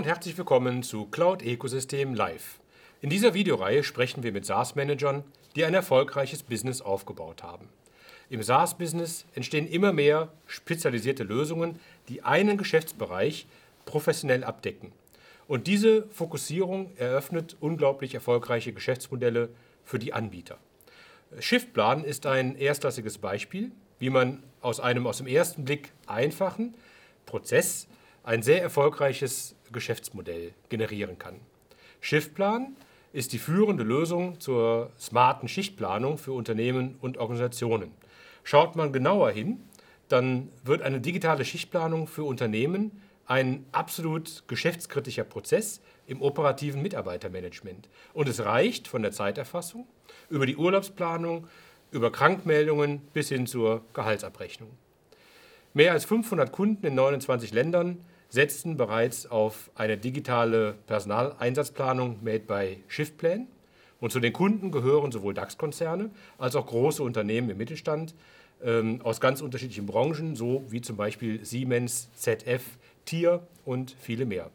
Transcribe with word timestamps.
Und 0.00 0.06
herzlich 0.06 0.38
willkommen 0.38 0.82
zu 0.82 1.04
Cloud 1.04 1.42
Ecosystem 1.42 2.14
Live. 2.14 2.58
In 3.02 3.10
dieser 3.10 3.34
Videoreihe 3.34 3.84
sprechen 3.84 4.22
wir 4.22 4.32
mit 4.32 4.46
SaaS-Managern, 4.46 5.24
die 5.54 5.66
ein 5.66 5.74
erfolgreiches 5.74 6.42
Business 6.42 6.80
aufgebaut 6.80 7.42
haben. 7.42 7.68
Im 8.30 8.42
SaaS-Business 8.42 9.26
entstehen 9.34 9.68
immer 9.68 9.92
mehr 9.92 10.32
spezialisierte 10.46 11.22
Lösungen, 11.22 11.78
die 12.08 12.22
einen 12.22 12.56
Geschäftsbereich 12.56 13.46
professionell 13.84 14.42
abdecken. 14.42 14.92
Und 15.46 15.66
diese 15.66 16.08
Fokussierung 16.08 16.96
eröffnet 16.96 17.58
unglaublich 17.60 18.14
erfolgreiche 18.14 18.72
Geschäftsmodelle 18.72 19.50
für 19.84 19.98
die 19.98 20.14
Anbieter. 20.14 20.56
Shiftplan 21.40 22.04
ist 22.04 22.24
ein 22.24 22.56
erstklassiges 22.56 23.18
Beispiel, 23.18 23.70
wie 23.98 24.08
man 24.08 24.42
aus 24.62 24.80
einem 24.80 25.06
aus 25.06 25.18
dem 25.18 25.26
ersten 25.26 25.66
Blick 25.66 25.92
einfachen 26.06 26.74
Prozess 27.26 27.86
ein 28.22 28.42
sehr 28.42 28.62
erfolgreiches 28.62 29.56
Geschäftsmodell 29.72 30.52
generieren 30.68 31.18
kann. 31.18 31.40
Shiftplan 32.00 32.76
ist 33.12 33.32
die 33.32 33.38
führende 33.38 33.82
Lösung 33.82 34.40
zur 34.40 34.90
smarten 34.98 35.48
Schichtplanung 35.48 36.18
für 36.18 36.32
Unternehmen 36.32 36.96
und 37.00 37.18
Organisationen. 37.18 37.92
Schaut 38.44 38.76
man 38.76 38.92
genauer 38.92 39.30
hin, 39.30 39.60
dann 40.08 40.48
wird 40.64 40.82
eine 40.82 41.00
digitale 41.00 41.44
Schichtplanung 41.44 42.06
für 42.06 42.24
Unternehmen 42.24 43.02
ein 43.26 43.64
absolut 43.70 44.42
geschäftskritischer 44.48 45.22
Prozess 45.22 45.80
im 46.08 46.20
operativen 46.20 46.82
Mitarbeitermanagement. 46.82 47.88
Und 48.12 48.28
es 48.28 48.44
reicht 48.44 48.88
von 48.88 49.02
der 49.02 49.12
Zeiterfassung 49.12 49.86
über 50.30 50.46
die 50.46 50.56
Urlaubsplanung, 50.56 51.46
über 51.92 52.10
Krankmeldungen 52.10 53.02
bis 53.12 53.28
hin 53.28 53.46
zur 53.46 53.82
Gehaltsabrechnung. 53.92 54.70
Mehr 55.74 55.92
als 55.92 56.04
500 56.06 56.50
Kunden 56.50 56.84
in 56.84 56.96
29 56.96 57.52
Ländern 57.52 58.04
setzten 58.30 58.76
bereits 58.76 59.26
auf 59.26 59.70
eine 59.74 59.98
digitale 59.98 60.76
Personaleinsatzplanung 60.86 62.18
made 62.22 62.40
by 62.40 62.82
Shiftplan. 62.88 63.48
Und 64.00 64.12
zu 64.12 64.20
den 64.20 64.32
Kunden 64.32 64.70
gehören 64.70 65.12
sowohl 65.12 65.34
DAX-Konzerne 65.34 66.10
als 66.38 66.56
auch 66.56 66.66
große 66.66 67.02
Unternehmen 67.02 67.50
im 67.50 67.58
Mittelstand 67.58 68.14
ähm, 68.62 69.00
aus 69.02 69.20
ganz 69.20 69.42
unterschiedlichen 69.42 69.84
Branchen, 69.84 70.36
so 70.36 70.64
wie 70.68 70.80
zum 70.80 70.96
Beispiel 70.96 71.44
Siemens, 71.44 72.08
ZF, 72.14 72.62
Tier 73.04 73.42
und 73.64 73.94
viele 74.00 74.24
mehr. 74.24 74.50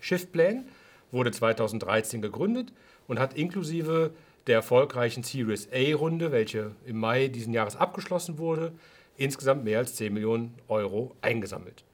Shiftplan 0.00 0.64
wurde 1.10 1.32
2013 1.32 2.22
gegründet 2.22 2.72
und 3.08 3.18
hat 3.18 3.34
inklusive 3.34 4.12
der 4.46 4.56
erfolgreichen 4.56 5.22
Series 5.22 5.68
A-Runde, 5.72 6.32
welche 6.32 6.72
im 6.86 6.98
Mai 6.98 7.28
diesen 7.28 7.52
Jahres 7.52 7.76
abgeschlossen 7.76 8.38
wurde, 8.38 8.72
insgesamt 9.16 9.64
mehr 9.64 9.78
als 9.78 9.94
10 9.96 10.12
Millionen 10.12 10.54
Euro 10.68 11.14
eingesammelt. 11.20 11.84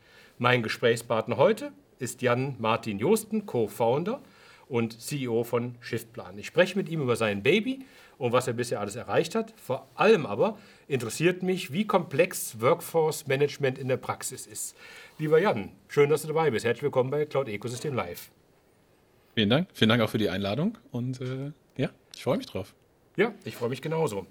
Mein 0.41 0.63
Gesprächspartner 0.63 1.37
heute 1.37 1.73
ist 1.99 2.23
Jan 2.23 2.55
Martin 2.61 3.01
Josten, 3.01 3.45
Co-Founder 3.45 4.23
und 4.69 5.01
CEO 5.01 5.43
von 5.43 5.75
Shiftplan. 5.81 6.39
Ich 6.39 6.47
spreche 6.47 6.79
mit 6.79 6.89
ihm 6.89 7.03
über 7.03 7.17
sein 7.17 7.43
Baby 7.43 7.85
und 8.19 8.31
was 8.31 8.47
er 8.47 8.53
bisher 8.53 8.79
alles 8.79 8.95
erreicht 8.95 9.35
hat. 9.35 9.53
Vor 9.57 9.89
allem 9.97 10.27
aber 10.27 10.57
interessiert 10.87 11.43
mich, 11.43 11.73
wie 11.73 11.89
komplex 11.89 12.61
Workforce 12.61 13.27
Management 13.27 13.79
in 13.79 13.89
der 13.89 13.97
Praxis 13.97 14.47
ist. 14.47 14.77
Lieber 15.19 15.41
Jan, 15.41 15.73
schön, 15.89 16.09
dass 16.09 16.23
du 16.23 16.29
dabei 16.29 16.53
bist. 16.53 16.65
Herzlich 16.65 16.85
willkommen 16.85 17.11
bei 17.11 17.25
Cloud 17.27 17.49
Ecosystem 17.49 17.97
Live. 17.97 18.31
Vielen 19.35 19.51
Dank. 19.51 19.69
Vielen 19.73 19.89
Dank 19.89 20.03
auch 20.03 20.11
für 20.11 20.19
die 20.19 20.31
Einladung 20.31 20.79
und 20.93 21.21
äh, 21.21 21.51
ja, 21.77 21.91
ich 22.15 22.23
freue 22.23 22.37
mich 22.37 22.47
drauf. 22.47 22.77
Ja, 23.17 23.35
ich 23.45 23.57
freue 23.57 23.71
mich 23.71 23.83
genauso. 23.83 24.25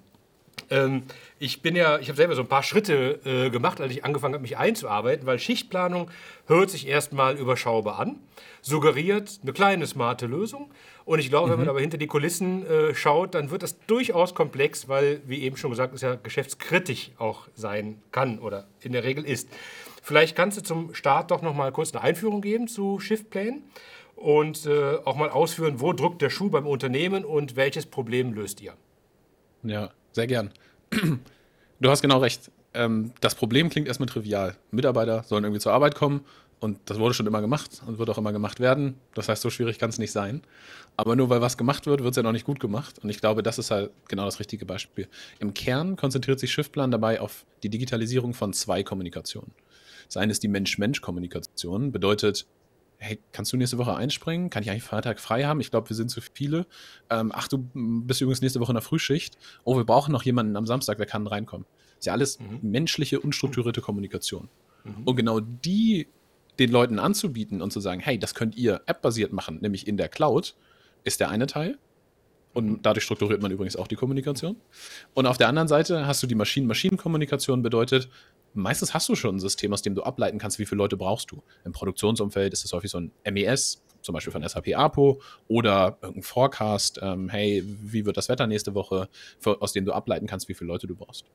Ähm, 0.70 1.04
ich 1.38 1.62
bin 1.62 1.76
ja, 1.76 1.98
ich 1.98 2.08
habe 2.08 2.16
selber 2.16 2.34
so 2.34 2.42
ein 2.42 2.48
paar 2.48 2.62
Schritte 2.62 3.20
äh, 3.24 3.50
gemacht, 3.50 3.80
als 3.80 3.92
ich 3.92 4.04
angefangen 4.04 4.34
habe, 4.34 4.42
mich 4.42 4.56
einzuarbeiten, 4.56 5.26
weil 5.26 5.38
Schichtplanung 5.38 6.10
hört 6.46 6.70
sich 6.70 6.86
erstmal 6.86 7.36
überschaubar 7.36 7.98
an, 7.98 8.16
suggeriert 8.60 9.40
eine 9.42 9.52
kleine, 9.52 9.86
smarte 9.86 10.26
Lösung. 10.26 10.70
Und 11.04 11.20
ich 11.20 11.30
glaube, 11.30 11.46
mhm. 11.46 11.50
wenn 11.52 11.58
man 11.58 11.66
mhm. 11.66 11.70
aber 11.70 11.80
hinter 11.80 11.98
die 11.98 12.06
Kulissen 12.06 12.66
äh, 12.66 12.94
schaut, 12.94 13.34
dann 13.34 13.50
wird 13.50 13.62
das 13.62 13.78
durchaus 13.86 14.34
komplex, 14.34 14.88
weil, 14.88 15.22
wie 15.26 15.42
eben 15.42 15.56
schon 15.56 15.70
gesagt, 15.70 15.94
es 15.94 16.02
ja 16.02 16.16
geschäftskritisch 16.16 17.12
auch 17.18 17.48
sein 17.54 18.02
kann 18.12 18.38
oder 18.38 18.66
in 18.80 18.92
der 18.92 19.04
Regel 19.04 19.24
ist. 19.24 19.48
Vielleicht 20.02 20.36
kannst 20.36 20.58
du 20.58 20.62
zum 20.62 20.94
Start 20.94 21.30
doch 21.30 21.42
noch 21.42 21.54
mal 21.54 21.70
kurz 21.72 21.92
eine 21.92 22.02
Einführung 22.02 22.40
geben 22.40 22.66
zu 22.66 22.98
Shiftplan 22.98 23.62
und 24.16 24.66
äh, 24.66 24.96
auch 25.04 25.16
mal 25.16 25.30
ausführen, 25.30 25.80
wo 25.80 25.92
drückt 25.92 26.22
der 26.22 26.30
Schuh 26.30 26.50
beim 26.50 26.66
Unternehmen 26.66 27.24
und 27.24 27.56
welches 27.56 27.86
Problem 27.86 28.32
löst 28.32 28.60
ihr? 28.60 28.74
Ja, 29.62 29.90
sehr 30.18 30.26
gern. 30.26 30.50
Du 31.80 31.90
hast 31.90 32.02
genau 32.02 32.18
recht. 32.18 32.50
Ähm, 32.74 33.12
das 33.20 33.36
Problem 33.36 33.70
klingt 33.70 33.86
erstmal 33.86 34.08
trivial. 34.08 34.56
Mitarbeiter 34.72 35.22
sollen 35.22 35.44
irgendwie 35.44 35.60
zur 35.60 35.72
Arbeit 35.72 35.94
kommen 35.94 36.24
und 36.58 36.80
das 36.86 36.98
wurde 36.98 37.14
schon 37.14 37.28
immer 37.28 37.40
gemacht 37.40 37.82
und 37.86 38.00
wird 38.00 38.10
auch 38.10 38.18
immer 38.18 38.32
gemacht 38.32 38.58
werden. 38.58 38.96
Das 39.14 39.28
heißt, 39.28 39.42
so 39.42 39.48
schwierig 39.48 39.78
kann 39.78 39.88
es 39.90 39.98
nicht 39.98 40.10
sein. 40.10 40.42
Aber 40.96 41.14
nur 41.14 41.30
weil 41.30 41.40
was 41.40 41.56
gemacht 41.56 41.86
wird, 41.86 42.02
wird 42.02 42.10
es 42.10 42.16
ja 42.16 42.24
noch 42.24 42.32
nicht 42.32 42.44
gut 42.44 42.58
gemacht. 42.58 42.98
Und 42.98 43.10
ich 43.10 43.20
glaube, 43.20 43.44
das 43.44 43.60
ist 43.60 43.70
halt 43.70 43.92
genau 44.08 44.24
das 44.24 44.40
richtige 44.40 44.66
Beispiel. 44.66 45.06
Im 45.38 45.54
Kern 45.54 45.94
konzentriert 45.94 46.40
sich 46.40 46.50
Shiftplan 46.50 46.90
dabei 46.90 47.20
auf 47.20 47.46
die 47.62 47.68
Digitalisierung 47.68 48.34
von 48.34 48.52
zwei 48.52 48.82
Kommunikationen. 48.82 49.52
Das 50.06 50.16
eine 50.16 50.32
ist 50.32 50.42
die 50.42 50.48
Mensch-Mensch-Kommunikation, 50.48 51.92
bedeutet, 51.92 52.44
hey, 52.98 53.20
kannst 53.32 53.52
du 53.52 53.56
nächste 53.56 53.78
Woche 53.78 53.94
einspringen? 53.94 54.50
Kann 54.50 54.62
ich 54.62 54.70
eigentlich 54.70 54.82
Freitag 54.82 55.20
frei 55.20 55.44
haben? 55.44 55.60
Ich 55.60 55.70
glaube, 55.70 55.88
wir 55.88 55.96
sind 55.96 56.10
zu 56.10 56.20
viele. 56.20 56.66
Ähm, 57.10 57.32
ach, 57.34 57.48
du 57.48 57.68
bist 57.72 58.20
übrigens 58.20 58.42
nächste 58.42 58.60
Woche 58.60 58.72
in 58.72 58.76
der 58.76 58.82
Frühschicht. 58.82 59.38
Oh, 59.64 59.76
wir 59.76 59.84
brauchen 59.84 60.12
noch 60.12 60.24
jemanden 60.24 60.56
am 60.56 60.66
Samstag, 60.66 60.98
der 60.98 61.06
kann 61.06 61.26
reinkommen. 61.26 61.66
Das 61.90 62.00
ist 62.00 62.06
ja 62.06 62.12
alles 62.12 62.38
mhm. 62.40 62.58
menschliche, 62.62 63.20
unstrukturierte 63.20 63.80
Kommunikation. 63.80 64.48
Mhm. 64.84 65.04
Und 65.04 65.16
genau 65.16 65.40
die 65.40 66.08
den 66.58 66.70
Leuten 66.72 66.98
anzubieten 66.98 67.62
und 67.62 67.72
zu 67.72 67.80
sagen, 67.80 68.00
hey, 68.00 68.18
das 68.18 68.34
könnt 68.34 68.56
ihr 68.56 68.82
appbasiert 68.86 69.32
machen, 69.32 69.58
nämlich 69.60 69.86
in 69.86 69.96
der 69.96 70.08
Cloud, 70.08 70.56
ist 71.04 71.20
der 71.20 71.30
eine 71.30 71.46
Teil. 71.46 71.78
Und 72.52 72.66
mhm. 72.66 72.78
dadurch 72.82 73.04
strukturiert 73.04 73.40
man 73.42 73.52
übrigens 73.52 73.76
auch 73.76 73.86
die 73.86 73.94
Kommunikation. 73.94 74.56
Und 75.14 75.26
auf 75.26 75.36
der 75.36 75.48
anderen 75.48 75.68
Seite 75.68 76.06
hast 76.06 76.22
du 76.22 76.26
die 76.26 76.34
Maschinen-Maschinen-Kommunikation, 76.34 77.62
bedeutet, 77.62 78.08
meistens 78.54 78.94
hast 78.94 79.08
du 79.08 79.14
schon 79.14 79.36
ein 79.36 79.40
System, 79.40 79.72
aus 79.72 79.82
dem 79.82 79.94
du 79.94 80.02
ableiten 80.02 80.38
kannst, 80.38 80.58
wie 80.58 80.66
viele 80.66 80.78
Leute 80.78 80.96
brauchst 80.96 81.30
du. 81.30 81.42
Im 81.64 81.72
Produktionsumfeld 81.72 82.52
ist 82.52 82.64
es 82.64 82.72
häufig 82.72 82.90
so 82.90 82.98
ein 82.98 83.12
MES, 83.30 83.82
zum 84.02 84.12
Beispiel 84.12 84.32
von 84.32 84.46
SAP 84.46 84.74
APO 84.74 85.20
oder 85.48 85.98
irgendein 86.00 86.22
Forecast, 86.22 87.00
ähm, 87.02 87.28
hey, 87.28 87.62
wie 87.64 88.06
wird 88.06 88.16
das 88.16 88.28
Wetter 88.28 88.46
nächste 88.46 88.74
Woche, 88.74 89.08
für, 89.38 89.60
aus 89.60 89.72
dem 89.72 89.84
du 89.84 89.92
ableiten 89.92 90.26
kannst, 90.26 90.48
wie 90.48 90.54
viele 90.54 90.68
Leute 90.68 90.86
du 90.86 90.94
brauchst. 90.94 91.26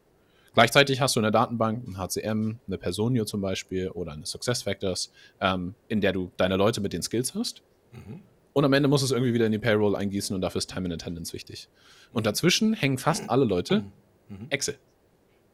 Gleichzeitig 0.53 1.01
hast 1.01 1.15
du 1.15 1.19
eine 1.19 1.31
Datenbank, 1.31 1.87
ein 1.87 1.97
HCM, 1.97 2.59
eine 2.67 2.77
Personio 2.77 3.25
zum 3.25 3.41
Beispiel 3.41 3.89
oder 3.89 4.13
eine 4.13 4.25
SuccessFactors, 4.25 5.11
ähm, 5.41 5.73
in 5.87 5.99
der 5.99 6.13
du 6.13 6.31
deine 6.37 6.57
Leute 6.57 6.79
mit 6.79 6.93
den 6.93 7.01
Skills 7.01 7.33
hast. 7.33 7.63
Mhm. 7.91 8.21
Und 8.53 8.65
am 8.65 8.73
Ende 8.73 8.87
musst 8.87 9.01
du 9.01 9.05
es 9.05 9.11
irgendwie 9.11 9.33
wieder 9.33 9.47
in 9.47 9.51
die 9.51 9.57
Payroll 9.57 9.95
eingießen 9.95 10.35
und 10.35 10.41
dafür 10.41 10.59
ist 10.59 10.69
Time 10.69 10.85
and 10.85 10.93
Attendance 10.93 11.33
wichtig. 11.33 11.69
Und 12.11 12.27
dazwischen 12.27 12.73
hängen 12.73 12.99
fast 12.99 13.29
alle 13.31 13.45
Leute 13.45 13.83
mhm. 14.29 14.47
Excel. 14.49 14.77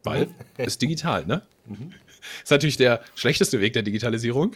Weil 0.03 0.27
es 0.57 0.67
ist 0.67 0.81
digital, 0.81 1.25
ne? 1.25 1.41
Mhm. 1.67 1.93
Ist 2.43 2.51
natürlich 2.51 2.77
der 2.77 3.01
schlechteste 3.15 3.61
Weg 3.61 3.73
der 3.73 3.83
Digitalisierung. 3.83 4.55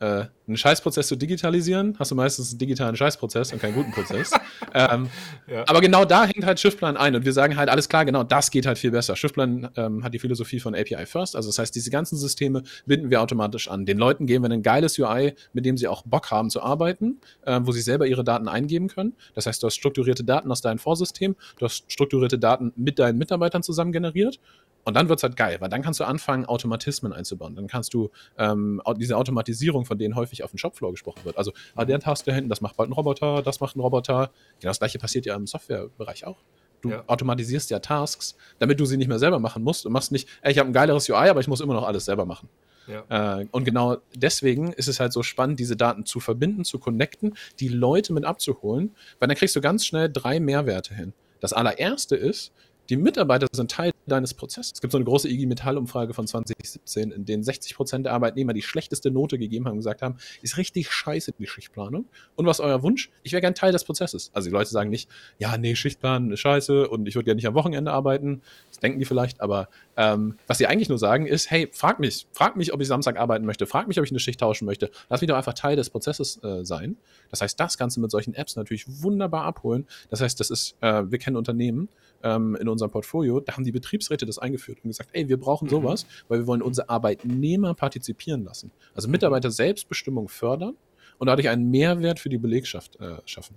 Äh, 0.00 0.26
einen 0.48 0.56
Scheißprozess 0.56 1.06
zu 1.06 1.14
digitalisieren, 1.14 1.94
hast 1.98 2.10
du 2.10 2.16
meistens 2.16 2.50
einen 2.50 2.58
digitalen 2.58 2.96
Scheißprozess 2.96 3.52
und 3.52 3.62
keinen 3.62 3.74
guten 3.74 3.92
Prozess. 3.92 4.32
ähm, 4.74 5.08
ja. 5.46 5.64
Aber 5.68 5.80
genau 5.80 6.04
da 6.04 6.24
hängt 6.24 6.44
halt 6.44 6.58
Shiftplan 6.58 6.96
ein 6.96 7.14
und 7.14 7.24
wir 7.24 7.32
sagen 7.32 7.56
halt, 7.56 7.68
alles 7.68 7.88
klar, 7.88 8.04
genau, 8.04 8.24
das 8.24 8.50
geht 8.50 8.66
halt 8.66 8.78
viel 8.78 8.90
besser. 8.90 9.14
Shiftplan 9.14 9.70
ähm, 9.76 10.02
hat 10.02 10.12
die 10.12 10.18
Philosophie 10.18 10.58
von 10.58 10.74
API 10.74 11.06
First, 11.06 11.36
also 11.36 11.48
das 11.48 11.58
heißt, 11.60 11.74
diese 11.74 11.90
ganzen 11.90 12.16
Systeme 12.16 12.64
binden 12.84 13.10
wir 13.10 13.22
automatisch 13.22 13.68
an. 13.68 13.86
Den 13.86 13.98
Leuten 13.98 14.26
geben 14.26 14.44
wir 14.44 14.50
ein 14.50 14.62
geiles 14.62 14.98
UI, 14.98 15.34
mit 15.52 15.64
dem 15.64 15.76
sie 15.76 15.86
auch 15.86 16.02
Bock 16.02 16.32
haben 16.32 16.50
zu 16.50 16.60
arbeiten, 16.60 17.20
äh, 17.46 17.60
wo 17.62 17.70
sie 17.70 17.80
selber 17.80 18.08
ihre 18.08 18.24
Daten 18.24 18.48
eingeben 18.48 18.88
können. 18.88 19.14
Das 19.34 19.46
heißt, 19.46 19.62
du 19.62 19.68
hast 19.68 19.76
strukturierte 19.76 20.24
Daten 20.24 20.50
aus 20.50 20.62
deinem 20.62 20.78
Vorsystem, 20.78 21.36
du 21.58 21.64
hast 21.64 21.90
strukturierte 21.90 22.40
Daten 22.40 22.72
mit 22.74 22.98
deinen 22.98 23.18
Mitarbeitern 23.18 23.62
zusammen 23.62 23.92
generiert 23.92 24.40
und 24.84 24.94
dann 24.94 25.08
wird 25.08 25.18
es 25.18 25.22
halt 25.22 25.36
geil, 25.36 25.58
weil 25.60 25.68
dann 25.68 25.82
kannst 25.82 26.00
du 26.00 26.04
anfangen, 26.04 26.44
Automatismen 26.44 27.12
einzubauen. 27.12 27.54
Dann 27.54 27.68
kannst 27.68 27.94
du 27.94 28.10
ähm, 28.36 28.82
diese 28.96 29.16
Automatisierung, 29.16 29.84
von 29.84 29.98
denen 29.98 30.16
häufig 30.16 30.42
auf 30.42 30.50
dem 30.50 30.58
Shopfloor 30.58 30.90
gesprochen 30.90 31.24
wird. 31.24 31.38
Also, 31.38 31.52
ah, 31.76 31.84
der 31.84 32.00
Task 32.00 32.24
da 32.24 32.32
hinten, 32.32 32.50
das 32.50 32.60
macht 32.60 32.76
bald 32.76 32.90
ein 32.90 32.92
Roboter, 32.92 33.42
das 33.42 33.60
macht 33.60 33.76
ein 33.76 33.80
Roboter. 33.80 34.30
Genau 34.60 34.70
das 34.70 34.78
gleiche 34.78 34.98
passiert 34.98 35.26
ja 35.26 35.36
im 35.36 35.46
Softwarebereich 35.46 36.26
auch. 36.26 36.38
Du 36.80 36.90
ja. 36.90 37.04
automatisierst 37.06 37.70
ja 37.70 37.78
Tasks, 37.78 38.36
damit 38.58 38.80
du 38.80 38.84
sie 38.84 38.96
nicht 38.96 39.06
mehr 39.06 39.20
selber 39.20 39.38
machen 39.38 39.62
musst. 39.62 39.84
Du 39.84 39.90
machst 39.90 40.10
nicht, 40.10 40.28
ey, 40.42 40.50
ich 40.50 40.58
habe 40.58 40.68
ein 40.68 40.72
geileres 40.72 41.08
UI, 41.08 41.28
aber 41.28 41.40
ich 41.40 41.46
muss 41.46 41.60
immer 41.60 41.74
noch 41.74 41.86
alles 41.86 42.06
selber 42.06 42.26
machen. 42.26 42.48
Ja. 42.88 43.38
Äh, 43.38 43.46
und 43.52 43.64
genau 43.64 43.98
deswegen 44.16 44.72
ist 44.72 44.88
es 44.88 44.98
halt 44.98 45.12
so 45.12 45.22
spannend, 45.22 45.60
diese 45.60 45.76
Daten 45.76 46.04
zu 46.04 46.18
verbinden, 46.18 46.64
zu 46.64 46.80
connecten, 46.80 47.36
die 47.60 47.68
Leute 47.68 48.12
mit 48.12 48.24
abzuholen, 48.24 48.96
weil 49.20 49.28
dann 49.28 49.36
kriegst 49.36 49.54
du 49.54 49.60
ganz 49.60 49.86
schnell 49.86 50.10
drei 50.12 50.40
Mehrwerte 50.40 50.92
hin. 50.92 51.12
Das 51.38 51.52
allererste 51.52 52.16
ist, 52.16 52.52
die 52.88 52.96
Mitarbeiter 52.96 53.46
sind 53.52 53.70
Teil 53.70 53.91
deines 54.06 54.34
Prozesses. 54.34 54.72
Es 54.74 54.80
gibt 54.80 54.92
so 54.92 54.98
eine 54.98 55.04
große 55.04 55.28
IG 55.28 55.46
Metall-Umfrage 55.46 56.14
von 56.14 56.26
2017, 56.26 57.12
in 57.12 57.24
denen 57.24 57.42
60 57.42 57.74
Prozent 57.76 58.06
der 58.06 58.12
Arbeitnehmer 58.12 58.52
die 58.52 58.62
schlechteste 58.62 59.10
Note 59.10 59.38
gegeben 59.38 59.66
haben 59.66 59.72
und 59.72 59.78
gesagt 59.78 60.02
haben, 60.02 60.16
ist 60.42 60.56
richtig 60.56 60.90
scheiße 60.90 61.32
die 61.38 61.46
Schichtplanung. 61.46 62.06
Und 62.34 62.46
was 62.46 62.58
ist 62.58 62.64
euer 62.64 62.82
Wunsch? 62.82 63.10
Ich 63.22 63.32
wäre 63.32 63.40
gern 63.40 63.54
Teil 63.54 63.72
des 63.72 63.84
Prozesses. 63.84 64.30
Also 64.34 64.48
die 64.48 64.52
Leute 64.52 64.70
sagen 64.70 64.90
nicht, 64.90 65.08
ja, 65.38 65.56
nee, 65.56 65.74
Schichtplan 65.74 66.30
ist 66.30 66.40
scheiße 66.40 66.88
und 66.88 67.06
ich 67.06 67.14
würde 67.14 67.26
gerne 67.26 67.36
nicht 67.36 67.46
am 67.46 67.54
Wochenende 67.54 67.92
arbeiten. 67.92 68.42
Das 68.68 68.80
denken 68.80 68.98
die 68.98 69.04
vielleicht, 69.04 69.40
aber 69.40 69.68
ähm, 69.96 70.36
was 70.46 70.58
sie 70.58 70.66
eigentlich 70.66 70.88
nur 70.88 70.98
sagen 70.98 71.26
ist, 71.26 71.50
hey, 71.50 71.68
frag 71.72 72.00
mich, 72.00 72.26
frag 72.32 72.56
mich, 72.56 72.72
ob 72.72 72.80
ich 72.80 72.88
Samstag 72.88 73.18
arbeiten 73.18 73.44
möchte, 73.44 73.66
frag 73.66 73.88
mich, 73.88 73.98
ob 73.98 74.04
ich 74.04 74.10
eine 74.10 74.20
Schicht 74.20 74.40
tauschen 74.40 74.64
möchte. 74.66 74.90
Lass 75.08 75.20
mich 75.20 75.28
doch 75.28 75.36
einfach 75.36 75.54
Teil 75.54 75.76
des 75.76 75.90
Prozesses 75.90 76.42
äh, 76.42 76.64
sein. 76.64 76.96
Das 77.30 77.40
heißt, 77.40 77.58
das 77.58 77.78
Ganze 77.78 78.00
mit 78.00 78.10
solchen 78.10 78.34
Apps 78.34 78.56
natürlich 78.56 79.02
wunderbar 79.02 79.44
abholen. 79.44 79.86
Das 80.10 80.20
heißt, 80.20 80.40
das 80.40 80.50
ist, 80.50 80.76
äh, 80.80 81.10
wir 81.10 81.18
kennen 81.18 81.36
Unternehmen, 81.36 81.88
ähm, 82.22 82.56
in 82.56 82.68
unserem 82.68 82.90
Portfolio, 82.90 83.40
da 83.40 83.54
haben 83.54 83.64
die 83.64 83.72
Betriebsräte 83.72 84.26
das 84.26 84.38
eingeführt 84.38 84.78
und 84.82 84.90
gesagt, 84.90 85.10
ey, 85.12 85.28
wir 85.28 85.38
brauchen 85.38 85.66
mhm. 85.66 85.70
sowas, 85.70 86.04
mhm. 86.04 86.08
weil 86.28 86.38
wir 86.40 86.46
wollen 86.46 86.62
unsere 86.62 86.88
Arbeitnehmer 86.88 87.74
partizipieren 87.74 88.44
lassen. 88.44 88.70
Also 88.94 89.08
Mitarbeiter 89.08 89.50
Selbstbestimmung 89.50 90.28
fördern 90.28 90.76
und 91.18 91.26
dadurch 91.26 91.48
einen 91.48 91.70
Mehrwert 91.70 92.20
für 92.20 92.28
die 92.28 92.38
Belegschaft 92.38 92.96
äh, 93.00 93.16
schaffen. 93.24 93.56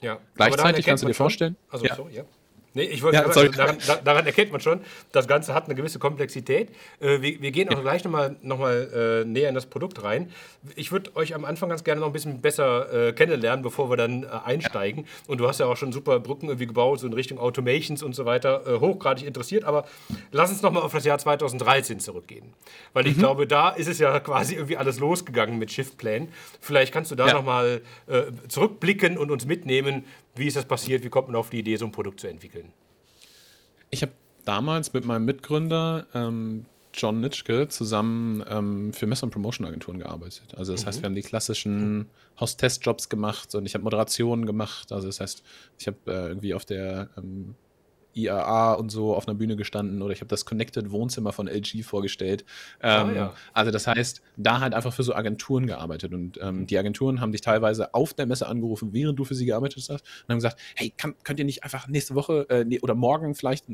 Ja. 0.00 0.18
Gleichzeitig 0.34 0.84
kannst 0.84 1.02
du 1.02 1.08
dir 1.08 1.14
vorstellen. 1.14 1.56
Also, 1.70 1.86
ja. 1.86 1.94
Sorry, 1.94 2.14
ja. 2.16 2.24
Nee, 2.74 2.82
ich 2.82 3.02
wollte 3.02 3.18
ja, 3.18 3.24
also 3.24 3.48
daran, 3.48 3.78
daran, 4.04 4.26
erkennt 4.26 4.50
man 4.50 4.60
schon, 4.60 4.80
das 5.12 5.28
Ganze 5.28 5.54
hat 5.54 5.66
eine 5.66 5.76
gewisse 5.76 6.00
Komplexität. 6.00 6.70
Äh, 6.98 7.22
wir, 7.22 7.40
wir, 7.40 7.52
gehen 7.52 7.68
auch 7.72 7.80
gleich 7.80 8.02
nochmal 8.02 8.34
noch 8.42 8.58
mal, 8.58 9.22
äh, 9.22 9.24
näher 9.24 9.48
in 9.48 9.54
das 9.54 9.66
Produkt 9.66 10.02
rein. 10.02 10.30
Ich 10.74 10.90
würde 10.90 11.14
euch 11.14 11.36
am 11.36 11.44
Anfang 11.44 11.68
ganz 11.68 11.84
gerne 11.84 12.00
noch 12.00 12.08
ein 12.08 12.12
bisschen 12.12 12.40
besser 12.40 13.08
äh, 13.08 13.12
kennenlernen, 13.12 13.62
bevor 13.62 13.90
wir 13.90 13.96
dann 13.96 14.24
äh, 14.24 14.26
einsteigen. 14.44 15.06
Und 15.28 15.38
du 15.38 15.46
hast 15.46 15.60
ja 15.60 15.66
auch 15.66 15.76
schon 15.76 15.92
super 15.92 16.18
Brücken 16.18 16.46
irgendwie 16.46 16.66
gebaut, 16.66 16.98
so 16.98 17.06
in 17.06 17.12
Richtung 17.12 17.38
Automations 17.38 18.02
und 18.02 18.14
so 18.14 18.24
weiter, 18.24 18.66
äh, 18.66 18.80
hochgradig 18.80 19.24
interessiert. 19.24 19.62
Aber 19.62 19.86
lass 20.32 20.50
uns 20.50 20.62
nochmal 20.62 20.82
auf 20.82 20.92
das 20.92 21.04
Jahr 21.04 21.18
2013 21.18 22.00
zurückgehen. 22.00 22.54
Weil 22.92 23.06
ich 23.06 23.14
mhm. 23.14 23.20
glaube, 23.20 23.46
da 23.46 23.70
ist 23.70 23.86
es 23.86 24.00
ja 24.00 24.18
quasi 24.18 24.54
irgendwie 24.56 24.76
alles 24.76 24.98
losgegangen 24.98 25.58
mit 25.60 25.70
Shiftplan. 25.70 26.28
Vielleicht 26.60 26.92
kannst 26.92 27.12
du 27.12 27.14
da 27.14 27.28
ja. 27.28 27.34
nochmal 27.34 27.82
äh, 28.08 28.22
zurückblicken 28.48 29.16
und 29.16 29.30
uns 29.30 29.46
mitnehmen, 29.46 30.04
wie 30.36 30.46
ist 30.46 30.56
das 30.56 30.64
passiert? 30.64 31.04
Wie 31.04 31.08
kommt 31.08 31.28
man 31.28 31.36
auf 31.36 31.50
die 31.50 31.58
Idee, 31.58 31.76
so 31.76 31.84
ein 31.84 31.92
Produkt 31.92 32.20
zu 32.20 32.26
entwickeln? 32.26 32.72
Ich 33.90 34.02
habe 34.02 34.12
damals 34.44 34.92
mit 34.92 35.04
meinem 35.04 35.24
Mitgründer 35.24 36.06
ähm, 36.14 36.66
John 36.92 37.20
Nitschke 37.20 37.68
zusammen 37.68 38.44
ähm, 38.48 38.92
für 38.92 39.06
Mess- 39.06 39.22
und 39.22 39.30
Promotion-Agenturen 39.30 39.98
gearbeitet. 39.98 40.54
Also 40.56 40.72
das 40.72 40.82
mhm. 40.82 40.86
heißt, 40.86 41.02
wir 41.02 41.06
haben 41.06 41.14
die 41.14 41.22
klassischen 41.22 42.08
Host-Test-Jobs 42.40 43.08
gemacht 43.08 43.54
und 43.54 43.66
ich 43.66 43.74
habe 43.74 43.84
Moderationen 43.84 44.46
gemacht. 44.46 44.92
Also 44.92 45.08
das 45.08 45.20
heißt, 45.20 45.42
ich 45.78 45.86
habe 45.86 45.98
äh, 46.06 46.28
irgendwie 46.28 46.54
auf 46.54 46.64
der 46.64 47.10
ähm, 47.16 47.56
IAA 48.16 48.74
und 48.74 48.90
so 48.90 49.14
auf 49.14 49.26
einer 49.26 49.34
Bühne 49.34 49.56
gestanden 49.56 50.02
oder 50.02 50.12
ich 50.12 50.20
habe 50.20 50.28
das 50.28 50.44
Connected 50.44 50.90
Wohnzimmer 50.90 51.32
von 51.32 51.48
LG 51.48 51.82
vorgestellt. 51.82 52.44
Ah, 52.80 53.02
ähm, 53.02 53.08
ah, 53.08 53.12
ja. 53.12 53.34
Also 53.52 53.70
das 53.70 53.86
heißt, 53.86 54.22
da 54.36 54.60
halt 54.60 54.74
einfach 54.74 54.92
für 54.92 55.02
so 55.02 55.14
Agenturen 55.14 55.66
gearbeitet 55.66 56.12
und 56.14 56.38
ähm, 56.40 56.60
mhm. 56.60 56.66
die 56.66 56.78
Agenturen 56.78 57.20
haben 57.20 57.32
dich 57.32 57.40
teilweise 57.40 57.94
auf 57.94 58.14
der 58.14 58.26
Messe 58.26 58.46
angerufen, 58.46 58.92
während 58.92 59.18
du 59.18 59.24
für 59.24 59.34
sie 59.34 59.46
gearbeitet 59.46 59.78
hast 59.78 59.90
und 59.90 60.28
haben 60.28 60.36
gesagt, 60.36 60.58
hey, 60.74 60.92
kann, 60.96 61.14
könnt 61.24 61.38
ihr 61.38 61.44
nicht 61.44 61.64
einfach 61.64 61.88
nächste 61.88 62.14
Woche 62.14 62.46
äh, 62.48 62.64
nee, 62.64 62.80
oder 62.80 62.94
morgen 62.94 63.34
vielleicht 63.34 63.66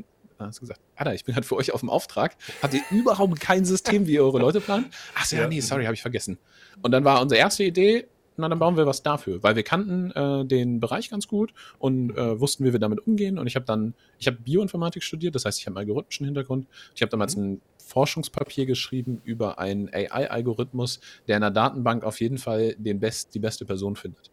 hast 0.47 0.57
du 0.57 0.61
gesagt, 0.61 0.81
Alter, 0.95 1.13
ich 1.13 1.23
bin 1.23 1.35
halt 1.35 1.45
für 1.45 1.55
euch 1.55 1.71
auf 1.71 1.81
dem 1.81 1.89
Auftrag. 1.89 2.35
Habt 2.61 2.73
ihr 2.73 2.81
überhaupt 2.89 3.39
kein 3.39 3.65
System, 3.65 4.07
wie 4.07 4.13
ihr 4.13 4.23
eure 4.23 4.39
Leute 4.39 4.61
plant? 4.61 4.87
Ach 5.15 5.25
so, 5.25 5.35
ja, 5.35 5.47
nee, 5.47 5.59
sorry, 5.59 5.85
habe 5.85 5.93
ich 5.93 6.01
vergessen. 6.01 6.37
Und 6.81 6.91
dann 6.91 7.03
war 7.03 7.21
unsere 7.21 7.39
erste 7.39 7.63
Idee, 7.63 8.07
na, 8.41 8.49
dann 8.49 8.59
bauen 8.59 8.77
wir 8.77 8.85
was 8.85 9.03
dafür, 9.03 9.41
weil 9.43 9.55
wir 9.55 9.63
kannten 9.63 10.11
äh, 10.11 10.45
den 10.45 10.79
Bereich 10.79 11.09
ganz 11.09 11.27
gut 11.27 11.53
und 11.79 12.17
äh, 12.17 12.39
wussten, 12.39 12.65
wie 12.65 12.73
wir 12.73 12.79
damit 12.79 13.05
umgehen. 13.07 13.39
Und 13.39 13.47
ich 13.47 13.55
habe 13.55 13.65
dann, 13.65 13.93
ich 14.19 14.27
habe 14.27 14.37
Bioinformatik 14.37 15.03
studiert, 15.03 15.35
das 15.35 15.45
heißt, 15.45 15.59
ich 15.59 15.65
habe 15.67 15.77
einen 15.77 15.87
algorithmischen 15.87 16.25
Hintergrund. 16.25 16.67
Ich 16.95 17.01
habe 17.01 17.09
damals 17.09 17.35
mhm. 17.35 17.43
ein 17.43 17.61
Forschungspapier 17.77 18.65
geschrieben 18.65 19.21
über 19.23 19.59
einen 19.59 19.89
AI-Algorithmus, 19.93 20.99
der 21.27 21.37
in 21.37 21.41
der 21.41 21.51
Datenbank 21.51 22.03
auf 22.03 22.21
jeden 22.21 22.37
Fall 22.37 22.75
den 22.77 22.99
best, 22.99 23.33
die 23.35 23.39
beste 23.39 23.65
Person 23.65 23.95
findet. 23.95 24.31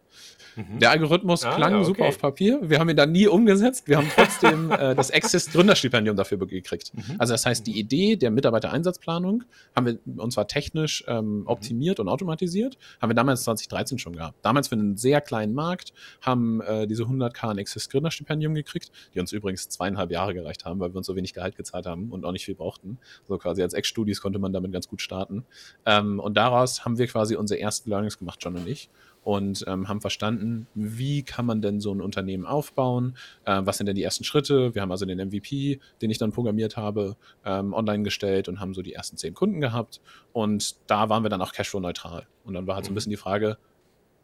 Mhm. 0.55 0.79
Der 0.79 0.91
Algorithmus 0.91 1.45
ah, 1.45 1.55
klang 1.55 1.71
ja, 1.71 1.77
okay. 1.77 1.85
super 1.85 2.05
auf 2.05 2.17
Papier. 2.17 2.59
Wir 2.63 2.79
haben 2.79 2.89
ihn 2.89 2.95
dann 2.95 3.11
nie 3.11 3.27
umgesetzt. 3.27 3.87
Wir 3.87 3.97
haben 3.97 4.09
trotzdem 4.13 4.71
äh, 4.71 4.95
das 4.95 5.11
Access 5.11 5.51
Gründerstipendium 5.51 6.15
dafür 6.15 6.37
gekriegt. 6.37 6.91
Mhm. 6.93 7.15
Also 7.17 7.33
das 7.33 7.45
heißt, 7.45 7.65
die 7.65 7.79
Idee 7.79 8.15
der 8.15 8.31
Mitarbeitereinsatzplanung 8.31 9.43
haben 9.75 9.85
wir 9.85 9.99
und 10.17 10.31
zwar 10.31 10.47
technisch 10.47 11.03
ähm, 11.07 11.39
mhm. 11.39 11.47
optimiert 11.47 11.99
und 11.99 12.07
automatisiert, 12.07 12.77
haben 13.01 13.09
wir 13.09 13.15
damals 13.15 13.43
2013 13.43 13.99
schon 13.99 14.15
gehabt. 14.15 14.37
Damals 14.41 14.67
für 14.67 14.75
einen 14.75 14.97
sehr 14.97 15.21
kleinen 15.21 15.53
Markt 15.53 15.93
haben 16.21 16.61
äh, 16.61 16.87
diese 16.87 17.03
100k 17.03 17.49
ein 17.49 17.59
Access 17.59 17.89
Gründerstipendium 17.89 18.53
gekriegt, 18.53 18.91
die 19.13 19.19
uns 19.19 19.31
übrigens 19.31 19.69
zweieinhalb 19.69 20.11
Jahre 20.11 20.33
gereicht 20.33 20.65
haben, 20.65 20.79
weil 20.79 20.93
wir 20.93 20.97
uns 20.97 21.07
so 21.07 21.15
wenig 21.15 21.33
Gehalt 21.33 21.55
gezahlt 21.55 21.85
haben 21.85 22.09
und 22.09 22.25
auch 22.25 22.31
nicht 22.31 22.45
viel 22.45 22.55
brauchten. 22.55 22.99
So 23.27 23.37
quasi 23.37 23.61
als 23.61 23.73
Ex-Studis 23.73 24.21
konnte 24.21 24.39
man 24.39 24.53
damit 24.53 24.71
ganz 24.71 24.87
gut 24.87 25.01
starten. 25.01 25.45
Ähm, 25.85 26.19
und 26.19 26.35
daraus 26.35 26.85
haben 26.85 26.97
wir 26.97 27.07
quasi 27.07 27.35
unsere 27.35 27.59
ersten 27.59 27.89
Learnings 27.89 28.17
gemacht, 28.17 28.39
John 28.41 28.55
und 28.55 28.67
ich 28.67 28.89
und 29.23 29.63
ähm, 29.67 29.87
haben 29.87 30.01
verstanden, 30.01 30.67
wie 30.73 31.23
kann 31.23 31.45
man 31.45 31.61
denn 31.61 31.79
so 31.79 31.93
ein 31.93 32.01
Unternehmen 32.01 32.45
aufbauen, 32.45 33.15
äh, 33.45 33.61
was 33.63 33.77
sind 33.77 33.87
denn 33.87 33.95
die 33.95 34.03
ersten 34.03 34.23
Schritte. 34.23 34.73
Wir 34.73 34.81
haben 34.81 34.91
also 34.91 35.05
den 35.05 35.19
MVP, 35.19 35.79
den 36.01 36.09
ich 36.09 36.17
dann 36.17 36.31
programmiert 36.31 36.77
habe, 36.77 37.15
ähm, 37.45 37.73
online 37.73 38.03
gestellt 38.03 38.47
und 38.47 38.59
haben 38.59 38.73
so 38.73 38.81
die 38.81 38.93
ersten 38.93 39.17
zehn 39.17 39.33
Kunden 39.33 39.61
gehabt 39.61 40.01
und 40.33 40.75
da 40.87 41.09
waren 41.09 41.23
wir 41.23 41.29
dann 41.29 41.41
auch 41.41 41.53
Cashflow-neutral. 41.53 42.27
Und 42.45 42.53
dann 42.53 42.67
war 42.67 42.75
halt 42.75 42.85
so 42.85 42.89
ein 42.89 42.93
mhm. 42.93 42.95
bisschen 42.95 43.11
die 43.11 43.17
Frage, 43.17 43.57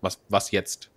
was, 0.01 0.21
was 0.29 0.51
jetzt? 0.51 0.91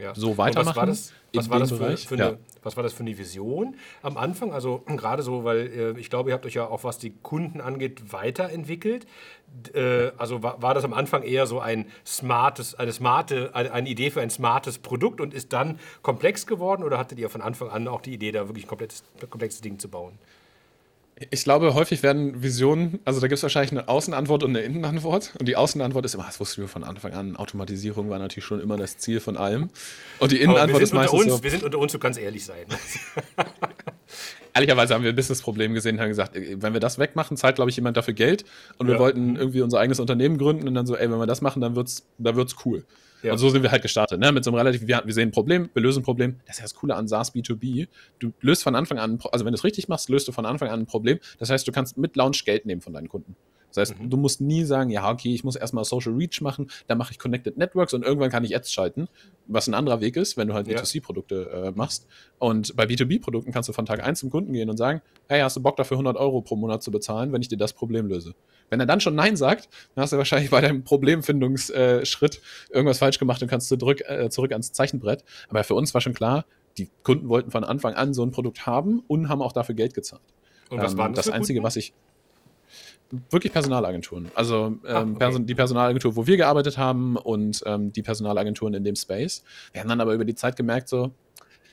Ja. 0.00 0.14
So 0.14 0.38
weitermachen. 0.38 0.68
was 0.68 0.76
war 0.76 0.86
das, 0.86 1.12
was 1.34 1.50
war 1.50 1.58
das 1.58 1.70
für, 1.70 1.96
für 1.96 2.14
eine, 2.14 2.24
ja. 2.24 2.38
was 2.62 2.76
war 2.76 2.82
das 2.82 2.94
für 2.94 3.00
eine 3.02 3.16
Vision 3.16 3.76
am 4.02 4.16
Anfang? 4.16 4.52
Also 4.52 4.82
gerade 4.86 5.22
so, 5.22 5.44
weil 5.44 5.94
äh, 5.96 6.00
ich 6.00 6.08
glaube, 6.08 6.30
ihr 6.30 6.34
habt 6.34 6.46
euch 6.46 6.54
ja 6.54 6.66
auch, 6.66 6.84
was 6.84 6.98
die 6.98 7.10
Kunden 7.10 7.60
angeht, 7.60 8.12
weiterentwickelt. 8.12 9.06
Äh, 9.74 10.12
also 10.16 10.42
war, 10.42 10.62
war, 10.62 10.72
das 10.72 10.84
am 10.84 10.94
Anfang 10.94 11.22
eher 11.22 11.46
so 11.46 11.60
ein 11.60 11.86
smartes, 12.06 12.74
eine 12.74 12.92
smarte, 12.92 13.54
eine, 13.54 13.72
eine, 13.72 13.88
Idee 13.88 14.10
für 14.10 14.22
ein 14.22 14.30
smartes 14.30 14.78
Produkt 14.78 15.20
und 15.20 15.34
ist 15.34 15.52
dann 15.52 15.78
komplex 16.00 16.46
geworden 16.46 16.84
oder 16.84 16.96
hattet 16.96 17.18
ihr 17.18 17.28
von 17.28 17.42
Anfang 17.42 17.68
an 17.68 17.86
auch 17.86 18.00
die 18.00 18.14
Idee, 18.14 18.32
da 18.32 18.48
wirklich 18.48 18.64
ein 18.64 18.68
komplexes, 18.68 19.04
komplexes 19.28 19.60
Ding 19.60 19.78
zu 19.78 19.88
bauen? 19.88 20.18
Ich 21.30 21.44
glaube, 21.44 21.74
häufig 21.74 22.02
werden 22.02 22.42
Visionen, 22.42 22.98
also 23.04 23.20
da 23.20 23.28
gibt 23.28 23.36
es 23.36 23.42
wahrscheinlich 23.42 23.70
eine 23.70 23.88
Außenantwort 23.88 24.42
und 24.42 24.50
eine 24.50 24.60
Innenantwort. 24.60 25.32
Und 25.38 25.46
die 25.46 25.56
Außenantwort 25.56 26.04
ist 26.04 26.14
immer, 26.14 26.24
das 26.24 26.40
wussten 26.40 26.62
wir 26.62 26.68
von 26.68 26.84
Anfang 26.84 27.12
an, 27.12 27.36
Automatisierung 27.36 28.10
war 28.10 28.18
natürlich 28.18 28.44
schon 28.44 28.60
immer 28.60 28.76
das 28.76 28.98
Ziel 28.98 29.20
von 29.20 29.36
allem. 29.36 29.68
Und 30.18 30.32
die 30.32 30.40
Innenantwort 30.40 30.82
ist 30.82 30.94
meistens 30.94 31.20
uns, 31.20 31.32
so, 31.32 31.42
Wir 31.42 31.50
sind 31.50 31.62
unter 31.62 31.78
uns, 31.78 31.92
du 31.92 31.98
kannst 31.98 32.18
ehrlich 32.18 32.44
sein. 32.44 32.64
Ehrlicherweise 34.54 34.94
haben 34.94 35.02
wir 35.02 35.10
ein 35.10 35.16
Businessproblem 35.16 35.74
gesehen 35.74 35.96
und 35.96 36.02
haben 36.02 36.08
gesagt, 36.08 36.34
wenn 36.34 36.72
wir 36.72 36.80
das 36.80 36.98
wegmachen, 36.98 37.36
zahlt, 37.36 37.56
glaube 37.56 37.70
ich, 37.70 37.76
jemand 37.76 37.96
dafür 37.96 38.14
Geld. 38.14 38.44
Und 38.78 38.88
wir 38.88 38.98
wollten 38.98 39.36
irgendwie 39.36 39.62
unser 39.62 39.78
eigenes 39.78 40.00
Unternehmen 40.00 40.36
gründen 40.38 40.68
und 40.68 40.74
dann 40.74 40.86
so, 40.86 40.96
ey, 40.96 41.10
wenn 41.10 41.18
wir 41.18 41.26
das 41.26 41.40
machen, 41.40 41.60
dann 41.60 41.76
wird's, 41.76 42.06
dann 42.18 42.36
wird's 42.36 42.56
cool. 42.64 42.84
Ja. 43.22 43.32
Und 43.32 43.38
so 43.38 43.48
sind 43.50 43.62
wir 43.62 43.70
halt 43.70 43.82
gestartet, 43.82 44.18
ne? 44.20 44.32
Mit 44.32 44.44
so 44.44 44.50
einem 44.50 44.56
relativ, 44.56 44.86
wir, 44.86 45.02
wir 45.04 45.14
sehen 45.14 45.28
ein 45.28 45.32
Problem, 45.32 45.70
wir 45.72 45.82
lösen 45.82 46.00
ein 46.00 46.04
Problem. 46.04 46.40
Das 46.46 46.56
ist 46.56 46.60
ja 46.60 46.64
das 46.64 46.74
Coole 46.74 46.96
an 46.96 47.06
SaaS 47.06 47.34
B2B. 47.34 47.88
Du 48.18 48.32
löst 48.40 48.62
von 48.62 48.74
Anfang 48.74 48.98
an, 48.98 49.18
also 49.30 49.44
wenn 49.44 49.52
du 49.52 49.58
es 49.58 49.64
richtig 49.64 49.88
machst, 49.88 50.08
löst 50.08 50.26
du 50.28 50.32
von 50.32 50.46
Anfang 50.46 50.68
an 50.68 50.80
ein 50.80 50.86
Problem. 50.86 51.18
Das 51.38 51.50
heißt, 51.50 51.66
du 51.66 51.72
kannst 51.72 51.96
mit 51.98 52.16
Launch 52.16 52.44
Geld 52.44 52.66
nehmen 52.66 52.80
von 52.80 52.92
deinen 52.92 53.08
Kunden. 53.08 53.36
Das 53.74 53.90
heißt, 53.90 54.00
mhm. 54.00 54.10
du 54.10 54.16
musst 54.16 54.40
nie 54.40 54.64
sagen, 54.64 54.90
ja, 54.90 55.10
okay, 55.10 55.34
ich 55.34 55.44
muss 55.44 55.56
erstmal 55.56 55.84
Social 55.84 56.12
Reach 56.12 56.40
machen, 56.40 56.70
dann 56.86 56.98
mache 56.98 57.12
ich 57.12 57.18
Connected 57.18 57.56
Networks 57.56 57.94
und 57.94 58.04
irgendwann 58.04 58.30
kann 58.30 58.44
ich 58.44 58.54
Ads 58.54 58.72
schalten, 58.72 59.08
was 59.46 59.68
ein 59.68 59.74
anderer 59.74 60.00
Weg 60.00 60.16
ist, 60.16 60.36
wenn 60.36 60.48
du 60.48 60.54
halt 60.54 60.68
B2C-Produkte 60.68 61.50
äh, 61.50 61.72
machst. 61.76 62.06
Und 62.38 62.76
bei 62.76 62.84
B2B-Produkten 62.84 63.52
kannst 63.52 63.68
du 63.68 63.72
von 63.72 63.86
Tag 63.86 64.02
1 64.02 64.20
zum 64.20 64.30
Kunden 64.30 64.52
gehen 64.52 64.70
und 64.70 64.76
sagen, 64.76 65.02
hey, 65.28 65.40
hast 65.40 65.56
du 65.56 65.60
Bock 65.60 65.76
dafür 65.76 65.96
100 65.96 66.16
Euro 66.16 66.40
pro 66.40 66.56
Monat 66.56 66.82
zu 66.82 66.90
bezahlen, 66.90 67.32
wenn 67.32 67.42
ich 67.42 67.48
dir 67.48 67.58
das 67.58 67.72
Problem 67.72 68.06
löse? 68.06 68.34
Wenn 68.70 68.80
er 68.80 68.86
dann 68.86 69.00
schon 69.00 69.14
Nein 69.14 69.36
sagt, 69.36 69.68
dann 69.94 70.02
hast 70.02 70.12
du 70.12 70.16
wahrscheinlich 70.16 70.50
bei 70.50 70.60
deinem 70.60 70.84
Problemfindungsschritt 70.84 72.40
irgendwas 72.70 72.98
falsch 72.98 73.18
gemacht 73.18 73.42
und 73.42 73.48
kannst 73.48 73.68
zurück, 73.68 74.02
äh, 74.06 74.30
zurück 74.30 74.52
ans 74.52 74.72
Zeichenbrett. 74.72 75.24
Aber 75.48 75.62
für 75.64 75.74
uns 75.74 75.92
war 75.92 76.00
schon 76.00 76.14
klar, 76.14 76.46
die 76.78 76.88
Kunden 77.02 77.28
wollten 77.28 77.50
von 77.50 77.64
Anfang 77.64 77.94
an 77.94 78.14
so 78.14 78.24
ein 78.24 78.30
Produkt 78.30 78.66
haben 78.66 79.02
und 79.06 79.28
haben 79.28 79.42
auch 79.42 79.52
dafür 79.52 79.74
Geld 79.74 79.94
gezahlt. 79.94 80.22
Und 80.70 80.78
was 80.78 80.92
ähm, 80.92 80.98
war 80.98 81.08
das? 81.10 81.26
Das 81.26 81.34
Einzige, 81.34 81.58
Kunden? 81.58 81.66
was 81.66 81.76
ich 81.76 81.92
wirklich 83.30 83.52
Personalagenturen. 83.52 84.30
Also 84.34 84.66
ähm, 84.66 84.80
ah, 84.86 85.02
okay. 85.02 85.18
Person, 85.18 85.46
die 85.46 85.54
Personalagentur, 85.54 86.16
wo 86.16 86.26
wir 86.26 86.36
gearbeitet 86.36 86.78
haben 86.78 87.16
und 87.16 87.62
ähm, 87.66 87.92
die 87.92 88.02
Personalagenturen 88.02 88.74
in 88.74 88.84
dem 88.84 88.96
Space. 88.96 89.42
Wir 89.72 89.82
haben 89.82 89.88
dann 89.88 90.00
aber 90.00 90.14
über 90.14 90.24
die 90.24 90.34
Zeit 90.34 90.56
gemerkt, 90.56 90.88
so, 90.88 91.12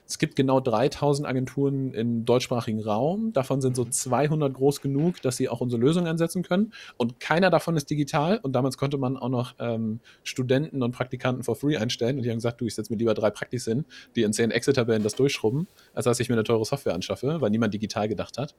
es 0.10 0.18
gibt 0.18 0.36
genau 0.36 0.60
3000 0.60 1.28
Agenturen 1.28 1.94
im 1.94 2.26
deutschsprachigen 2.26 2.82
Raum. 2.82 3.32
Davon 3.32 3.62
sind 3.62 3.76
so 3.76 3.86
200 3.86 4.52
groß 4.52 4.82
genug, 4.82 5.22
dass 5.22 5.38
sie 5.38 5.50
auch 5.50 5.62
unsere 5.62 5.80
Lösung 5.80 6.08
einsetzen 6.08 6.42
können. 6.42 6.74
Und 6.98 7.20
keiner 7.20 7.52
davon 7.52 7.78
ist 7.78 7.92
digital. 7.92 8.40
Und 8.42 8.54
damals 8.54 8.80
konnte 8.80 8.98
man 8.98 9.18
auch 9.18 9.30
noch 9.30 9.54
ähm, 9.60 10.00
Studenten 10.24 10.82
und 10.82 10.94
Praktikanten 10.94 11.44
for 11.44 11.56
free 11.56 11.78
einstellen. 11.78 12.18
Und 12.18 12.24
die 12.24 12.32
haben 12.32 12.38
gesagt, 12.38 12.60
du, 12.60 12.66
ich 12.66 12.74
setze 12.74 12.92
mir 12.92 12.98
lieber 12.98 13.14
drei 13.14 13.30
Praktis 13.30 13.66
hin, 13.66 13.86
die 14.16 14.24
in 14.24 14.34
10 14.34 14.50
Excel-Tabellen 14.50 15.04
das 15.04 15.14
durchschrubben, 15.14 15.68
als 15.94 16.06
dass 16.06 16.20
ich 16.20 16.28
mir 16.28 16.34
eine 16.34 16.44
teure 16.44 16.66
Software 16.66 16.96
anschaffe, 16.96 17.40
weil 17.40 17.52
niemand 17.52 17.76
digital 17.76 18.08
gedacht 18.08 18.40
hat. 18.40 18.56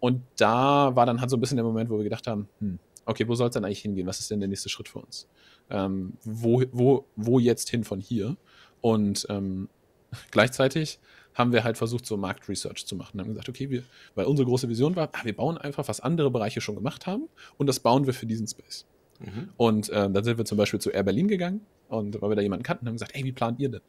Und 0.00 0.22
da 0.38 0.96
war 0.96 1.04
dann 1.04 1.20
halt 1.20 1.28
so 1.28 1.36
ein 1.36 1.40
bisschen 1.40 1.58
der 1.58 1.66
Moment, 1.66 1.90
wo 1.90 1.98
wir 1.98 2.04
gedacht 2.04 2.26
haben, 2.26 2.48
hm, 2.60 2.78
okay, 3.04 3.28
wo 3.28 3.34
soll 3.34 3.48
es 3.48 3.52
denn 3.52 3.66
eigentlich 3.66 3.82
hingehen? 3.82 4.06
Was 4.06 4.20
ist 4.20 4.30
denn 4.30 4.40
der 4.40 4.48
nächste 4.48 4.70
Schritt 4.70 4.88
für 4.88 5.00
uns? 5.00 5.28
Ähm, 5.68 6.14
wo, 6.24 6.62
wo, 6.72 7.04
wo 7.14 7.38
jetzt 7.38 7.68
hin 7.68 7.84
von 7.84 8.00
hier? 8.00 8.38
Und 8.80 9.26
ähm, 9.28 9.68
Gleichzeitig 10.30 10.98
haben 11.34 11.52
wir 11.52 11.64
halt 11.64 11.76
versucht, 11.76 12.06
so 12.06 12.16
Marktresearch 12.16 12.86
zu 12.86 12.96
machen. 12.96 13.14
Wir 13.14 13.22
haben 13.22 13.28
gesagt, 13.28 13.48
okay, 13.48 13.68
wir, 13.70 13.82
weil 14.14 14.26
unsere 14.26 14.46
große 14.46 14.68
Vision 14.68 14.96
war, 14.96 15.10
ah, 15.12 15.24
wir 15.24 15.34
bauen 15.34 15.58
einfach, 15.58 15.88
was 15.88 16.00
andere 16.00 16.30
Bereiche 16.30 16.60
schon 16.60 16.76
gemacht 16.76 17.06
haben 17.06 17.28
und 17.58 17.66
das 17.66 17.80
bauen 17.80 18.06
wir 18.06 18.14
für 18.14 18.26
diesen 18.26 18.46
Space. 18.46 18.86
Mhm. 19.20 19.48
Und 19.56 19.88
äh, 19.90 20.10
dann 20.10 20.24
sind 20.24 20.38
wir 20.38 20.44
zum 20.44 20.58
Beispiel 20.58 20.80
zu 20.80 20.90
Air 20.90 21.02
Berlin 21.02 21.28
gegangen 21.28 21.60
und 21.88 22.20
weil 22.22 22.30
wir 22.30 22.36
da 22.36 22.42
jemanden 22.42 22.62
kannten, 22.62 22.86
haben 22.86 22.94
gesagt, 22.94 23.14
ey, 23.14 23.24
wie 23.24 23.32
plant 23.32 23.60
ihr 23.60 23.68
denn? 23.68 23.80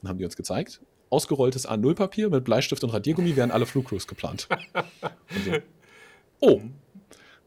Dann 0.00 0.10
haben 0.10 0.18
die 0.18 0.24
uns 0.24 0.36
gezeigt, 0.36 0.80
ausgerolltes 1.10 1.68
A0-Papier 1.68 2.30
mit 2.30 2.44
Bleistift 2.44 2.82
und 2.84 2.90
Radiergummi 2.90 3.36
werden 3.36 3.50
alle 3.50 3.66
Flugcrews 3.66 4.06
geplant. 4.06 4.48
so, 5.44 5.52
oh, 6.40 6.60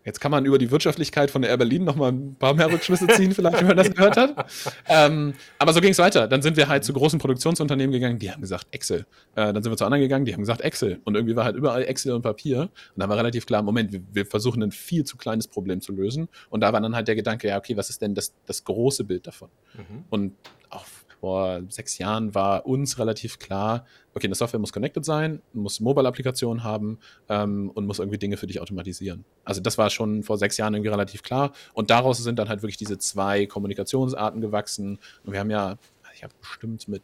Jetzt 0.03 0.19
kann 0.19 0.31
man 0.31 0.45
über 0.45 0.57
die 0.57 0.71
Wirtschaftlichkeit 0.71 1.29
von 1.29 1.41
der 1.41 1.51
Air 1.51 1.57
Berlin 1.57 1.83
noch 1.83 1.95
mal 1.95 2.11
ein 2.11 2.35
paar 2.35 2.53
mehr 2.53 2.71
Rückschlüsse 2.71 3.07
ziehen, 3.07 3.33
vielleicht, 3.33 3.59
wenn 3.59 3.67
man 3.67 3.77
das 3.77 3.91
gehört 3.91 4.17
hat. 4.17 4.51
Ähm, 4.87 5.33
aber 5.59 5.73
so 5.73 5.81
ging 5.81 5.91
es 5.91 5.99
weiter. 5.99 6.27
Dann 6.27 6.41
sind 6.41 6.57
wir 6.57 6.67
halt 6.67 6.83
zu 6.83 6.93
großen 6.93 7.19
Produktionsunternehmen 7.19 7.91
gegangen, 7.91 8.17
die 8.17 8.31
haben 8.31 8.41
gesagt 8.41 8.67
Excel. 8.71 9.05
Äh, 9.35 9.53
dann 9.53 9.61
sind 9.61 9.71
wir 9.71 9.77
zu 9.77 9.85
anderen 9.85 10.01
gegangen, 10.01 10.25
die 10.25 10.33
haben 10.33 10.41
gesagt 10.41 10.61
Excel. 10.61 10.99
Und 11.03 11.15
irgendwie 11.15 11.35
war 11.35 11.45
halt 11.45 11.55
überall 11.55 11.83
Excel 11.83 12.13
und 12.13 12.23
Papier. 12.23 12.61
Und 12.61 12.71
dann 12.95 13.09
war 13.09 13.17
relativ 13.17 13.45
klar, 13.45 13.61
Moment, 13.61 13.91
wir, 13.91 14.01
wir, 14.11 14.25
versuchen 14.25 14.63
ein 14.63 14.71
viel 14.71 15.03
zu 15.03 15.17
kleines 15.17 15.47
Problem 15.47 15.81
zu 15.81 15.91
lösen. 15.91 16.29
Und 16.49 16.61
da 16.61 16.73
war 16.73 16.81
dann 16.81 16.95
halt 16.95 17.07
der 17.07 17.15
Gedanke, 17.15 17.47
ja, 17.47 17.57
okay, 17.57 17.77
was 17.77 17.89
ist 17.89 18.01
denn 18.01 18.15
das, 18.15 18.33
das 18.45 18.63
große 18.63 19.03
Bild 19.03 19.27
davon? 19.27 19.49
Mhm. 19.75 20.05
Und 20.09 20.33
auch 20.69 20.85
vor 21.21 21.61
sechs 21.69 21.99
Jahren 21.99 22.33
war 22.33 22.65
uns 22.65 22.97
relativ 22.97 23.37
klar, 23.37 23.85
okay, 24.15 24.25
eine 24.25 24.35
Software 24.35 24.59
muss 24.59 24.73
connected 24.73 25.05
sein, 25.05 25.41
muss 25.53 25.79
Mobile-Applikationen 25.79 26.63
haben 26.63 26.97
ähm, 27.29 27.69
und 27.75 27.85
muss 27.85 27.99
irgendwie 27.99 28.17
Dinge 28.17 28.37
für 28.37 28.47
dich 28.47 28.59
automatisieren. 28.59 29.23
Also 29.45 29.61
das 29.61 29.77
war 29.77 29.91
schon 29.91 30.23
vor 30.23 30.39
sechs 30.39 30.57
Jahren 30.57 30.73
irgendwie 30.73 30.89
relativ 30.89 31.21
klar. 31.21 31.53
Und 31.73 31.91
daraus 31.91 32.17
sind 32.17 32.39
dann 32.39 32.49
halt 32.49 32.63
wirklich 32.63 32.77
diese 32.77 32.97
zwei 32.97 33.45
Kommunikationsarten 33.45 34.41
gewachsen. 34.41 34.97
Und 35.23 35.33
wir 35.33 35.39
haben 35.39 35.51
ja, 35.51 35.77
ich 36.15 36.23
habe 36.23 36.33
bestimmt 36.41 36.87
mit 36.87 37.03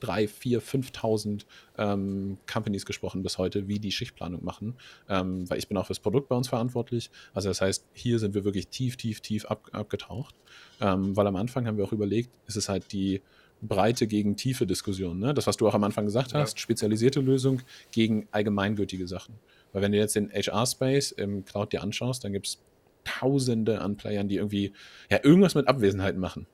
drei, 0.00 0.28
vier, 0.28 0.60
5.000 0.60 1.44
ähm, 1.78 2.38
Companies 2.52 2.84
gesprochen 2.84 3.22
bis 3.22 3.38
heute, 3.38 3.68
wie 3.68 3.78
die 3.78 3.92
Schichtplanung 3.92 4.44
machen, 4.44 4.74
ähm, 5.08 5.48
weil 5.48 5.58
ich 5.58 5.68
bin 5.68 5.76
auch 5.78 5.86
fürs 5.86 6.00
Produkt 6.00 6.28
bei 6.28 6.36
uns 6.36 6.48
verantwortlich. 6.48 7.10
Also 7.32 7.48
das 7.48 7.60
heißt, 7.60 7.86
hier 7.92 8.18
sind 8.18 8.34
wir 8.34 8.44
wirklich 8.44 8.68
tief, 8.68 8.96
tief, 8.96 9.20
tief 9.20 9.46
ab, 9.46 9.68
abgetaucht, 9.72 10.34
ähm, 10.80 11.16
weil 11.16 11.26
am 11.26 11.36
Anfang 11.36 11.66
haben 11.66 11.78
wir 11.78 11.84
auch 11.84 11.92
überlegt, 11.92 12.30
ist 12.46 12.56
es 12.56 12.68
halt 12.68 12.92
die 12.92 13.22
Breite 13.62 14.06
gegen 14.06 14.36
tiefe 14.36 14.66
Diskussion. 14.66 15.18
Ne? 15.18 15.34
Das, 15.34 15.46
was 15.46 15.56
du 15.56 15.66
auch 15.66 15.74
am 15.74 15.84
Anfang 15.84 16.04
gesagt 16.04 16.34
hast, 16.34 16.52
ja. 16.54 16.58
spezialisierte 16.58 17.20
Lösung 17.20 17.62
gegen 17.90 18.28
allgemeingültige 18.30 19.06
Sachen. 19.06 19.34
Weil 19.72 19.82
wenn 19.82 19.92
du 19.92 19.98
jetzt 19.98 20.16
den 20.16 20.30
HR-Space 20.30 21.12
im 21.12 21.44
Cloud 21.44 21.72
dir 21.72 21.82
anschaust, 21.82 22.24
dann 22.24 22.32
gibt 22.32 22.46
es 22.46 22.58
Tausende 23.04 23.82
an 23.82 23.96
Playern, 23.96 24.28
die 24.28 24.36
irgendwie 24.36 24.72
ja 25.10 25.20
irgendwas 25.22 25.54
mit 25.54 25.68
Abwesenheiten 25.68 26.18
machen. 26.18 26.46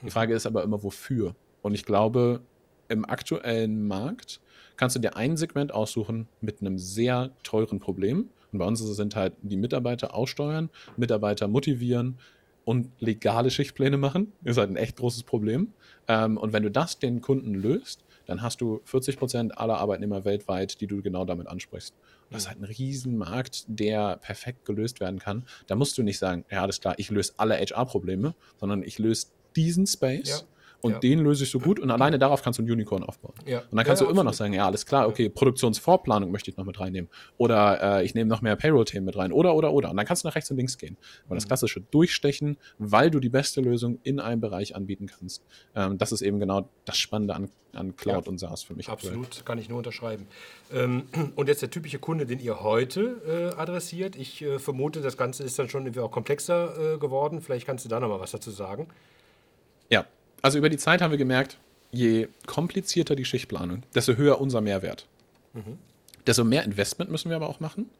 Die 0.00 0.06
mhm. 0.06 0.10
Frage 0.10 0.34
ist 0.34 0.46
aber 0.46 0.62
immer, 0.62 0.82
wofür? 0.82 1.34
Und 1.60 1.74
ich 1.74 1.84
glaube, 1.84 2.40
im 2.88 3.04
aktuellen 3.04 3.86
Markt 3.86 4.40
kannst 4.76 4.96
du 4.96 5.00
dir 5.00 5.16
ein 5.16 5.36
Segment 5.36 5.72
aussuchen 5.72 6.26
mit 6.40 6.60
einem 6.60 6.78
sehr 6.78 7.32
teuren 7.42 7.80
Problem. 7.80 8.30
Und 8.50 8.58
bei 8.58 8.64
uns 8.64 8.80
sind 8.80 9.14
halt 9.14 9.34
die 9.42 9.58
Mitarbeiter 9.58 10.14
aussteuern, 10.14 10.70
Mitarbeiter 10.96 11.48
motivieren, 11.48 12.18
und 12.70 12.92
legale 13.00 13.50
Schichtpläne 13.50 13.96
machen. 13.96 14.32
Ist 14.44 14.56
halt 14.56 14.70
ein 14.70 14.76
echt 14.76 14.96
großes 14.96 15.24
Problem. 15.24 15.72
Ähm, 16.06 16.36
und 16.36 16.52
wenn 16.52 16.62
du 16.62 16.70
das 16.70 17.00
den 17.00 17.20
Kunden 17.20 17.52
löst, 17.52 18.04
dann 18.26 18.42
hast 18.42 18.60
du 18.60 18.80
40 18.84 19.18
Prozent 19.18 19.58
aller 19.58 19.78
Arbeitnehmer 19.78 20.24
weltweit, 20.24 20.80
die 20.80 20.86
du 20.86 21.02
genau 21.02 21.24
damit 21.24 21.48
ansprichst. 21.48 21.96
Das 22.30 22.42
ist 22.42 22.48
halt 22.48 22.60
ein 22.60 22.64
Riesenmarkt, 22.64 23.64
der 23.66 24.18
perfekt 24.18 24.64
gelöst 24.66 25.00
werden 25.00 25.18
kann. 25.18 25.46
Da 25.66 25.74
musst 25.74 25.98
du 25.98 26.04
nicht 26.04 26.20
sagen, 26.20 26.44
ja, 26.48 26.62
alles 26.62 26.80
klar, 26.80 26.94
ich 26.98 27.10
löse 27.10 27.32
alle 27.38 27.56
HR-Probleme, 27.58 28.36
sondern 28.60 28.84
ich 28.84 29.00
löse 29.00 29.26
diesen 29.56 29.88
Space. 29.88 30.28
Ja 30.28 30.46
und 30.82 30.92
ja. 30.92 30.98
den 30.98 31.20
löse 31.20 31.44
ich 31.44 31.50
so 31.50 31.58
gut 31.58 31.78
und 31.78 31.90
alleine 31.90 32.18
darauf 32.18 32.42
kannst 32.42 32.58
du 32.58 32.62
ein 32.62 32.70
Unicorn 32.70 33.02
aufbauen. 33.02 33.34
Ja. 33.46 33.60
Und 33.60 33.76
dann 33.76 33.84
kannst 33.84 34.00
ja, 34.00 34.06
du 34.06 34.12
immer 34.12 34.24
noch 34.24 34.32
sagen, 34.32 34.52
ja, 34.52 34.66
alles 34.66 34.86
klar, 34.86 35.08
okay, 35.08 35.28
Produktionsvorplanung 35.28 36.30
möchte 36.30 36.50
ich 36.50 36.56
noch 36.56 36.64
mit 36.64 36.80
reinnehmen. 36.80 37.10
Oder 37.36 37.98
äh, 37.98 38.04
ich 38.04 38.14
nehme 38.14 38.28
noch 38.28 38.42
mehr 38.42 38.56
Payroll-Themen 38.56 39.04
mit 39.04 39.16
rein. 39.16 39.32
Oder, 39.32 39.54
oder, 39.54 39.72
oder. 39.72 39.90
Und 39.90 39.96
dann 39.96 40.06
kannst 40.06 40.24
du 40.24 40.28
nach 40.28 40.34
rechts 40.34 40.50
und 40.50 40.56
links 40.56 40.78
gehen. 40.78 40.96
Aber 41.26 41.34
mhm. 41.34 41.38
das 41.38 41.46
klassische 41.46 41.80
Durchstechen, 41.80 42.56
weil 42.78 43.10
du 43.10 43.20
die 43.20 43.28
beste 43.28 43.60
Lösung 43.60 43.98
in 44.02 44.20
einem 44.20 44.40
Bereich 44.40 44.74
anbieten 44.74 45.06
kannst. 45.06 45.44
Ähm, 45.74 45.98
das 45.98 46.12
ist 46.12 46.22
eben 46.22 46.40
genau 46.40 46.68
das 46.84 46.96
Spannende 46.96 47.34
an, 47.34 47.50
an 47.72 47.96
Cloud 47.96 48.28
und 48.28 48.38
SaaS 48.38 48.62
für 48.62 48.74
mich. 48.74 48.88
Absolut, 48.88 49.26
aktuell. 49.26 49.44
kann 49.44 49.58
ich 49.58 49.68
nur 49.68 49.78
unterschreiben. 49.78 50.26
Ähm, 50.72 51.04
und 51.36 51.48
jetzt 51.48 51.62
der 51.62 51.70
typische 51.70 51.98
Kunde, 51.98 52.26
den 52.26 52.40
ihr 52.40 52.62
heute 52.62 53.52
äh, 53.56 53.60
adressiert. 53.60 54.16
Ich 54.16 54.42
äh, 54.42 54.58
vermute, 54.58 55.00
das 55.02 55.16
Ganze 55.16 55.44
ist 55.44 55.58
dann 55.58 55.68
schon 55.68 55.84
irgendwie 55.84 56.00
auch 56.00 56.10
komplexer 56.10 56.94
äh, 56.94 56.98
geworden. 56.98 57.40
Vielleicht 57.42 57.66
kannst 57.66 57.84
du 57.84 57.88
da 57.88 58.00
noch 58.00 58.08
mal 58.08 58.20
was 58.20 58.30
dazu 58.30 58.50
sagen. 58.50 58.88
Ja, 59.90 60.06
also 60.42 60.58
über 60.58 60.68
die 60.68 60.76
Zeit 60.76 61.02
haben 61.02 61.10
wir 61.10 61.18
gemerkt, 61.18 61.58
je 61.92 62.28
komplizierter 62.46 63.16
die 63.16 63.24
Schichtplanung, 63.24 63.82
desto 63.94 64.14
höher 64.14 64.40
unser 64.40 64.60
Mehrwert. 64.60 65.06
Mhm. 65.52 65.78
Desto 66.26 66.44
mehr 66.44 66.64
Investment 66.64 67.10
müssen 67.10 67.30
wir 67.30 67.36
aber 67.36 67.48
auch 67.48 67.60
machen 67.60 67.90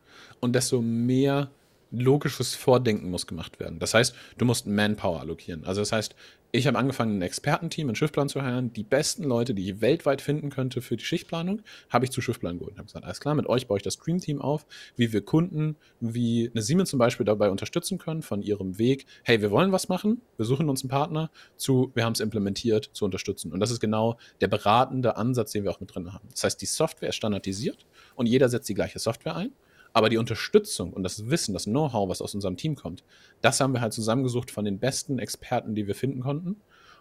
und 0.40 0.54
desto 0.54 0.80
mehr 0.80 1.50
logisches 1.90 2.54
Vordenken 2.54 3.10
muss 3.10 3.26
gemacht 3.26 3.58
werden. 3.58 3.78
Das 3.78 3.94
heißt, 3.94 4.14
du 4.38 4.44
musst 4.44 4.66
Manpower 4.66 5.20
allokieren. 5.20 5.64
Also 5.64 5.80
das 5.80 5.92
heißt, 5.92 6.14
ich 6.52 6.66
habe 6.66 6.78
angefangen, 6.78 7.18
ein 7.18 7.22
Expertenteam 7.22 7.88
in 7.90 7.94
Schiffplan 7.94 8.28
zu 8.28 8.42
heiren. 8.42 8.72
Die 8.72 8.82
besten 8.82 9.24
Leute, 9.24 9.54
die 9.54 9.70
ich 9.70 9.80
weltweit 9.80 10.20
finden 10.20 10.50
könnte 10.50 10.82
für 10.82 10.96
die 10.96 11.04
Schichtplanung, 11.04 11.62
habe 11.90 12.04
ich 12.04 12.10
zu 12.10 12.20
Schiffplan 12.20 12.58
geholt. 12.58 12.72
Ich 12.72 12.78
habe 12.78 12.86
gesagt, 12.86 13.04
alles 13.04 13.20
klar, 13.20 13.34
mit 13.34 13.46
euch 13.46 13.68
baue 13.68 13.76
ich 13.76 13.82
das 13.82 13.98
Dream-Team 13.98 14.40
auf, 14.40 14.66
wie 14.96 15.12
wir 15.12 15.24
Kunden, 15.24 15.76
wie 16.00 16.50
eine 16.52 16.62
Siemens 16.62 16.90
zum 16.90 16.98
Beispiel 16.98 17.24
dabei 17.24 17.50
unterstützen 17.50 17.98
können, 17.98 18.22
von 18.22 18.42
ihrem 18.42 18.78
Weg, 18.78 19.06
hey, 19.22 19.40
wir 19.40 19.50
wollen 19.50 19.70
was 19.70 19.88
machen, 19.88 20.20
wir 20.36 20.44
suchen 20.44 20.68
uns 20.68 20.82
einen 20.82 20.90
Partner, 20.90 21.30
zu, 21.56 21.92
wir 21.94 22.04
haben 22.04 22.14
es 22.14 22.20
implementiert, 22.20 22.90
zu 22.92 23.04
unterstützen. 23.04 23.52
Und 23.52 23.60
das 23.60 23.70
ist 23.70 23.80
genau 23.80 24.18
der 24.40 24.48
beratende 24.48 25.16
Ansatz, 25.16 25.52
den 25.52 25.64
wir 25.64 25.70
auch 25.70 25.80
mit 25.80 25.94
drin 25.94 26.12
haben. 26.12 26.28
Das 26.32 26.44
heißt, 26.44 26.60
die 26.60 26.66
Software 26.66 27.10
ist 27.10 27.16
standardisiert 27.16 27.86
und 28.16 28.26
jeder 28.26 28.48
setzt 28.48 28.68
die 28.68 28.74
gleiche 28.74 28.98
Software 28.98 29.36
ein. 29.36 29.52
Aber 29.92 30.08
die 30.08 30.18
Unterstützung 30.18 30.92
und 30.92 31.02
das 31.02 31.30
Wissen, 31.30 31.52
das 31.52 31.64
Know-how, 31.64 32.08
was 32.08 32.22
aus 32.22 32.34
unserem 32.34 32.56
Team 32.56 32.76
kommt, 32.76 33.04
das 33.40 33.60
haben 33.60 33.72
wir 33.72 33.80
halt 33.80 33.92
zusammengesucht 33.92 34.50
von 34.50 34.64
den 34.64 34.78
besten 34.78 35.18
Experten, 35.18 35.74
die 35.74 35.86
wir 35.86 35.94
finden 35.94 36.20
konnten. 36.20 36.56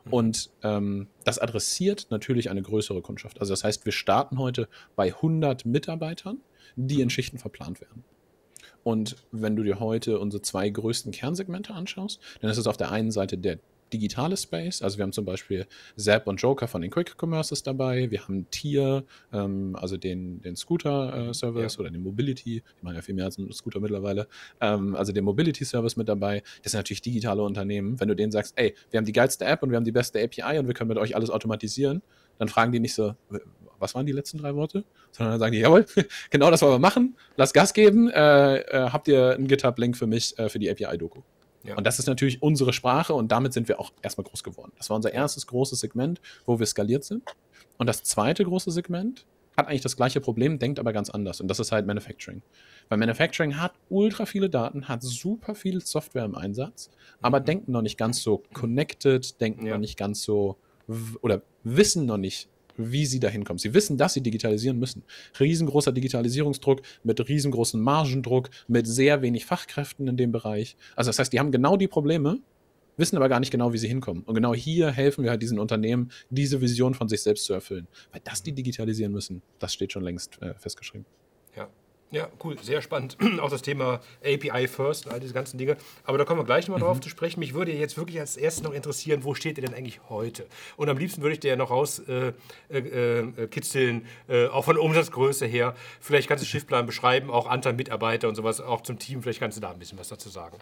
Mhm. 0.06 0.14
Und 0.14 0.50
ähm, 0.64 1.08
das 1.24 1.40
adressiert 1.40 2.08
natürlich 2.10 2.50
eine 2.50 2.62
größere 2.62 3.02
Kundschaft. 3.02 3.40
Also 3.40 3.54
das 3.54 3.64
heißt, 3.64 3.86
wir 3.86 3.92
starten 3.92 4.40
heute 4.40 4.68
bei 4.96 5.14
100 5.14 5.66
Mitarbeitern, 5.66 6.40
die 6.76 7.02
in 7.02 7.06
mhm. 7.06 7.10
Schichten 7.12 7.38
verplant 7.38 7.82
werden. 7.82 8.04
Und 8.84 9.18
wenn 9.32 9.56
du 9.56 9.64
dir 9.64 9.80
heute 9.80 10.20
unsere 10.20 10.42
zwei 10.42 10.70
größten 10.70 11.12
Kernsegmente 11.12 11.74
anschaust, 11.74 12.20
dann 12.42 12.50
ist 12.50 12.58
es 12.58 12.68
auf 12.68 12.78
der 12.78 12.92
einen 12.92 13.12
Seite 13.12 13.38
der 13.38 13.60
digitale 13.94 14.38
Space. 14.38 14.82
Also 14.82 14.98
wir 14.98 15.04
haben 15.04 15.14
zum 15.14 15.26
Beispiel 15.26 15.66
Zap 15.98 16.28
und 16.28 16.42
Joker 16.42 16.68
von 16.68 16.82
den 16.82 16.92
Quick 16.92 17.18
Commerces 17.18 17.64
dabei. 17.64 18.10
Wir 18.12 18.24
haben 18.24 18.50
Tier, 18.50 19.04
ähm, 19.34 19.76
also 19.76 19.98
den, 19.98 20.42
den 20.42 20.56
Scooter-Service 20.56 21.74
äh, 21.74 21.78
ja. 21.78 21.80
oder 21.80 21.90
den 21.92 22.04
Mobility. 22.04 22.62
Die 22.80 22.86
machen 22.86 22.96
ja 22.96 23.02
viel 23.02 23.16
mehr 23.16 23.26
als 23.26 23.38
einen 23.38 23.52
Scooter 23.52 23.80
mittlerweile. 23.80 24.28
Ähm, 24.62 24.96
also 24.96 25.12
den 25.12 25.24
Mobility-Service 25.26 25.98
mit 25.98 26.10
dabei. 26.10 26.44
Das 26.64 26.72
sind 26.72 26.80
natürlich 26.80 27.02
digitale 27.02 27.42
Unternehmen. 27.44 28.00
Wenn 28.00 28.08
du 28.08 28.16
denen 28.16 28.32
sagst, 28.32 28.54
ey, 28.58 28.76
wir 28.92 28.98
haben 28.98 29.06
die 29.06 29.14
geilste 29.14 29.46
App 29.46 29.64
und 29.64 29.72
wir 29.72 29.78
haben 29.78 29.86
die 29.86 29.92
beste 29.92 30.24
API 30.24 30.60
und 30.60 30.68
wir 30.68 30.74
können 30.74 30.90
mit 30.90 30.98
euch 30.98 31.16
alles 31.16 31.30
automatisieren, 31.30 32.02
dann 32.38 32.48
fragen 32.48 32.72
die 32.72 32.80
nicht 32.80 32.94
so, 32.94 33.16
was 33.80 33.96
waren 33.96 34.06
die 34.06 34.12
letzten 34.12 34.38
drei 34.38 34.56
Worte? 34.56 34.84
Sondern 35.12 35.34
dann 35.34 35.40
sagen 35.40 35.54
die, 35.54 35.60
jawohl, 35.60 35.86
genau 36.30 36.52
das 36.52 36.62
wollen 36.62 36.74
wir 36.74 36.80
machen, 36.80 37.16
lass 37.36 37.54
Gas 37.54 37.74
geben, 37.74 38.10
äh, 38.10 38.58
äh, 38.58 38.90
habt 38.92 39.08
ihr 39.08 39.32
einen 39.36 39.48
GitHub-Link 39.48 39.98
für 39.98 40.08
mich 40.08 40.38
äh, 40.38 40.50
für 40.50 40.60
die 40.60 40.70
API-Doku? 40.70 41.22
Ja. 41.64 41.76
Und 41.76 41.86
das 41.86 42.00
ist 42.00 42.08
natürlich 42.08 42.42
unsere 42.42 42.74
Sprache 42.74 43.14
und 43.14 43.32
damit 43.32 43.54
sind 43.54 43.68
wir 43.68 43.80
auch 43.80 43.92
erstmal 44.02 44.26
groß 44.26 44.44
geworden. 44.44 44.72
Das 44.78 44.90
war 44.90 44.96
unser 44.96 45.14
erstes 45.14 45.48
großes 45.48 45.80
Segment, 45.80 46.22
wo 46.46 46.60
wir 46.60 46.66
skaliert 46.66 47.04
sind. 47.04 47.24
Und 47.78 47.88
das 47.88 48.04
zweite 48.04 48.44
große 48.44 48.72
Segment 48.72 49.26
hat 49.58 49.68
eigentlich 49.68 49.82
das 49.82 49.98
gleiche 49.98 50.22
Problem, 50.22 50.58
denkt 50.58 50.80
aber 50.80 50.94
ganz 50.94 51.10
anders. 51.10 51.42
Und 51.42 51.50
das 51.50 51.60
ist 51.60 51.72
halt 51.72 51.86
Manufacturing. 51.86 52.42
Weil 52.88 52.98
Manufacturing 52.98 53.58
hat 53.58 53.74
ultra 53.90 54.26
viele 54.26 54.50
Daten, 54.50 54.88
hat 54.88 55.04
super 55.04 55.54
viel 55.54 55.82
Software 55.82 56.26
im 56.26 56.36
Einsatz, 56.36 56.90
aber 57.22 57.42
mhm. 57.42 57.46
denken 57.46 57.72
noch 57.74 57.82
nicht 57.82 57.98
ganz 57.98 58.22
so 58.22 58.44
connected, 58.54 59.40
denken 59.42 59.66
ja. 59.66 59.74
noch 59.74 59.80
nicht 59.80 59.98
ganz 59.98 60.24
so 60.24 60.58
oder 61.22 61.42
wissen 61.64 62.06
noch 62.06 62.18
nicht, 62.18 62.50
wie 62.80 63.06
sie 63.06 63.20
dahin 63.20 63.44
kommen. 63.44 63.60
Sie 63.60 63.74
wissen, 63.74 63.98
dass 63.98 64.14
sie 64.14 64.22
digitalisieren 64.22 64.80
müssen. 64.80 65.04
Riesengroßer 65.40 65.92
Digitalisierungsdruck 65.92 66.82
mit 67.04 67.28
riesengroßem 67.28 67.80
Margendruck, 67.80 68.50
mit 68.68 68.88
sehr 68.88 69.22
wenig 69.22 69.46
Fachkräften 69.46 70.08
in 70.08 70.18
dem 70.18 70.32
Bereich. 70.32 70.76
Also 70.96 71.10
das 71.10 71.20
heißt, 71.20 71.34
die 71.34 71.40
haben 71.40 71.52
genau 71.52 71.78
die 71.78 71.88
Probleme, 71.88 72.40
wissen 72.98 73.16
aber 73.16 73.30
gar 73.30 73.40
nicht 73.40 73.52
genau, 73.52 73.74
wie 73.74 73.78
sie 73.78 73.88
hinkommen. 73.88 74.24
Und 74.24 74.36
genau 74.36 74.54
hier 74.54 74.92
helfen 74.92 75.24
wir 75.24 75.32
halt 75.32 75.42
diesen 75.42 75.60
Unternehmen, 75.60 76.12
diese 76.30 76.62
Vision 76.62 76.94
von 76.94 77.08
sich 77.08 77.22
selbst 77.22 77.46
zu 77.46 77.54
erfüllen. 77.54 77.88
Weil 78.12 78.22
das 78.24 78.44
die 78.44 78.52
digitalisieren 78.52 79.12
müssen, 79.12 79.42
das 79.60 79.74
steht 79.74 79.94
schon 79.94 80.04
längst 80.04 80.42
äh, 80.42 80.54
festgeschrieben. 80.56 81.06
Ja. 82.12 82.28
Cool, 82.44 82.58
sehr 82.62 82.82
spannend. 82.82 83.18
Auch 83.40 83.52
das 83.52 83.62
Thema 83.62 84.02
API 84.24 84.68
First 84.68 85.06
und 85.06 85.14
all 85.14 85.20
diese 85.20 85.34
ganzen 85.34 85.58
Dinge. 85.58 85.78
Aber 86.06 86.18
da 86.18 86.26
kommen 86.26 86.40
wir 86.40 86.46
gleich 86.46 86.68
nochmal 86.68 86.80
mhm. 86.80 86.86
drauf 86.86 87.00
zu 87.02 87.10
sprechen. 87.10 87.40
Mich 87.40 87.54
würde 87.54 87.72
jetzt 87.72 87.98
wirklich 87.98 88.20
als 88.20 88.36
erstes 88.36 88.64
noch 88.64 88.74
interessieren, 88.74 89.24
wo 89.24 89.36
steht 89.36 89.58
ihr 89.58 89.66
denn 89.66 89.76
eigentlich 89.76 90.00
heute? 90.10 90.48
Und 90.76 90.90
am 90.90 90.98
liebsten 90.98 91.22
würde 91.22 91.34
ich 91.34 91.40
dir 91.40 91.50
ja 91.50 91.56
noch 91.56 91.70
rauskitzeln, 91.70 92.34
äh, 92.70 94.34
äh, 94.34 94.46
äh, 94.46 94.48
auch 94.48 94.66
von 94.66 94.78
Umsatzgröße 94.78 95.46
her. 95.46 95.76
Vielleicht 96.00 96.28
kannst 96.28 96.44
du 96.44 96.48
Schiffplan 96.48 96.86
beschreiben, 96.86 97.30
auch 97.30 97.48
Anteil 97.48 97.74
Mitarbeiter 97.74 98.28
und 98.28 98.36
sowas, 98.36 98.60
auch 98.60 98.82
zum 98.82 98.98
Team. 98.98 99.22
Vielleicht 99.22 99.40
kannst 99.40 99.58
du 99.58 99.62
da 99.62 99.70
ein 99.72 99.80
bisschen 99.80 100.00
was 100.00 100.10
dazu 100.10 100.30
sagen. 100.30 100.58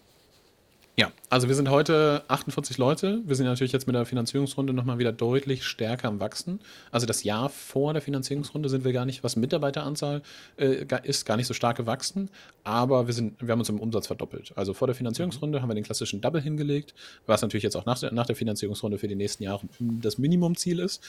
Ja, 0.99 1.11
also 1.29 1.47
wir 1.47 1.53
sind 1.53 1.69
heute 1.69 2.23
48 2.27 2.79
Leute. 2.79 3.21
Wir 3.23 3.35
sind 3.35 3.45
natürlich 3.45 3.71
jetzt 3.71 3.85
mit 3.85 3.95
der 3.95 4.07
Finanzierungsrunde 4.07 4.73
nochmal 4.73 4.97
wieder 4.97 5.11
deutlich 5.11 5.63
stärker 5.63 6.07
am 6.07 6.19
Wachsen. 6.19 6.59
Also 6.89 7.05
das 7.05 7.23
Jahr 7.23 7.49
vor 7.49 7.93
der 7.93 8.01
Finanzierungsrunde 8.01 8.67
sind 8.67 8.83
wir 8.83 8.93
gar 8.93 9.05
nicht, 9.05 9.23
was 9.23 9.35
Mitarbeiteranzahl 9.35 10.23
äh, 10.57 10.87
ist, 11.03 11.27
gar 11.27 11.37
nicht 11.37 11.45
so 11.45 11.53
stark 11.53 11.77
gewachsen. 11.77 12.31
Aber 12.63 13.05
wir, 13.05 13.13
sind, 13.13 13.39
wir 13.39 13.51
haben 13.51 13.59
uns 13.59 13.69
im 13.69 13.79
Umsatz 13.79 14.07
verdoppelt. 14.07 14.53
Also 14.55 14.73
vor 14.73 14.87
der 14.87 14.95
Finanzierungsrunde 14.95 15.61
haben 15.61 15.69
wir 15.69 15.75
den 15.75 15.83
klassischen 15.83 16.19
Double 16.19 16.41
hingelegt, 16.41 16.95
was 17.27 17.43
natürlich 17.43 17.63
jetzt 17.63 17.75
auch 17.75 17.85
nach 17.85 18.01
nach 18.11 18.25
der 18.25 18.35
Finanzierungsrunde 18.35 18.97
für 18.97 19.07
die 19.07 19.15
nächsten 19.15 19.43
Jahre 19.43 19.67
das 19.79 20.17
Minimumziel 20.17 20.79
ist 20.79 21.03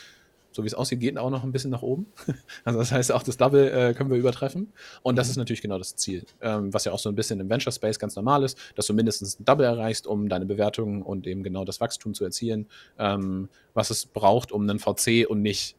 so 0.52 0.62
wie 0.62 0.66
es 0.66 0.74
aussieht, 0.74 1.00
geht 1.00 1.18
auch 1.18 1.30
noch 1.30 1.44
ein 1.44 1.52
bisschen 1.52 1.70
nach 1.70 1.82
oben. 1.82 2.06
Also 2.64 2.78
das 2.78 2.92
heißt, 2.92 3.12
auch 3.12 3.22
das 3.22 3.36
Double 3.36 3.68
äh, 3.68 3.94
können 3.94 4.10
wir 4.10 4.16
übertreffen. 4.18 4.72
Und 5.02 5.16
das 5.16 5.30
ist 5.30 5.36
natürlich 5.36 5.62
genau 5.62 5.78
das 5.78 5.96
Ziel, 5.96 6.24
ähm, 6.40 6.72
was 6.72 6.84
ja 6.84 6.92
auch 6.92 6.98
so 6.98 7.08
ein 7.08 7.14
bisschen 7.14 7.40
im 7.40 7.48
Venture 7.48 7.72
Space 7.72 7.98
ganz 7.98 8.16
normal 8.16 8.42
ist, 8.42 8.58
dass 8.74 8.86
du 8.86 8.94
mindestens 8.94 9.38
ein 9.40 9.44
Double 9.44 9.64
erreichst, 9.64 10.06
um 10.06 10.28
deine 10.28 10.46
Bewertungen 10.46 11.02
und 11.02 11.26
eben 11.26 11.42
genau 11.42 11.64
das 11.64 11.80
Wachstum 11.80 12.14
zu 12.14 12.24
erzielen, 12.24 12.66
ähm, 12.98 13.48
was 13.74 13.90
es 13.90 14.06
braucht, 14.06 14.52
um 14.52 14.68
einen 14.68 14.78
VC 14.78 15.26
und 15.28 15.40
nicht 15.40 15.76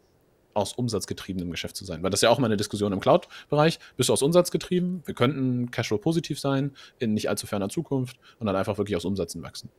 aus 0.54 0.74
umsatzgetriebenem 0.74 1.52
Geschäft 1.52 1.76
zu 1.76 1.86
sein. 1.86 2.04
Weil 2.04 2.10
das 2.10 2.20
ist 2.20 2.24
ja 2.24 2.30
auch 2.30 2.40
mal 2.40 2.48
eine 2.48 2.58
Diskussion 2.58 2.92
im 2.92 3.00
Cloud-Bereich. 3.00 3.80
Bist 3.98 4.10
du 4.10 4.14
aus 4.14 4.22
Umsatz 4.22 4.52
getrieben? 4.52 5.02
Wir 5.06 5.14
könnten 5.14 5.72
Cashflow 5.72 5.98
positiv 5.98 6.40
sein 6.40 6.72
in 6.98 7.14
nicht 7.14 7.30
allzu 7.30 7.48
ferner 7.48 7.70
Zukunft 7.70 8.18
und 8.40 8.48
dann 8.48 8.56
einfach 8.56 8.78
wirklich 8.78 8.96
aus 8.96 9.06
Umsätzen 9.06 9.42
wachsen. 9.44 9.70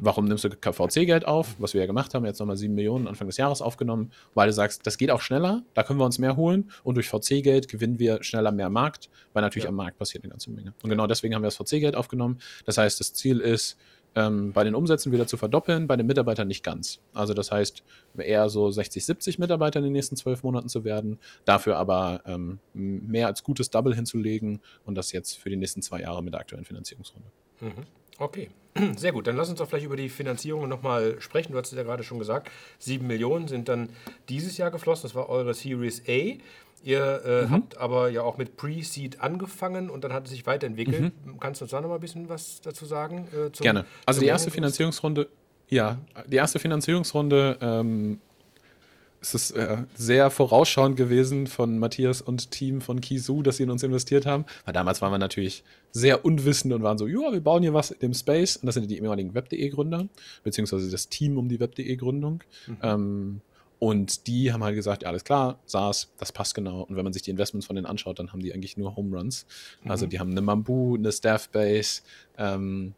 Warum 0.00 0.26
nimmst 0.26 0.44
du 0.44 0.50
KVC-Geld 0.50 1.26
auf, 1.26 1.56
was 1.58 1.74
wir 1.74 1.80
ja 1.80 1.86
gemacht 1.86 2.14
haben, 2.14 2.24
jetzt 2.24 2.38
nochmal 2.38 2.56
7 2.56 2.74
Millionen 2.74 3.06
Anfang 3.06 3.26
des 3.26 3.36
Jahres 3.36 3.62
aufgenommen, 3.62 4.10
weil 4.34 4.48
du 4.48 4.52
sagst, 4.52 4.86
das 4.86 4.98
geht 4.98 5.10
auch 5.10 5.20
schneller, 5.20 5.62
da 5.74 5.82
können 5.82 5.98
wir 5.98 6.04
uns 6.04 6.18
mehr 6.18 6.36
holen 6.36 6.70
und 6.82 6.94
durch 6.94 7.08
VC-Geld 7.08 7.68
gewinnen 7.68 7.98
wir 7.98 8.22
schneller 8.22 8.52
mehr 8.52 8.70
Markt, 8.70 9.10
weil 9.32 9.42
natürlich 9.42 9.64
ja. 9.64 9.70
am 9.70 9.76
Markt 9.76 9.98
passiert 9.98 10.24
eine 10.24 10.30
ganze 10.30 10.50
Menge. 10.50 10.74
Und 10.82 10.90
genau 10.90 11.06
deswegen 11.06 11.34
haben 11.34 11.42
wir 11.42 11.48
das 11.48 11.56
VC-Geld 11.56 11.96
aufgenommen. 11.96 12.38
Das 12.64 12.78
heißt, 12.78 13.00
das 13.00 13.14
Ziel 13.14 13.40
ist, 13.40 13.76
ähm, 14.14 14.52
bei 14.52 14.64
den 14.64 14.74
Umsätzen 14.74 15.12
wieder 15.12 15.26
zu 15.26 15.36
verdoppeln, 15.36 15.86
bei 15.86 15.96
den 15.96 16.06
Mitarbeitern 16.06 16.48
nicht 16.48 16.62
ganz. 16.62 17.00
Also 17.12 17.34
das 17.34 17.50
heißt, 17.50 17.82
eher 18.16 18.48
so 18.48 18.70
60, 18.70 19.04
70 19.04 19.38
Mitarbeiter 19.38 19.80
in 19.80 19.84
den 19.84 19.92
nächsten 19.92 20.16
zwölf 20.16 20.42
Monaten 20.42 20.68
zu 20.68 20.84
werden, 20.84 21.18
dafür 21.44 21.76
aber 21.76 22.22
ähm, 22.26 22.58
mehr 22.72 23.26
als 23.26 23.42
gutes 23.42 23.70
Double 23.70 23.94
hinzulegen 23.94 24.60
und 24.84 24.94
das 24.94 25.12
jetzt 25.12 25.38
für 25.38 25.50
die 25.50 25.56
nächsten 25.56 25.82
zwei 25.82 26.00
Jahre 26.00 26.22
mit 26.22 26.32
der 26.32 26.40
aktuellen 26.40 26.64
Finanzierungsrunde. 26.64 27.28
Mhm. 27.60 27.86
Okay, 28.18 28.50
sehr 28.96 29.12
gut. 29.12 29.26
Dann 29.26 29.36
lass 29.36 29.48
uns 29.48 29.58
doch 29.58 29.68
vielleicht 29.68 29.86
über 29.86 29.96
die 29.96 30.08
Finanzierung 30.08 30.68
nochmal 30.68 31.20
sprechen. 31.20 31.52
Du 31.52 31.58
hast 31.58 31.72
es 31.72 31.76
ja 31.76 31.82
gerade 31.82 32.02
schon 32.04 32.18
gesagt, 32.18 32.50
sieben 32.78 33.06
Millionen 33.06 33.48
sind 33.48 33.68
dann 33.68 33.90
dieses 34.28 34.56
Jahr 34.56 34.70
geflossen. 34.70 35.02
Das 35.04 35.14
war 35.14 35.28
eure 35.28 35.54
Series 35.54 36.02
A. 36.08 36.38
Ihr 36.82 37.22
äh, 37.24 37.46
mhm. 37.46 37.50
habt 37.50 37.78
aber 37.78 38.10
ja 38.10 38.22
auch 38.22 38.36
mit 38.36 38.58
Pre-Seed 38.58 39.20
angefangen 39.20 39.88
und 39.88 40.04
dann 40.04 40.12
hat 40.12 40.26
es 40.26 40.32
sich 40.32 40.46
weiterentwickelt. 40.46 41.14
Mhm. 41.24 41.40
Kannst 41.40 41.60
du 41.60 41.64
uns 41.64 41.70
da 41.70 41.80
noch 41.80 41.88
mal 41.88 41.94
ein 41.94 42.00
bisschen 42.00 42.28
was 42.28 42.60
dazu 42.60 42.84
sagen? 42.84 43.26
Äh, 43.28 43.52
zum, 43.52 43.64
Gerne. 43.64 43.86
Also 44.04 44.20
die 44.20 44.26
erste 44.26 44.50
Finanzierungsrunde, 44.50 45.28
ja, 45.70 45.96
die 46.26 46.36
erste 46.36 46.58
Finanzierungsrunde 46.58 47.58
ähm, 47.62 48.20
es 49.24 49.34
ist 49.34 49.50
äh, 49.52 49.78
sehr 49.94 50.30
vorausschauend 50.30 50.96
gewesen 50.96 51.46
von 51.46 51.78
Matthias 51.78 52.20
und 52.20 52.50
Team 52.50 52.82
von 52.82 53.00
Kisu, 53.00 53.42
dass 53.42 53.56
sie 53.56 53.62
in 53.62 53.70
uns 53.70 53.82
investiert 53.82 54.26
haben. 54.26 54.44
Weil 54.66 54.74
damals 54.74 55.00
waren 55.00 55.12
wir 55.12 55.18
natürlich 55.18 55.64
sehr 55.92 56.26
unwissend 56.26 56.74
und 56.74 56.82
waren 56.82 56.98
so, 56.98 57.06
ja, 57.06 57.32
wir 57.32 57.40
bauen 57.40 57.62
hier 57.62 57.72
was 57.72 57.90
in 57.90 58.00
dem 58.00 58.14
Space. 58.14 58.58
Und 58.58 58.66
das 58.66 58.74
sind 58.74 58.90
die 58.90 58.96
ehemaligen 58.96 59.34
Web.de-Gründer, 59.34 60.08
beziehungsweise 60.42 60.90
das 60.90 61.08
Team 61.08 61.38
um 61.38 61.48
die 61.48 61.58
Web.de-Gründung. 61.58 62.42
Mhm. 62.66 62.76
Ähm, 62.82 63.40
und 63.78 64.26
die 64.26 64.52
haben 64.52 64.62
halt 64.62 64.76
gesagt, 64.76 65.02
ja, 65.02 65.08
alles 65.08 65.24
klar, 65.24 65.58
SaaS, 65.64 66.12
das 66.18 66.30
passt 66.30 66.54
genau. 66.54 66.82
Und 66.82 66.96
wenn 66.96 67.04
man 67.04 67.14
sich 67.14 67.22
die 67.22 67.30
Investments 67.30 67.66
von 67.66 67.76
denen 67.76 67.86
anschaut, 67.86 68.18
dann 68.18 68.30
haben 68.30 68.40
die 68.40 68.52
eigentlich 68.52 68.76
nur 68.76 68.94
Home 68.94 69.16
Runs. 69.16 69.46
Mhm. 69.82 69.90
Also 69.90 70.06
die 70.06 70.20
haben 70.20 70.32
eine 70.32 70.42
Mambu, 70.42 70.96
eine 70.96 71.10
Staffbase, 71.10 72.02
ähm, 72.36 72.92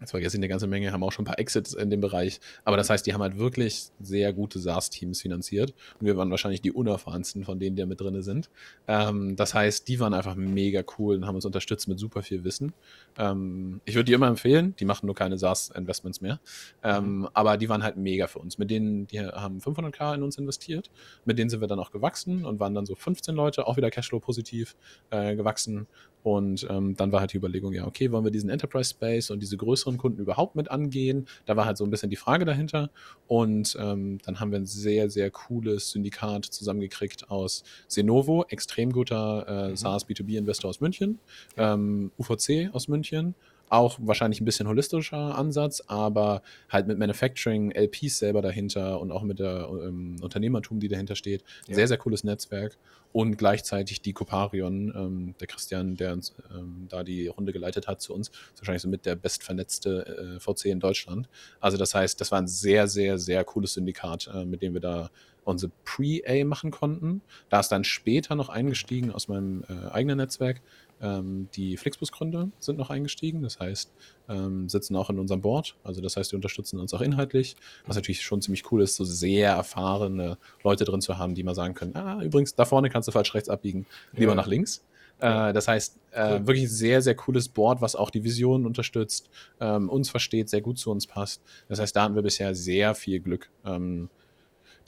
jetzt 0.00 0.10
vergesse 0.10 0.36
ich 0.36 0.40
eine 0.40 0.48
ganze 0.48 0.66
Menge, 0.66 0.92
haben 0.92 1.02
auch 1.02 1.12
schon 1.12 1.24
ein 1.24 1.26
paar 1.26 1.38
Exits 1.38 1.74
in 1.74 1.90
dem 1.90 2.00
Bereich. 2.00 2.40
Aber 2.64 2.76
das 2.76 2.90
heißt, 2.90 3.06
die 3.06 3.14
haben 3.14 3.22
halt 3.22 3.38
wirklich 3.38 3.88
sehr 4.00 4.32
gute 4.32 4.58
SaaS-Teams 4.58 5.22
finanziert. 5.22 5.74
Und 6.00 6.06
wir 6.06 6.16
waren 6.16 6.30
wahrscheinlich 6.30 6.62
die 6.62 6.72
unerfahrensten 6.72 7.44
von 7.44 7.58
denen, 7.58 7.76
die 7.76 7.82
da 7.82 7.86
mit 7.86 8.00
drin 8.00 8.22
sind. 8.22 8.50
Ähm, 8.86 9.36
das 9.36 9.54
heißt, 9.54 9.88
die 9.88 10.00
waren 10.00 10.14
einfach 10.14 10.34
mega 10.34 10.82
cool 10.98 11.16
und 11.16 11.26
haben 11.26 11.34
uns 11.34 11.44
unterstützt 11.44 11.88
mit 11.88 11.98
super 11.98 12.22
viel 12.22 12.44
Wissen. 12.44 12.72
Ähm, 13.16 13.80
ich 13.84 13.94
würde 13.94 14.04
die 14.04 14.12
immer 14.12 14.28
empfehlen. 14.28 14.74
Die 14.78 14.84
machen 14.84 15.06
nur 15.06 15.14
keine 15.14 15.38
SaaS-Investments 15.38 16.20
mehr. 16.20 16.40
Ähm, 16.82 17.18
mhm. 17.18 17.28
Aber 17.32 17.56
die 17.56 17.68
waren 17.68 17.82
halt 17.82 17.96
mega 17.96 18.26
für 18.26 18.38
uns. 18.38 18.58
Mit 18.58 18.70
denen, 18.70 19.06
die 19.06 19.20
haben 19.20 19.58
500k 19.58 20.14
in 20.14 20.22
uns 20.22 20.38
investiert. 20.38 20.90
Mit 21.24 21.38
denen 21.38 21.50
sind 21.50 21.60
wir 21.60 21.68
dann 21.68 21.78
auch 21.78 21.90
gewachsen 21.90 22.44
und 22.44 22.60
waren 22.60 22.74
dann 22.74 22.86
so 22.86 22.94
15 22.94 23.34
Leute, 23.34 23.66
auch 23.66 23.76
wieder 23.76 23.90
Cashflow 23.90 24.20
positiv 24.20 24.76
äh, 25.10 25.36
gewachsen. 25.36 25.86
Und 26.22 26.66
ähm, 26.68 26.96
dann 26.96 27.12
war 27.12 27.20
halt 27.20 27.32
die 27.32 27.36
Überlegung, 27.36 27.72
ja, 27.72 27.86
okay, 27.86 28.10
wollen 28.10 28.24
wir 28.24 28.30
diesen 28.30 28.50
Enterprise 28.50 28.90
Space 28.90 29.30
und 29.30 29.40
diese 29.40 29.56
größeren 29.56 29.87
Kunden 29.96 30.20
überhaupt 30.20 30.56
mit 30.56 30.70
angehen? 30.70 31.26
Da 31.46 31.56
war 31.56 31.64
halt 31.64 31.78
so 31.78 31.84
ein 31.84 31.90
bisschen 31.90 32.10
die 32.10 32.16
Frage 32.16 32.44
dahinter. 32.44 32.90
Und 33.26 33.76
ähm, 33.80 34.18
dann 34.24 34.40
haben 34.40 34.50
wir 34.50 34.58
ein 34.58 34.66
sehr, 34.66 35.08
sehr 35.08 35.30
cooles 35.30 35.90
Syndikat 35.90 36.44
zusammengekriegt 36.44 37.30
aus 37.30 37.64
Senovo, 37.86 38.44
extrem 38.48 38.92
guter 38.92 39.46
äh, 39.48 39.68
mhm. 39.70 39.76
SaaS 39.76 40.06
B2B-Investor 40.06 40.68
aus 40.70 40.80
München, 40.80 41.18
ähm, 41.56 42.10
UVC 42.18 42.70
aus 42.74 42.88
München 42.88 43.34
auch 43.70 43.98
wahrscheinlich 44.00 44.40
ein 44.40 44.44
bisschen 44.44 44.68
holistischer 44.68 45.36
Ansatz, 45.36 45.82
aber 45.86 46.42
halt 46.68 46.86
mit 46.86 46.98
Manufacturing, 46.98 47.70
LPs 47.72 48.18
selber 48.18 48.42
dahinter 48.42 49.00
und 49.00 49.12
auch 49.12 49.22
mit 49.22 49.38
der 49.38 49.68
ähm, 49.70 50.16
Unternehmertum, 50.20 50.80
die 50.80 50.88
dahinter 50.88 51.16
steht. 51.16 51.44
Ja. 51.66 51.74
Sehr, 51.74 51.88
sehr 51.88 51.98
cooles 51.98 52.24
Netzwerk. 52.24 52.76
Und 53.12 53.38
gleichzeitig 53.38 54.02
die 54.02 54.12
Coparion, 54.12 54.92
ähm, 54.94 55.34
der 55.40 55.46
Christian, 55.46 55.96
der 55.96 56.12
uns 56.12 56.34
ähm, 56.54 56.86
da 56.90 57.02
die 57.02 57.28
Runde 57.28 57.52
geleitet 57.52 57.88
hat 57.88 58.02
zu 58.02 58.14
uns, 58.14 58.28
ist 58.28 58.60
wahrscheinlich 58.60 58.82
so 58.82 58.88
mit 58.88 59.06
der 59.06 59.16
bestvernetzte 59.16 60.36
äh, 60.36 60.40
VC 60.40 60.66
in 60.66 60.80
Deutschland. 60.80 61.28
Also 61.58 61.78
das 61.78 61.94
heißt, 61.94 62.20
das 62.20 62.30
war 62.32 62.40
ein 62.40 62.48
sehr, 62.48 62.86
sehr, 62.86 63.18
sehr 63.18 63.44
cooles 63.44 63.74
Syndikat, 63.74 64.30
äh, 64.34 64.44
mit 64.44 64.60
dem 64.60 64.74
wir 64.74 64.80
da 64.80 65.10
unsere 65.44 65.72
Pre-A 65.84 66.44
machen 66.44 66.70
konnten. 66.70 67.22
Da 67.48 67.60
ist 67.60 67.70
dann 67.70 67.82
später 67.82 68.34
noch 68.34 68.50
eingestiegen 68.50 69.10
aus 69.10 69.28
meinem 69.28 69.64
äh, 69.68 69.88
eigenen 69.88 70.18
Netzwerk 70.18 70.60
ähm, 71.00 71.48
die 71.54 71.76
Flixbus-Gründer 71.76 72.48
sind 72.58 72.78
noch 72.78 72.90
eingestiegen, 72.90 73.42
das 73.42 73.60
heißt, 73.60 73.92
ähm, 74.28 74.68
sitzen 74.68 74.96
auch 74.96 75.10
in 75.10 75.18
unserem 75.18 75.40
Board. 75.40 75.76
Also 75.84 76.00
das 76.00 76.16
heißt, 76.16 76.32
die 76.32 76.36
unterstützen 76.36 76.78
uns 76.80 76.92
auch 76.94 77.00
inhaltlich, 77.00 77.56
was 77.86 77.96
natürlich 77.96 78.22
schon 78.22 78.42
ziemlich 78.42 78.70
cool 78.72 78.82
ist, 78.82 78.96
so 78.96 79.04
sehr 79.04 79.50
erfahrene 79.50 80.38
Leute 80.62 80.84
drin 80.84 81.00
zu 81.00 81.18
haben, 81.18 81.34
die 81.34 81.42
mal 81.42 81.54
sagen 81.54 81.74
können, 81.74 81.94
ah, 81.96 82.22
übrigens, 82.22 82.54
da 82.54 82.64
vorne 82.64 82.90
kannst 82.90 83.08
du 83.08 83.12
falsch 83.12 83.34
rechts 83.34 83.48
abbiegen, 83.48 83.86
lieber 84.12 84.32
ja. 84.32 84.36
nach 84.36 84.46
links. 84.46 84.84
Äh, 85.20 85.52
das 85.52 85.68
heißt, 85.68 85.98
äh, 86.12 86.20
cool. 86.20 86.46
wirklich 86.46 86.70
sehr, 86.70 87.02
sehr 87.02 87.14
cooles 87.14 87.48
Board, 87.48 87.80
was 87.80 87.96
auch 87.96 88.10
die 88.10 88.24
Vision 88.24 88.66
unterstützt, 88.66 89.28
ähm, 89.60 89.88
uns 89.88 90.10
versteht, 90.10 90.48
sehr 90.48 90.60
gut 90.60 90.78
zu 90.78 90.90
uns 90.90 91.06
passt. 91.06 91.42
Das 91.68 91.80
heißt, 91.80 91.94
da 91.94 92.04
hatten 92.04 92.14
wir 92.14 92.22
bisher 92.22 92.54
sehr 92.54 92.94
viel 92.94 93.20
Glück. 93.20 93.50
Ähm, 93.64 94.10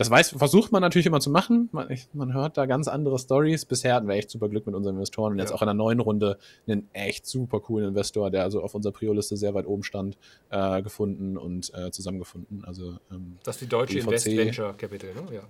das 0.00 0.08
weiß, 0.08 0.30
versucht 0.30 0.72
man 0.72 0.80
natürlich 0.80 1.04
immer 1.04 1.20
zu 1.20 1.28
machen. 1.28 1.68
Man, 1.72 1.90
ich, 1.90 2.08
man, 2.14 2.32
hört 2.32 2.56
da 2.56 2.64
ganz 2.64 2.88
andere 2.88 3.18
Stories. 3.18 3.66
Bisher 3.66 3.94
hatten 3.94 4.08
wir 4.08 4.14
echt 4.14 4.30
super 4.30 4.48
Glück 4.48 4.64
mit 4.64 4.74
unseren 4.74 4.94
Investoren 4.94 5.34
und 5.34 5.38
jetzt 5.38 5.52
auch 5.52 5.60
in 5.60 5.66
der 5.66 5.74
neuen 5.74 6.00
Runde 6.00 6.38
einen 6.66 6.88
echt 6.94 7.26
super 7.26 7.60
coolen 7.60 7.88
Investor, 7.88 8.30
der 8.30 8.44
also 8.44 8.62
auf 8.62 8.74
unserer 8.74 8.94
Prio-Liste 8.94 9.36
sehr 9.36 9.52
weit 9.52 9.66
oben 9.66 9.82
stand, 9.82 10.16
äh, 10.48 10.80
gefunden 10.80 11.36
und 11.36 11.70
äh, 11.74 11.90
zusammengefunden. 11.90 12.64
Also, 12.64 12.96
ähm, 13.12 13.36
das 13.42 13.56
ist 13.56 13.60
die 13.60 13.68
deutsche 13.68 13.96
DVC, 13.96 14.06
Invest 14.06 14.26
Venture 14.26 14.72
Capital, 14.72 15.10
ne? 15.10 15.34
Ja. 15.34 15.42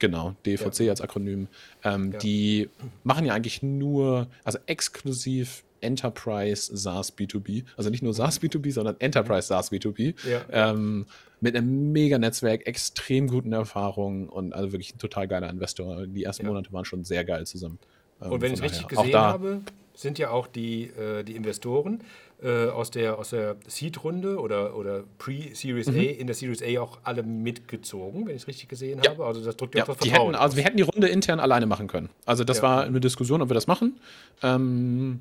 Genau, 0.00 0.34
DVC 0.44 0.80
ja. 0.80 0.90
als 0.90 1.00
Akronym. 1.00 1.46
Ähm, 1.84 2.10
ja. 2.10 2.18
Die 2.18 2.70
machen 3.04 3.24
ja 3.24 3.34
eigentlich 3.34 3.62
nur, 3.62 4.26
also 4.42 4.58
exklusiv 4.66 5.62
Enterprise 5.80 6.76
SaaS 6.76 7.16
B2B. 7.16 7.66
Also 7.76 7.88
nicht 7.88 8.02
nur 8.02 8.14
SaaS 8.14 8.42
B2B, 8.42 8.72
sondern 8.72 8.96
Enterprise 8.98 9.46
SaaS 9.46 9.70
B2B. 9.70 10.16
Ja. 10.28 10.70
Ähm, 10.72 11.06
mit 11.42 11.56
einem 11.56 11.92
mega 11.92 12.18
Netzwerk, 12.18 12.66
extrem 12.66 13.26
guten 13.26 13.52
Erfahrungen 13.52 14.28
und 14.28 14.54
also 14.54 14.72
wirklich 14.72 14.94
ein 14.94 14.98
total 14.98 15.26
geiler 15.26 15.50
Investor. 15.50 16.06
Die 16.06 16.22
ersten 16.22 16.44
ja. 16.44 16.48
Monate 16.48 16.72
waren 16.72 16.84
schon 16.84 17.04
sehr 17.04 17.24
geil 17.24 17.46
zusammen. 17.46 17.78
Ähm, 18.22 18.30
und 18.30 18.40
wenn 18.40 18.52
ich 18.52 18.60
es 18.60 18.64
richtig 18.64 18.86
gesehen 18.86 19.14
habe, 19.14 19.60
sind 19.94 20.20
ja 20.20 20.30
auch 20.30 20.46
die, 20.46 20.84
äh, 20.84 21.24
die 21.24 21.34
Investoren 21.34 22.04
äh, 22.42 22.66
aus 22.66 22.92
der, 22.92 23.18
aus 23.18 23.30
der 23.30 23.56
Seed-Runde 23.66 24.38
oder, 24.38 24.76
oder 24.76 25.02
Pre-Series 25.18 25.88
mhm. 25.88 25.98
A 25.98 26.02
in 26.02 26.26
der 26.28 26.36
Series 26.36 26.62
A 26.62 26.80
auch 26.80 26.98
alle 27.02 27.24
mitgezogen, 27.24 28.26
wenn 28.26 28.36
ich 28.36 28.42
es 28.42 28.48
richtig 28.48 28.68
gesehen 28.68 29.00
ja. 29.02 29.10
habe. 29.10 29.26
Also 29.26 29.44
das 29.44 29.56
drückt 29.56 29.74
ja, 29.74 29.82
auch 29.82 29.88
das 29.88 29.96
Vertrauen. 29.96 30.28
Hätten, 30.28 30.36
also 30.36 30.56
wir 30.56 30.62
hätten 30.62 30.76
die 30.76 30.84
Runde 30.84 31.08
intern 31.08 31.40
alleine 31.40 31.66
machen 31.66 31.88
können. 31.88 32.08
Also 32.24 32.44
das 32.44 32.58
ja. 32.58 32.62
war 32.62 32.84
eine 32.84 33.00
Diskussion, 33.00 33.42
ob 33.42 33.50
wir 33.50 33.54
das 33.54 33.66
machen. 33.66 33.98
Ähm, 34.44 35.18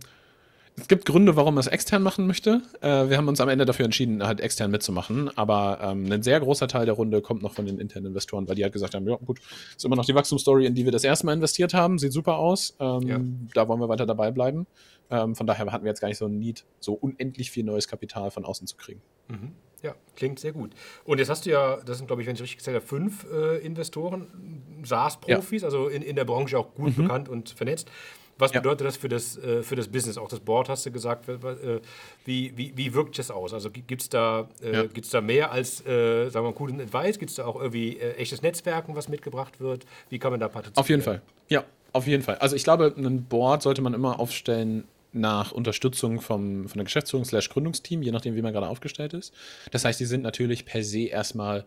es 0.77 0.87
gibt 0.87 1.05
Gründe, 1.05 1.35
warum 1.35 1.55
man 1.55 1.61
es 1.61 1.67
extern 1.67 2.01
machen 2.01 2.27
möchte. 2.27 2.61
Äh, 2.81 3.09
wir 3.09 3.17
haben 3.17 3.27
uns 3.27 3.41
am 3.41 3.49
Ende 3.49 3.65
dafür 3.65 3.85
entschieden, 3.85 4.23
halt 4.23 4.39
extern 4.39 4.71
mitzumachen. 4.71 5.29
Aber 5.37 5.79
ähm, 5.81 6.11
ein 6.11 6.23
sehr 6.23 6.39
großer 6.39 6.67
Teil 6.67 6.85
der 6.85 6.95
Runde 6.95 7.21
kommt 7.21 7.41
noch 7.43 7.53
von 7.53 7.65
den 7.65 7.77
internen 7.77 8.07
Investoren, 8.07 8.47
weil 8.47 8.55
die 8.55 8.63
halt 8.63 8.73
gesagt 8.73 8.95
haben: 8.95 9.07
Ja, 9.07 9.15
gut, 9.17 9.39
ist 9.75 9.83
immer 9.85 9.95
noch 9.95 10.05
die 10.05 10.15
Wachstumsstory, 10.15 10.65
in 10.65 10.73
die 10.73 10.85
wir 10.85 10.91
das 10.91 11.03
erste 11.03 11.25
Mal 11.25 11.33
investiert 11.33 11.73
haben. 11.73 11.99
Sieht 11.99 12.13
super 12.13 12.37
aus. 12.37 12.75
Ähm, 12.79 13.01
ja. 13.01 13.19
Da 13.53 13.67
wollen 13.67 13.79
wir 13.79 13.89
weiter 13.89 14.05
dabei 14.05 14.31
bleiben. 14.31 14.65
Ähm, 15.09 15.35
von 15.35 15.45
daher 15.45 15.71
hatten 15.71 15.83
wir 15.83 15.91
jetzt 15.91 15.99
gar 15.99 16.07
nicht 16.07 16.17
so 16.17 16.25
ein 16.25 16.39
Need, 16.39 16.65
so 16.79 16.93
unendlich 16.93 17.51
viel 17.51 17.65
neues 17.65 17.87
Kapital 17.87 18.31
von 18.31 18.45
außen 18.45 18.65
zu 18.65 18.77
kriegen. 18.77 19.01
Mhm. 19.27 19.51
Ja, 19.83 19.95
klingt 20.15 20.39
sehr 20.39 20.53
gut. 20.53 20.73
Und 21.03 21.17
jetzt 21.17 21.29
hast 21.29 21.45
du 21.45 21.49
ja, 21.49 21.77
das 21.77 21.97
sind, 21.97 22.07
glaube 22.07 22.21
ich, 22.21 22.27
wenn 22.27 22.35
ich 22.35 22.41
richtig 22.41 22.59
gezählt 22.59 22.75
habe, 22.75 22.85
fünf 22.85 23.25
äh, 23.31 23.57
Investoren, 23.57 24.27
SaaS-Profis, 24.83 25.63
ja. 25.63 25.67
also 25.67 25.87
in, 25.87 26.01
in 26.03 26.15
der 26.15 26.23
Branche 26.23 26.57
auch 26.57 26.73
gut 26.75 26.97
mhm. 26.97 27.03
bekannt 27.03 27.29
und 27.29 27.49
vernetzt. 27.49 27.89
Was 28.41 28.53
ja. 28.53 28.59
bedeutet 28.59 28.87
das 28.87 28.97
für, 28.97 29.07
das 29.07 29.37
äh, 29.37 29.61
für 29.61 29.75
das 29.75 29.87
Business? 29.87 30.17
Auch 30.17 30.27
das 30.27 30.39
Board 30.39 30.67
hast 30.67 30.83
du 30.83 30.91
gesagt. 30.91 31.29
Äh, 31.29 31.79
wie, 32.25 32.51
wie, 32.57 32.73
wie 32.75 32.93
wirkt 32.95 33.19
das 33.19 33.29
aus? 33.29 33.53
Also 33.53 33.69
gibt 33.69 34.01
es 34.01 34.09
da, 34.09 34.49
äh, 34.63 34.73
ja. 34.73 34.83
da 35.11 35.21
mehr 35.21 35.51
als, 35.51 35.85
äh, 35.85 36.29
sagen 36.29 36.45
wir 36.45 36.49
mal, 36.49 36.53
coolen 36.53 36.81
Advice? 36.81 37.19
Gibt 37.19 37.29
es 37.29 37.35
da 37.35 37.45
auch 37.45 37.61
irgendwie 37.61 37.97
äh, 37.97 38.15
echtes 38.15 38.41
Netzwerken, 38.41 38.95
was 38.95 39.09
mitgebracht 39.09 39.59
wird? 39.59 39.85
Wie 40.09 40.17
kann 40.17 40.31
man 40.31 40.39
da 40.39 40.47
partizipieren? 40.47 40.83
Auf 40.83 40.89
jeden 40.89 41.03
Fall. 41.03 41.21
Ja, 41.49 41.63
auf 41.93 42.07
jeden 42.07 42.23
Fall. 42.23 42.39
Also 42.39 42.55
ich 42.55 42.63
glaube, 42.63 42.91
ein 42.97 43.25
Board 43.25 43.61
sollte 43.61 43.83
man 43.83 43.93
immer 43.93 44.19
aufstellen 44.19 44.85
nach 45.13 45.51
Unterstützung 45.51 46.19
vom, 46.19 46.67
von 46.67 46.77
der 46.79 46.85
Geschäftsführung 46.85 47.25
slash 47.25 47.49
Gründungsteam, 47.49 48.01
je 48.01 48.11
nachdem, 48.11 48.35
wie 48.35 48.41
man 48.41 48.53
gerade 48.53 48.67
aufgestellt 48.67 49.13
ist. 49.13 49.33
Das 49.69 49.85
heißt, 49.85 49.99
die 49.99 50.05
sind 50.05 50.23
natürlich 50.23 50.65
per 50.65 50.83
se 50.83 51.01
erstmal 51.01 51.65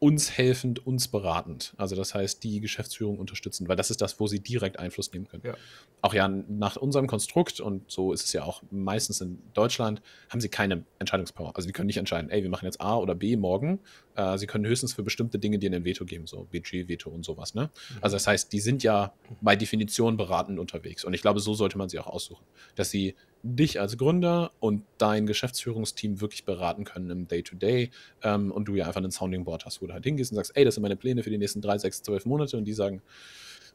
uns 0.00 0.30
helfend, 0.36 0.86
uns 0.86 1.08
beratend. 1.08 1.74
Also 1.76 1.96
das 1.96 2.14
heißt, 2.14 2.42
die 2.44 2.60
Geschäftsführung 2.60 3.18
unterstützen, 3.18 3.68
weil 3.68 3.76
das 3.76 3.90
ist 3.90 4.00
das, 4.00 4.20
wo 4.20 4.26
sie 4.26 4.40
direkt 4.40 4.78
Einfluss 4.78 5.12
nehmen 5.12 5.26
können. 5.26 5.42
Ja. 5.44 5.54
Auch 6.02 6.14
ja 6.14 6.28
nach 6.28 6.76
unserem 6.76 7.06
Konstrukt, 7.06 7.60
und 7.60 7.90
so 7.90 8.12
ist 8.12 8.24
es 8.24 8.32
ja 8.32 8.44
auch 8.44 8.62
meistens 8.70 9.20
in 9.20 9.42
Deutschland, 9.54 10.00
haben 10.30 10.40
sie 10.40 10.48
keine 10.48 10.84
Entscheidungspower. 10.98 11.56
Also 11.56 11.66
die 11.66 11.72
können 11.72 11.88
nicht 11.88 11.96
entscheiden, 11.96 12.30
ey, 12.30 12.42
wir 12.42 12.50
machen 12.50 12.66
jetzt 12.66 12.80
A 12.80 12.96
oder 12.96 13.14
B 13.14 13.36
morgen. 13.36 13.80
Äh, 14.14 14.38
sie 14.38 14.46
können 14.46 14.66
höchstens 14.66 14.92
für 14.92 15.02
bestimmte 15.02 15.38
Dinge 15.38 15.58
dir 15.58 15.72
ein 15.72 15.84
Veto 15.84 16.04
geben, 16.04 16.26
so 16.26 16.46
Budget, 16.50 16.88
Veto 16.88 17.10
und 17.10 17.24
sowas. 17.24 17.54
Ne? 17.54 17.64
Mhm. 17.90 17.98
Also 18.00 18.16
das 18.16 18.26
heißt, 18.26 18.52
die 18.52 18.60
sind 18.60 18.82
ja 18.82 19.12
bei 19.40 19.56
Definition 19.56 20.16
beratend 20.16 20.58
unterwegs. 20.58 21.04
Und 21.04 21.14
ich 21.14 21.22
glaube, 21.22 21.40
so 21.40 21.54
sollte 21.54 21.76
man 21.76 21.88
sie 21.88 21.98
auch 21.98 22.06
aussuchen. 22.06 22.44
Dass 22.76 22.90
sie 22.90 23.16
dich 23.42 23.80
als 23.80 23.96
Gründer 23.96 24.52
und 24.60 24.82
dein 24.98 25.26
Geschäftsführungsteam 25.26 26.20
wirklich 26.20 26.44
beraten 26.44 26.84
können 26.84 27.10
im 27.10 27.28
Day-to-Day 27.28 27.90
-Day, 28.22 28.34
ähm, 28.34 28.50
und 28.50 28.66
du 28.66 28.74
ja 28.74 28.86
einfach 28.86 29.02
ein 29.02 29.10
Sounding 29.10 29.44
Board 29.44 29.64
hast, 29.64 29.80
wo 29.80 29.86
du 29.86 29.92
halt 29.92 30.04
hingehst 30.04 30.32
und 30.32 30.36
sagst, 30.36 30.52
ey, 30.54 30.64
das 30.64 30.74
sind 30.74 30.82
meine 30.82 30.96
Pläne 30.96 31.22
für 31.22 31.30
die 31.30 31.38
nächsten 31.38 31.60
drei, 31.60 31.78
sechs, 31.78 32.02
zwölf 32.02 32.26
Monate 32.26 32.56
und 32.56 32.64
die 32.64 32.72
sagen, 32.72 33.02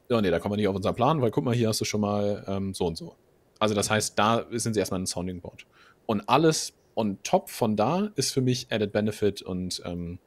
ja, 0.09 0.21
nee, 0.21 0.29
da 0.29 0.39
kommen 0.39 0.53
wir 0.53 0.57
nicht 0.57 0.67
auf 0.67 0.75
unseren 0.75 0.95
Plan, 0.95 1.21
weil 1.21 1.31
guck 1.31 1.43
mal, 1.43 1.55
hier 1.55 1.69
hast 1.69 1.81
du 1.81 1.85
schon 1.85 2.01
mal 2.01 2.43
ähm, 2.47 2.73
so 2.73 2.85
und 2.85 2.97
so. 2.97 3.15
Also 3.59 3.73
das 3.73 3.89
heißt, 3.89 4.19
da 4.19 4.45
sind 4.51 4.73
sie 4.73 4.79
erstmal 4.79 4.99
ein 4.99 5.07
Sounding 5.07 5.39
Board. 5.39 5.65
Und 6.05 6.27
alles 6.27 6.73
on 6.95 7.17
top 7.23 7.49
von 7.49 7.75
da 7.75 8.11
ist 8.15 8.31
für 8.31 8.41
mich 8.41 8.67
Added 8.69 8.91
Benefit 8.91 9.41
und 9.41 9.81
ähm, 9.85 10.19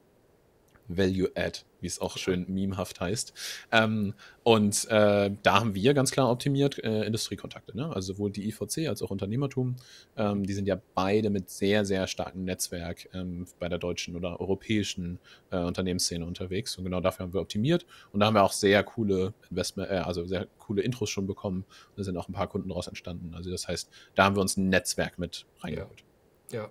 Value 0.88 1.31
Add, 1.35 1.61
wie 1.81 1.87
es 1.87 2.01
auch 2.01 2.16
schön 2.16 2.46
memehaft 2.49 3.01
heißt. 3.01 3.33
Ähm, 3.72 4.14
und 4.42 4.87
äh, 4.90 5.31
da 5.42 5.61
haben 5.61 5.75
wir 5.75 5.94
ganz 5.94 6.11
klar 6.11 6.31
optimiert 6.31 6.83
äh, 6.83 7.05
Industriekontakte. 7.05 7.77
Ne? 7.77 7.94
Also 7.94 8.14
sowohl 8.14 8.31
die 8.31 8.49
IVC 8.49 8.88
als 8.88 9.03
auch 9.03 9.11
Unternehmertum. 9.11 9.77
Ähm, 10.16 10.44
die 10.44 10.53
sind 10.53 10.66
ja 10.68 10.81
beide 10.94 11.31
mit 11.31 11.51
sehr, 11.51 11.85
sehr 11.85 12.07
starkem 12.07 12.44
Netzwerk 12.44 13.09
ähm, 13.14 13.46
bei 13.59 13.68
der 13.68 13.79
deutschen 13.79 14.16
oder 14.16 14.40
europäischen 14.40 15.18
äh, 15.51 15.59
Unternehmensszene 15.59 16.25
unterwegs. 16.25 16.77
Und 16.77 16.85
genau 16.85 17.01
dafür 17.01 17.25
haben 17.25 17.33
wir 17.33 17.40
optimiert. 17.40 17.87
Und 18.12 18.20
da 18.20 18.27
haben 18.27 18.35
wir 18.35 18.44
auch 18.44 18.53
sehr 18.53 18.83
coole 18.85 19.35
Investment, 19.51 19.90
äh, 19.90 19.96
also 19.96 20.27
sehr 20.27 20.46
coole 20.59 20.83
Intros 20.83 21.11
schon 21.11 21.27
bekommen. 21.27 21.64
Da 21.96 22.05
sind 22.05 22.16
auch 22.16 22.29
ein 22.29 22.33
paar 22.33 22.49
Kunden 22.49 22.68
daraus 22.68 22.87
entstanden. 22.87 23.35
Also 23.35 23.51
das 23.51 23.68
heißt, 23.68 23.90
da 24.14 24.25
haben 24.25 24.37
wir 24.37 24.42
uns 24.42 24.57
ein 24.57 24.68
Netzwerk 24.68 25.18
mit 25.18 25.46
reingeholt. 25.61 26.05
ja. 26.51 26.62
ja. 26.62 26.70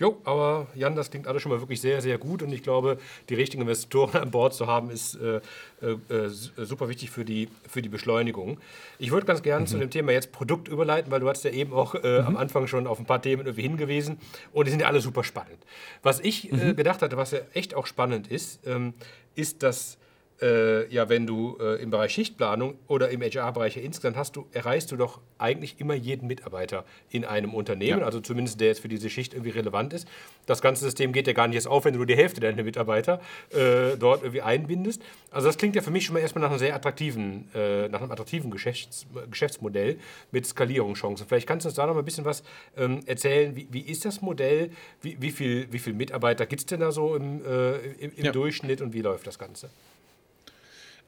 Jo, 0.00 0.16
aber 0.24 0.68
Jan, 0.74 0.94
das 0.94 1.10
klingt 1.10 1.26
alles 1.26 1.42
schon 1.42 1.50
mal 1.50 1.60
wirklich 1.60 1.80
sehr, 1.80 2.00
sehr 2.00 2.18
gut 2.18 2.42
und 2.42 2.52
ich 2.52 2.62
glaube, 2.62 2.98
die 3.28 3.34
richtigen 3.34 3.62
Investoren 3.62 4.16
an 4.20 4.30
Bord 4.30 4.54
zu 4.54 4.68
haben, 4.68 4.90
ist 4.90 5.16
äh, 5.16 5.40
äh, 5.82 6.14
äh 6.14 6.28
super 6.28 6.88
wichtig 6.88 7.10
für 7.10 7.24
die, 7.24 7.48
für 7.68 7.82
die 7.82 7.88
Beschleunigung. 7.88 8.58
Ich 8.98 9.10
würde 9.10 9.26
ganz 9.26 9.42
gerne 9.42 9.62
mhm. 9.62 9.66
zu 9.66 9.78
dem 9.78 9.90
Thema 9.90 10.12
jetzt 10.12 10.30
Produkt 10.30 10.68
überleiten, 10.68 11.10
weil 11.10 11.20
du 11.20 11.28
hast 11.28 11.44
ja 11.44 11.50
eben 11.50 11.72
auch 11.72 11.96
äh, 11.96 12.20
mhm. 12.20 12.26
am 12.28 12.36
Anfang 12.36 12.68
schon 12.68 12.86
auf 12.86 13.00
ein 13.00 13.06
paar 13.06 13.20
Themen 13.20 13.46
irgendwie 13.46 13.62
hingewiesen 13.62 14.18
und 14.52 14.66
die 14.66 14.70
sind 14.70 14.80
ja 14.80 14.86
alle 14.86 15.00
super 15.00 15.24
spannend. 15.24 15.58
Was 16.02 16.20
ich 16.20 16.52
äh, 16.52 16.56
mhm. 16.56 16.76
gedacht 16.76 17.02
hatte, 17.02 17.16
was 17.16 17.32
ja 17.32 17.40
echt 17.54 17.74
auch 17.74 17.86
spannend 17.86 18.28
ist, 18.28 18.60
ähm, 18.66 18.94
ist, 19.34 19.64
dass 19.64 19.98
äh, 20.40 20.92
ja, 20.92 21.08
wenn 21.08 21.26
du 21.26 21.56
äh, 21.60 21.82
im 21.82 21.90
Bereich 21.90 22.12
Schichtplanung 22.12 22.78
oder 22.86 23.10
im 23.10 23.22
HR-Bereich 23.22 23.76
insgesamt 23.76 24.16
hast, 24.16 24.36
du, 24.36 24.46
erreichst 24.52 24.92
du 24.92 24.96
doch 24.96 25.20
eigentlich 25.38 25.80
immer 25.80 25.94
jeden 25.94 26.26
Mitarbeiter 26.26 26.84
in 27.10 27.24
einem 27.24 27.54
Unternehmen, 27.54 28.00
ja. 28.00 28.06
also 28.06 28.20
zumindest 28.20 28.60
der 28.60 28.68
jetzt 28.68 28.80
für 28.80 28.88
diese 28.88 29.10
Schicht 29.10 29.34
irgendwie 29.34 29.50
relevant 29.50 29.92
ist. 29.92 30.08
Das 30.46 30.62
ganze 30.62 30.84
System 30.84 31.12
geht 31.12 31.26
ja 31.26 31.32
gar 31.32 31.48
nicht 31.48 31.56
erst 31.56 31.68
auf, 31.68 31.84
wenn 31.84 31.92
du 31.92 31.98
nur 31.98 32.06
die 32.06 32.16
Hälfte 32.16 32.40
deiner 32.40 32.62
Mitarbeiter 32.62 33.20
äh, 33.50 33.96
dort 33.98 34.22
irgendwie 34.22 34.42
einbindest. 34.42 35.02
Also 35.30 35.48
das 35.48 35.58
klingt 35.58 35.76
ja 35.76 35.82
für 35.82 35.90
mich 35.90 36.06
schon 36.06 36.14
mal 36.14 36.20
erstmal 36.20 36.42
nach 36.42 36.50
einem 36.50 36.58
sehr 36.58 36.74
attraktiven, 36.74 37.48
äh, 37.54 37.88
nach 37.88 38.00
einem 38.00 38.12
attraktiven 38.12 38.50
Geschäfts 38.50 39.06
Geschäftsmodell 39.30 39.98
mit 40.30 40.46
Skalierungschancen. 40.46 41.26
Vielleicht 41.26 41.46
kannst 41.46 41.64
du 41.64 41.68
uns 41.68 41.76
da 41.76 41.86
noch 41.86 41.94
mal 41.94 42.00
ein 42.00 42.04
bisschen 42.04 42.24
was 42.24 42.42
ähm, 42.76 43.00
erzählen. 43.06 43.54
Wie, 43.56 43.68
wie, 43.70 43.80
ist 43.80 44.04
das 44.04 44.22
Modell? 44.22 44.70
Wie, 45.02 45.20
wie 45.20 45.30
viele 45.30 45.72
wie 45.72 45.78
viel 45.78 45.92
Mitarbeiter 45.92 46.46
gibt 46.46 46.60
es 46.60 46.66
denn 46.66 46.80
da 46.80 46.92
so 46.92 47.16
im, 47.16 47.44
äh, 47.44 47.76
im, 47.98 48.12
im 48.16 48.24
ja. 48.24 48.32
Durchschnitt 48.32 48.80
und 48.80 48.92
wie 48.92 49.02
läuft 49.02 49.26
das 49.26 49.38
Ganze? 49.38 49.70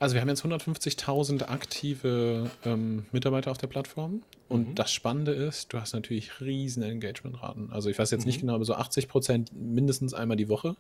Also 0.00 0.14
wir 0.14 0.22
haben 0.22 0.28
jetzt 0.30 0.46
150.000 0.46 1.50
aktive 1.50 2.50
ähm, 2.64 3.04
Mitarbeiter 3.12 3.50
auf 3.50 3.58
der 3.58 3.66
Plattform. 3.66 4.22
Und 4.48 4.70
mhm. 4.70 4.74
das 4.74 4.90
Spannende 4.90 5.32
ist, 5.32 5.74
du 5.74 5.78
hast 5.78 5.92
natürlich 5.92 6.40
riesen 6.40 6.82
Engagementraten. 6.82 7.70
Also 7.70 7.90
ich 7.90 7.98
weiß 7.98 8.10
jetzt 8.10 8.22
mhm. 8.22 8.28
nicht 8.28 8.40
genau, 8.40 8.54
aber 8.54 8.64
so 8.64 8.72
80 8.72 9.08
Prozent 9.08 9.52
mindestens 9.52 10.14
einmal 10.14 10.38
die 10.38 10.48
Woche 10.48 10.74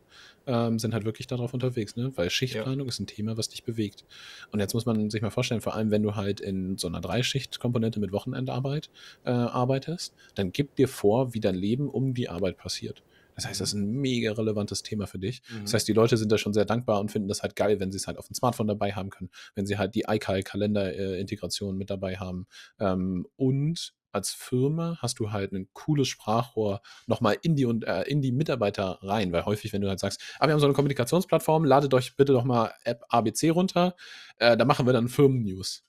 ähm, 0.46 0.78
sind 0.78 0.94
halt 0.94 1.04
wirklich 1.04 1.26
darauf 1.26 1.52
unterwegs, 1.52 1.96
ne? 1.96 2.12
Weil 2.16 2.30
Schichtplanung 2.30 2.86
ja. 2.86 2.88
ist 2.88 2.98
ein 2.98 3.06
Thema, 3.06 3.36
was 3.36 3.50
dich 3.50 3.62
bewegt. 3.62 4.06
Und 4.52 4.60
jetzt 4.60 4.72
muss 4.72 4.86
man 4.86 5.10
sich 5.10 5.20
mal 5.20 5.28
vorstellen, 5.28 5.60
vor 5.60 5.74
allem 5.74 5.90
wenn 5.90 6.02
du 6.02 6.14
halt 6.14 6.40
in 6.40 6.78
so 6.78 6.88
einer 6.88 7.02
Dreischicht-Komponente 7.02 8.00
mit 8.00 8.12
Wochenendarbeit 8.12 8.88
äh, 9.26 9.32
arbeitest, 9.32 10.14
dann 10.34 10.50
gib 10.50 10.76
dir 10.76 10.88
vor, 10.88 11.34
wie 11.34 11.40
dein 11.40 11.56
Leben 11.56 11.90
um 11.90 12.14
die 12.14 12.30
Arbeit 12.30 12.56
passiert. 12.56 13.02
Das 13.40 13.48
heißt, 13.48 13.60
das 13.60 13.70
ist 13.70 13.74
ein 13.74 13.90
mega 13.90 14.32
relevantes 14.32 14.82
Thema 14.82 15.06
für 15.06 15.18
dich. 15.18 15.42
Mhm. 15.50 15.62
Das 15.62 15.74
heißt, 15.74 15.88
die 15.88 15.92
Leute 15.92 16.16
sind 16.16 16.30
da 16.30 16.36
schon 16.36 16.52
sehr 16.52 16.66
dankbar 16.66 17.00
und 17.00 17.10
finden 17.10 17.28
das 17.28 17.42
halt 17.42 17.56
geil, 17.56 17.80
wenn 17.80 17.90
sie 17.90 17.96
es 17.96 18.06
halt 18.06 18.18
auf 18.18 18.26
dem 18.26 18.34
Smartphone 18.34 18.66
dabei 18.66 18.92
haben 18.92 19.10
können, 19.10 19.30
wenn 19.54 19.66
sie 19.66 19.78
halt 19.78 19.94
die 19.94 20.04
iCal-Kalender-Integration 20.06 21.76
mit 21.76 21.88
dabei 21.88 22.16
haben. 22.16 22.46
Ähm, 22.78 23.26
und 23.36 23.94
als 24.12 24.32
Firma 24.32 24.98
hast 25.00 25.20
du 25.20 25.30
halt 25.30 25.52
ein 25.52 25.68
cooles 25.72 26.08
Sprachrohr 26.08 26.82
nochmal 27.06 27.36
in 27.42 27.56
die, 27.56 27.64
und, 27.64 27.84
äh, 27.84 28.02
in 28.02 28.20
die 28.20 28.32
Mitarbeiter 28.32 28.98
rein, 29.02 29.32
weil 29.32 29.46
häufig, 29.46 29.72
wenn 29.72 29.80
du 29.80 29.88
halt 29.88 30.00
sagst, 30.00 30.20
ah, 30.38 30.46
wir 30.46 30.52
haben 30.52 30.60
so 30.60 30.66
eine 30.66 30.74
Kommunikationsplattform, 30.74 31.64
ladet 31.64 31.94
euch 31.94 32.16
bitte 32.16 32.32
doch 32.32 32.44
mal 32.44 32.72
App 32.84 33.04
ABC 33.08 33.50
runter, 33.50 33.94
äh, 34.38 34.56
da 34.56 34.64
machen 34.64 34.84
wir 34.86 34.92
dann 34.92 35.08
Firmen-News 35.08 35.84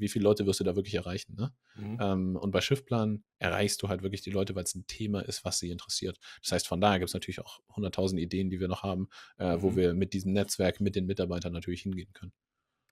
wie 0.00 0.08
viele 0.08 0.24
Leute 0.24 0.46
wirst 0.46 0.60
du 0.60 0.64
da 0.64 0.76
wirklich 0.76 0.94
erreichen. 0.94 1.36
Ne? 1.36 1.52
Mhm. 1.76 1.98
Ähm, 2.00 2.36
und 2.36 2.50
bei 2.50 2.60
Schiffplan 2.60 3.24
erreichst 3.38 3.82
du 3.82 3.88
halt 3.88 4.02
wirklich 4.02 4.22
die 4.22 4.30
Leute, 4.30 4.54
weil 4.54 4.64
es 4.64 4.74
ein 4.74 4.86
Thema 4.86 5.20
ist, 5.20 5.44
was 5.44 5.58
sie 5.58 5.70
interessiert. 5.70 6.18
Das 6.42 6.52
heißt, 6.52 6.66
von 6.66 6.80
daher 6.80 6.98
gibt 6.98 7.08
es 7.08 7.14
natürlich 7.14 7.40
auch 7.40 7.60
100.000 7.74 8.18
Ideen, 8.18 8.50
die 8.50 8.60
wir 8.60 8.68
noch 8.68 8.82
haben, 8.82 9.08
äh, 9.38 9.56
mhm. 9.56 9.62
wo 9.62 9.76
wir 9.76 9.94
mit 9.94 10.12
diesem 10.12 10.32
Netzwerk, 10.32 10.80
mit 10.80 10.96
den 10.96 11.06
Mitarbeitern 11.06 11.52
natürlich 11.52 11.82
hingehen 11.82 12.12
können. 12.12 12.32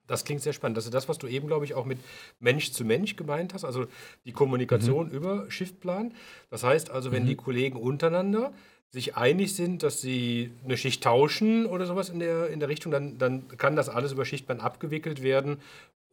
Das 0.06 0.24
klingt 0.24 0.42
sehr 0.42 0.52
spannend. 0.52 0.76
Das 0.76 0.84
ist 0.84 0.92
das, 0.92 1.08
was 1.08 1.18
du 1.18 1.26
eben, 1.26 1.46
glaube 1.46 1.64
ich, 1.64 1.74
auch 1.74 1.86
mit 1.86 1.98
Mensch 2.38 2.72
zu 2.72 2.84
Mensch 2.84 3.16
gemeint 3.16 3.54
hast, 3.54 3.64
also 3.64 3.86
die 4.26 4.32
Kommunikation 4.32 5.08
mhm. 5.08 5.14
über 5.14 5.50
Schichtplan. 5.50 6.14
Das 6.50 6.62
heißt 6.62 6.90
also, 6.90 7.10
wenn 7.10 7.22
mhm. 7.22 7.28
die 7.28 7.36
Kollegen 7.36 7.78
untereinander 7.78 8.52
sich 8.90 9.16
einig 9.16 9.54
sind, 9.54 9.82
dass 9.82 10.00
sie 10.00 10.52
eine 10.62 10.76
Schicht 10.76 11.02
tauschen 11.02 11.66
oder 11.66 11.84
sowas 11.84 12.10
in 12.10 12.20
der, 12.20 12.48
in 12.48 12.60
der 12.60 12.68
Richtung, 12.68 12.92
dann, 12.92 13.18
dann 13.18 13.48
kann 13.48 13.76
das 13.76 13.88
alles 13.88 14.12
über 14.12 14.24
Schichtplan 14.24 14.60
abgewickelt 14.60 15.22
werden 15.22 15.58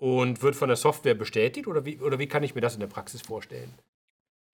und 0.01 0.41
wird 0.41 0.55
von 0.55 0.67
der 0.67 0.77
Software 0.77 1.13
bestätigt 1.13 1.67
oder 1.67 1.85
wie, 1.85 1.99
oder 1.99 2.17
wie 2.17 2.25
kann 2.25 2.41
ich 2.41 2.55
mir 2.55 2.61
das 2.61 2.73
in 2.73 2.79
der 2.79 2.87
Praxis 2.87 3.21
vorstellen? 3.21 3.71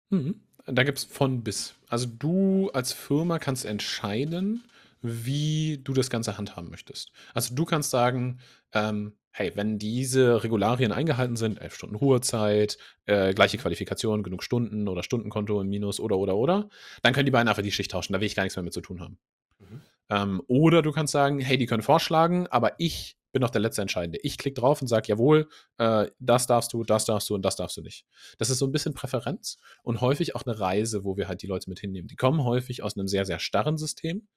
Mhm. 0.10 0.42
Da 0.66 0.84
gibt 0.84 0.98
es 0.98 1.06
von 1.06 1.42
bis. 1.42 1.74
Also 1.88 2.06
du 2.06 2.70
als 2.74 2.92
Firma 2.92 3.40
kannst 3.40 3.64
entscheiden, 3.64 4.66
wie 5.02 5.80
du 5.82 5.94
das 5.94 6.10
Ganze 6.10 6.38
handhaben 6.38 6.70
möchtest. 6.70 7.14
Also 7.34 7.56
du 7.56 7.64
kannst 7.64 7.92
sagen, 7.92 8.40
ähm, 8.74 9.14
hey, 9.32 9.54
wenn 9.56 9.80
diese 9.80 10.44
Regularien 10.44 10.92
eingehalten 10.92 11.38
sind, 11.38 11.62
elf 11.62 11.76
Stunden 11.76 11.96
Ruhezeit, 11.96 12.78
äh, 13.06 13.34
gleiche 13.34 13.58
Qualifikation, 13.58 14.24
genug 14.24 14.44
Stunden 14.44 14.90
oder 14.90 15.02
Stundenkonto 15.02 15.62
im 15.62 15.70
Minus 15.70 16.02
oder 16.02 16.18
oder 16.18 16.36
oder, 16.36 16.68
dann 17.04 17.14
können 17.14 17.26
die 17.26 17.32
beiden 17.32 17.48
einfach 17.48 17.64
die 17.64 17.72
Schicht 17.72 17.92
tauschen. 17.92 18.12
Da 18.12 18.20
will 18.20 18.28
ich 18.28 18.36
gar 18.36 18.44
nichts 18.44 18.58
mehr 18.58 18.64
mit 18.64 18.74
zu 18.74 18.82
tun 18.82 19.00
haben. 19.00 19.18
Mhm. 19.60 19.82
Ähm, 20.10 20.42
oder 20.48 20.82
du 20.82 20.92
kannst 20.92 21.14
sagen, 21.14 21.40
hey, 21.40 21.58
die 21.58 21.68
können 21.68 21.84
vorschlagen, 21.84 22.48
aber 22.48 22.74
ich 22.80 23.17
bin 23.32 23.42
doch 23.42 23.50
der 23.50 23.62
letzte 23.62 23.82
Entscheidende. 23.82 24.20
Ich 24.24 24.38
klicke 24.38 24.60
drauf 24.60 24.82
und 24.82 24.88
sage, 24.88 25.08
jawohl, 25.08 25.50
äh, 25.78 26.08
das 26.20 26.48
darfst 26.48 26.74
du, 26.74 26.84
das 26.84 27.06
darfst 27.06 27.30
du 27.30 27.36
und 27.36 27.44
das 27.44 27.56
darfst 27.56 27.78
du 27.78 27.82
nicht. 27.82 28.06
Das 28.38 28.50
ist 28.50 28.60
so 28.60 28.66
ein 28.66 28.72
bisschen 28.72 28.94
Präferenz 28.94 29.58
und 29.84 30.02
häufig 30.02 30.36
auch 30.36 30.46
eine 30.46 30.60
Reise, 30.60 31.04
wo 31.04 31.18
wir 31.18 31.28
halt 31.28 31.42
die 31.42 31.48
Leute 31.48 31.70
mit 31.70 31.80
hinnehmen. 31.80 32.08
Die 32.08 32.16
kommen 32.16 32.44
häufig 32.44 32.84
aus 32.84 32.98
einem 32.98 33.08
sehr, 33.08 33.26
sehr 33.26 33.40
starren 33.40 33.78
System 33.78 34.28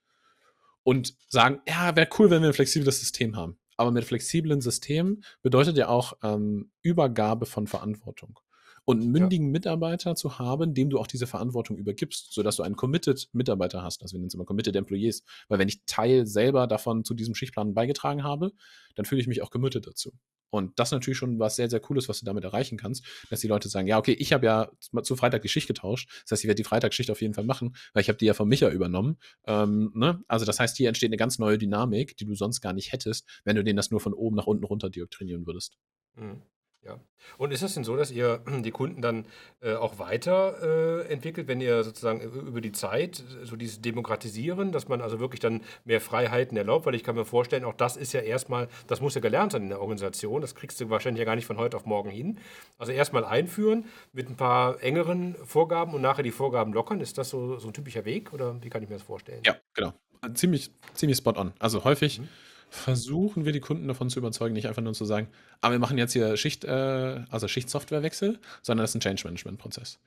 und 0.82 1.14
sagen, 1.28 1.60
ja, 1.68 1.94
wäre 1.96 2.08
cool, 2.18 2.30
wenn 2.30 2.42
wir 2.42 2.48
ein 2.48 2.54
flexibles 2.54 3.00
System 3.00 3.36
haben. 3.36 3.58
Aber 3.76 3.90
mit 3.90 4.04
flexiblen 4.04 4.60
Systemen 4.60 5.24
bedeutet 5.42 5.76
ja 5.76 5.88
auch 5.88 6.14
ähm, 6.22 6.70
Übergabe 6.82 7.46
von 7.46 7.66
Verantwortung 7.66 8.38
und 8.84 9.02
einen 9.02 9.10
mündigen 9.10 9.46
ja. 9.46 9.52
Mitarbeiter 9.52 10.14
zu 10.14 10.38
haben, 10.38 10.74
dem 10.74 10.90
du 10.90 10.98
auch 10.98 11.06
diese 11.06 11.26
Verantwortung 11.26 11.76
übergibst, 11.76 12.32
sodass 12.32 12.56
du 12.56 12.62
einen 12.62 12.76
committed 12.76 13.28
Mitarbeiter 13.32 13.82
hast. 13.82 14.02
Also 14.02 14.14
wir 14.14 14.18
nennen 14.18 14.28
es 14.28 14.34
immer 14.34 14.44
committed 14.44 14.76
Employees. 14.76 15.22
Weil 15.48 15.58
wenn 15.58 15.68
ich 15.68 15.84
Teil 15.86 16.26
selber 16.26 16.66
davon 16.66 17.04
zu 17.04 17.14
diesem 17.14 17.34
Schichtplan 17.34 17.74
beigetragen 17.74 18.24
habe, 18.24 18.52
dann 18.94 19.06
fühle 19.06 19.20
ich 19.20 19.28
mich 19.28 19.42
auch 19.42 19.50
committed 19.50 19.86
dazu. 19.86 20.12
Und 20.50 20.78
das 20.78 20.88
ist 20.88 20.92
natürlich 20.92 21.18
schon 21.18 21.38
was 21.38 21.56
sehr, 21.56 21.70
sehr 21.70 21.80
Cooles, 21.80 22.08
was 22.08 22.18
du 22.18 22.26
damit 22.26 22.44
erreichen 22.44 22.76
kannst, 22.76 23.04
dass 23.30 23.40
die 23.40 23.46
Leute 23.46 23.68
sagen, 23.68 23.86
ja, 23.86 23.98
okay, 23.98 24.12
ich 24.12 24.32
habe 24.32 24.46
ja 24.46 24.70
zu 25.02 25.16
Freitag 25.16 25.42
die 25.42 25.48
Schicht 25.48 25.68
getauscht. 25.68 26.10
Das 26.24 26.32
heißt, 26.32 26.44
ich 26.44 26.48
werde 26.48 26.56
die 26.56 26.64
Freitagsschicht 26.64 27.10
auf 27.10 27.22
jeden 27.22 27.34
Fall 27.34 27.44
machen, 27.44 27.76
weil 27.92 28.02
ich 28.02 28.08
habe 28.08 28.18
die 28.18 28.26
ja 28.26 28.34
von 28.34 28.48
Micha 28.48 28.68
übernommen. 28.68 29.16
Ähm, 29.46 29.92
ne? 29.94 30.22
Also 30.26 30.44
das 30.44 30.58
heißt, 30.58 30.76
hier 30.76 30.88
entsteht 30.88 31.10
eine 31.10 31.16
ganz 31.16 31.38
neue 31.38 31.56
Dynamik, 31.56 32.16
die 32.16 32.24
du 32.24 32.34
sonst 32.34 32.60
gar 32.60 32.72
nicht 32.72 32.92
hättest, 32.92 33.28
wenn 33.44 33.56
du 33.56 33.62
denen 33.62 33.76
das 33.76 33.90
nur 33.90 34.00
von 34.00 34.12
oben 34.12 34.36
nach 34.36 34.46
unten 34.46 34.64
runter 34.64 34.90
dioktrinieren 34.90 35.46
würdest. 35.46 35.78
Mhm. 36.16 36.42
Ja. 36.82 36.98
Und 37.36 37.52
ist 37.52 37.62
es 37.62 37.74
denn 37.74 37.84
so, 37.84 37.96
dass 37.96 38.10
ihr 38.10 38.42
die 38.64 38.70
Kunden 38.70 39.02
dann 39.02 39.26
äh, 39.60 39.74
auch 39.74 39.98
weiterentwickelt, 39.98 41.46
wenn 41.48 41.60
ihr 41.60 41.84
sozusagen 41.84 42.20
über 42.20 42.60
die 42.60 42.72
Zeit 42.72 43.22
so 43.42 43.56
dieses 43.56 43.82
Demokratisieren, 43.82 44.72
dass 44.72 44.88
man 44.88 45.00
also 45.00 45.20
wirklich 45.20 45.40
dann 45.40 45.62
mehr 45.84 46.00
Freiheiten 46.00 46.56
erlaubt? 46.56 46.86
Weil 46.86 46.94
ich 46.94 47.04
kann 47.04 47.16
mir 47.16 47.24
vorstellen, 47.24 47.64
auch 47.64 47.74
das 47.74 47.96
ist 47.96 48.12
ja 48.12 48.20
erstmal, 48.20 48.68
das 48.86 49.00
muss 49.00 49.14
ja 49.14 49.20
gelernt 49.20 49.52
sein 49.52 49.62
in 49.62 49.68
der 49.68 49.80
Organisation. 49.80 50.40
Das 50.40 50.54
kriegst 50.54 50.80
du 50.80 50.88
wahrscheinlich 50.88 51.20
ja 51.20 51.26
gar 51.26 51.36
nicht 51.36 51.46
von 51.46 51.58
heute 51.58 51.76
auf 51.76 51.84
morgen 51.84 52.10
hin. 52.10 52.38
Also 52.78 52.92
erstmal 52.92 53.24
einführen 53.24 53.84
mit 54.12 54.28
ein 54.28 54.36
paar 54.36 54.82
engeren 54.82 55.34
Vorgaben 55.44 55.94
und 55.94 56.00
nachher 56.00 56.22
die 56.22 56.30
Vorgaben 56.30 56.72
lockern. 56.72 57.00
Ist 57.00 57.18
das 57.18 57.28
so, 57.28 57.58
so 57.58 57.68
ein 57.68 57.74
typischer 57.74 58.04
Weg 58.04 58.32
oder 58.32 58.62
wie 58.62 58.70
kann 58.70 58.82
ich 58.82 58.88
mir 58.88 58.96
das 58.96 59.02
vorstellen? 59.02 59.42
Ja, 59.44 59.56
genau. 59.74 59.92
Ziemlich, 60.34 60.70
ziemlich 60.94 61.18
spot 61.18 61.34
on. 61.36 61.52
Also 61.58 61.84
häufig. 61.84 62.20
Mhm 62.20 62.28
versuchen 62.70 63.44
wir 63.44 63.52
die 63.52 63.60
Kunden 63.60 63.88
davon 63.88 64.08
zu 64.08 64.20
überzeugen, 64.20 64.54
nicht 64.54 64.68
einfach 64.68 64.82
nur 64.82 64.94
zu 64.94 65.04
sagen, 65.04 65.28
ah, 65.60 65.70
wir 65.72 65.80
machen 65.80 65.98
jetzt 65.98 66.12
hier 66.12 66.36
Schicht, 66.36 66.64
äh, 66.64 67.24
also 67.28 67.48
Schichtsoftwarewechsel, 67.48 68.38
sondern 68.62 68.84
das 68.84 68.92
ist 68.92 68.96
ein 68.96 69.00
Change-Management-Prozess. 69.00 69.98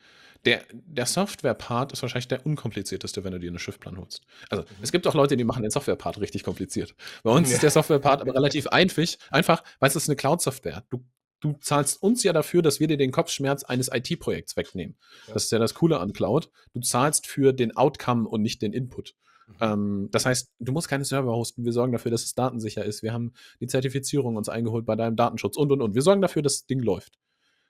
Der, 0.46 0.62
der 0.72 1.06
Software-Part 1.06 1.92
ist 1.92 2.02
wahrscheinlich 2.02 2.28
der 2.30 2.46
unkomplizierteste, 2.46 3.24
wenn 3.24 3.34
du 3.34 3.40
dir 3.40 3.50
einen 3.50 3.60
Schiffplan 3.60 3.98
holst. 3.98 4.22
Also 4.50 4.64
mhm. 4.64 4.68
es 4.82 4.92
gibt 4.92 5.06
auch 5.08 5.14
Leute, 5.14 5.38
die 5.38 5.44
machen 5.44 5.62
den 5.62 5.72
Software-Part 5.72 6.20
richtig 6.20 6.44
kompliziert. 6.44 6.96
Bei 7.24 7.32
uns 7.32 7.50
ja. 7.50 7.56
ist 7.56 7.64
der 7.64 7.72
Software-Part 7.72 8.22
aber 8.22 8.34
relativ 8.34 8.68
einfach, 8.68 9.04
einfach, 9.30 9.64
weil 9.80 9.90
es 9.90 9.96
ist 9.96 10.10
eine 10.10 10.16
Cloud-Software. 10.16 10.84
Du, 10.90 11.04
du 11.42 11.54
zahlst 11.60 12.02
uns 12.02 12.24
ja 12.24 12.32
dafür, 12.32 12.62
dass 12.62 12.80
wir 12.80 12.88
dir 12.88 12.98
den 12.98 13.12
Kopfschmerz 13.12 13.64
eines 13.64 13.90
IT-Projekts 13.92 14.56
wegnehmen. 14.56 14.96
Ja. 15.28 15.34
Das 15.34 15.46
ist 15.46 15.52
ja 15.52 15.60
das 15.60 15.74
Coole 15.74 16.00
an 16.00 16.14
Cloud. 16.14 16.50
Du 16.74 16.80
zahlst 16.80 17.28
für 17.28 17.52
den 17.52 17.76
Outcome 17.76 18.28
und 18.28 18.42
nicht 18.42 18.62
den 18.62 18.74
Input. 18.74 19.16
Ähm, 19.62 20.10
das 20.12 20.26
heißt, 20.26 20.52
du 20.60 20.72
musst 20.72 20.88
keine 20.88 21.06
Server 21.06 21.32
hosten. 21.32 21.66
Wir 21.66 21.74
sorgen 21.74 21.92
dafür, 21.92 22.12
dass 22.12 22.24
es 22.24 22.36
datensicher 22.36 22.84
ist. 22.84 23.04
Wir 23.04 23.14
haben 23.14 23.34
die 23.60 23.68
Zertifizierung 23.68 24.36
uns 24.36 24.50
eingeholt 24.50 24.86
bei 24.86 24.96
deinem 24.96 25.16
Datenschutz 25.16 25.58
und 25.58 25.72
und 25.72 25.82
und. 25.82 25.96
Wir 25.96 26.02
sorgen 26.02 26.22
dafür, 26.22 26.42
dass 26.42 26.60
das 26.60 26.66
Ding 26.66 26.80
läuft. 26.80 27.18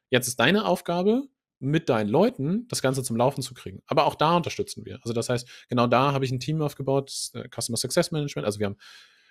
Jetzt 0.10 0.28
ist 0.28 0.39
deine 0.39 0.65
Aufgabe, 0.65 1.24
mit 1.63 1.88
deinen 1.88 2.10
Leuten 2.10 2.67
das 2.67 2.82
Ganze 2.82 3.04
zum 3.04 3.15
Laufen 3.15 3.41
zu 3.41 3.54
kriegen. 3.54 3.82
Aber 3.88 4.06
auch 4.06 4.15
da 4.15 4.36
unterstützen 4.36 4.86
wir. 4.86 5.00
Also 5.02 5.13
das 5.13 5.30
heißt, 5.30 5.48
genau 5.69 5.88
da 5.88 6.12
habe 6.12 6.26
ich 6.26 6.32
ein 6.32 6.41
Team 6.41 6.62
aufgebaut, 6.62 7.32
äh, 7.34 7.48
Customer 7.50 7.78
Success 7.78 8.12
Management. 8.12 8.46
Also 8.46 8.60
wir 8.60 8.65
haben 8.65 8.78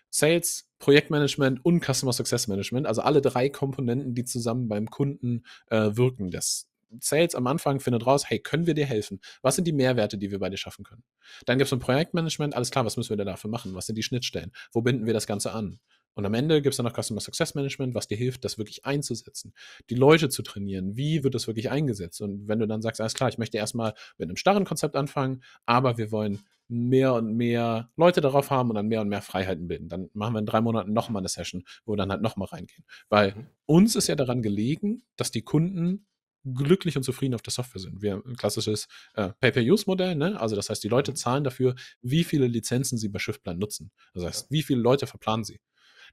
Sales, 0.09 0.71
Projektmanagement 0.79 1.65
und 1.65 1.85
Customer 1.85 2.13
Success 2.13 2.49
Management, 2.49 2.87
also 2.87 3.03
alle 3.03 3.21
drei 3.21 3.49
Komponenten, 3.49 4.15
die 4.15 4.25
zusammen 4.25 4.69
beim 4.69 4.89
Kunden 4.89 5.45
äh, 5.69 5.91
wirken. 5.95 6.31
Das 6.31 6.69
Sales 7.01 7.35
am 7.35 7.47
Anfang 7.47 7.81
findet 7.81 8.07
raus, 8.07 8.25
hey, 8.29 8.39
können 8.39 8.67
wir 8.67 8.75
dir 8.75 8.87
helfen? 8.87 9.21
Was 9.43 9.57
sind 9.57 9.67
die 9.67 9.73
Mehrwerte, 9.73 10.19
die 10.19 10.31
wir 10.31 10.39
bei 10.39 10.51
dir 10.51 10.57
schaffen 10.57 10.85
können? 10.85 11.03
Dann 11.47 11.59
gibt 11.59 11.67
es 11.67 11.73
ein 11.73 11.79
Projektmanagement, 11.79 12.55
alles 12.55 12.71
klar, 12.71 12.85
was 12.85 12.97
müssen 12.97 13.11
wir 13.11 13.17
denn 13.17 13.27
dafür 13.27 13.51
machen? 13.51 13.75
Was 13.75 13.87
sind 13.87 13.97
die 13.97 14.03
Schnittstellen? 14.03 14.53
Wo 14.73 14.83
binden 14.83 15.07
wir 15.07 15.15
das 15.15 15.27
Ganze 15.27 15.53
an? 15.53 15.79
Und 16.15 16.27
am 16.27 16.35
Ende 16.35 16.61
gibt 16.61 16.75
es 16.75 16.77
dann 16.77 16.85
noch 16.85 16.95
Customer 16.95 17.21
Success 17.21 17.55
Management, 17.55 17.95
was 17.95 18.07
dir 18.07 18.17
hilft, 18.17 18.45
das 18.45 18.59
wirklich 18.59 18.85
einzusetzen, 18.85 19.55
die 19.89 19.95
Leute 19.95 20.29
zu 20.29 20.43
trainieren. 20.43 20.97
Wie 20.97 21.25
wird 21.25 21.35
das 21.35 21.47
wirklich 21.47 21.71
eingesetzt? 21.71 22.21
Und 22.21 22.49
wenn 22.49 22.59
du 22.59 22.67
dann 22.67 22.83
sagst, 22.83 23.01
alles 23.01 23.15
klar, 23.15 23.31
ich 23.31 23.39
möchte 23.39 23.57
erstmal 23.57 23.95
mit 24.19 24.29
einem 24.29 24.37
starren 24.37 24.65
Konzept 24.65 24.95
anfangen, 24.95 25.43
aber 25.65 25.97
wir 25.97 26.13
wollen 26.13 26.41
mehr 26.69 27.15
und 27.15 27.37
mehr 27.37 27.91
Leute 27.97 28.21
darauf 28.21 28.51
haben 28.51 28.71
und 28.71 28.77
dann 28.77 28.89
mehr 28.89 29.01
und 29.01 29.09
mehr 29.09 29.23
Freiheiten 29.23 29.69
bilden. 29.69 29.89
Dann 29.89 30.11
machen 30.15 30.35
wir 30.35 30.39
in 30.39 30.47
drei 30.47 30.61
Monaten 30.61 30.93
nochmal 30.93 31.21
eine 31.21 31.29
Session, 31.29 31.65
wo 31.85 31.93
wir 31.93 31.97
dann 31.97 32.11
halt 32.11 32.23
nochmal 32.23 32.49
reingehen. 32.49 32.85
Weil 33.09 33.35
mhm. 33.35 33.47
uns 33.67 33.97
ist 33.97 34.09
ja 34.09 34.15
daran 34.15 34.43
gelegen, 34.43 35.03
dass 35.17 35.31
die 35.31 35.43
Kunden 35.43 36.07
glücklich 36.45 36.97
und 36.97 37.03
zufrieden 37.03 37.35
auf 37.35 37.43
der 37.43 37.53
Software 37.53 37.81
sind. 37.81 38.03
Wir 38.03 38.13
haben 38.13 38.25
ein 38.27 38.37
klassisches 38.37 38.89
äh, 39.15 39.31
Pay-per-Use-Modell, 39.41 40.15
ne? 40.15 40.41
also 40.41 40.57
das 40.57 40.71
heißt, 40.71 40.83
die 40.83 40.89
Leute 40.89 41.13
mhm. 41.13 41.17
zahlen 41.17 41.45
dafür, 41.45 41.75
wie 42.01 42.25
viele 42.25 42.47
Lizenzen 42.47 42.99
sie 42.99 43.09
bei 43.09 43.19
Shiftplan 43.19 43.59
nutzen. 43.59 43.91
Das 44.15 44.25
heißt, 44.25 44.51
wie 44.51 44.63
viele 44.63 44.81
Leute 44.81 45.07
verplanen 45.07 45.45
sie. 45.45 45.61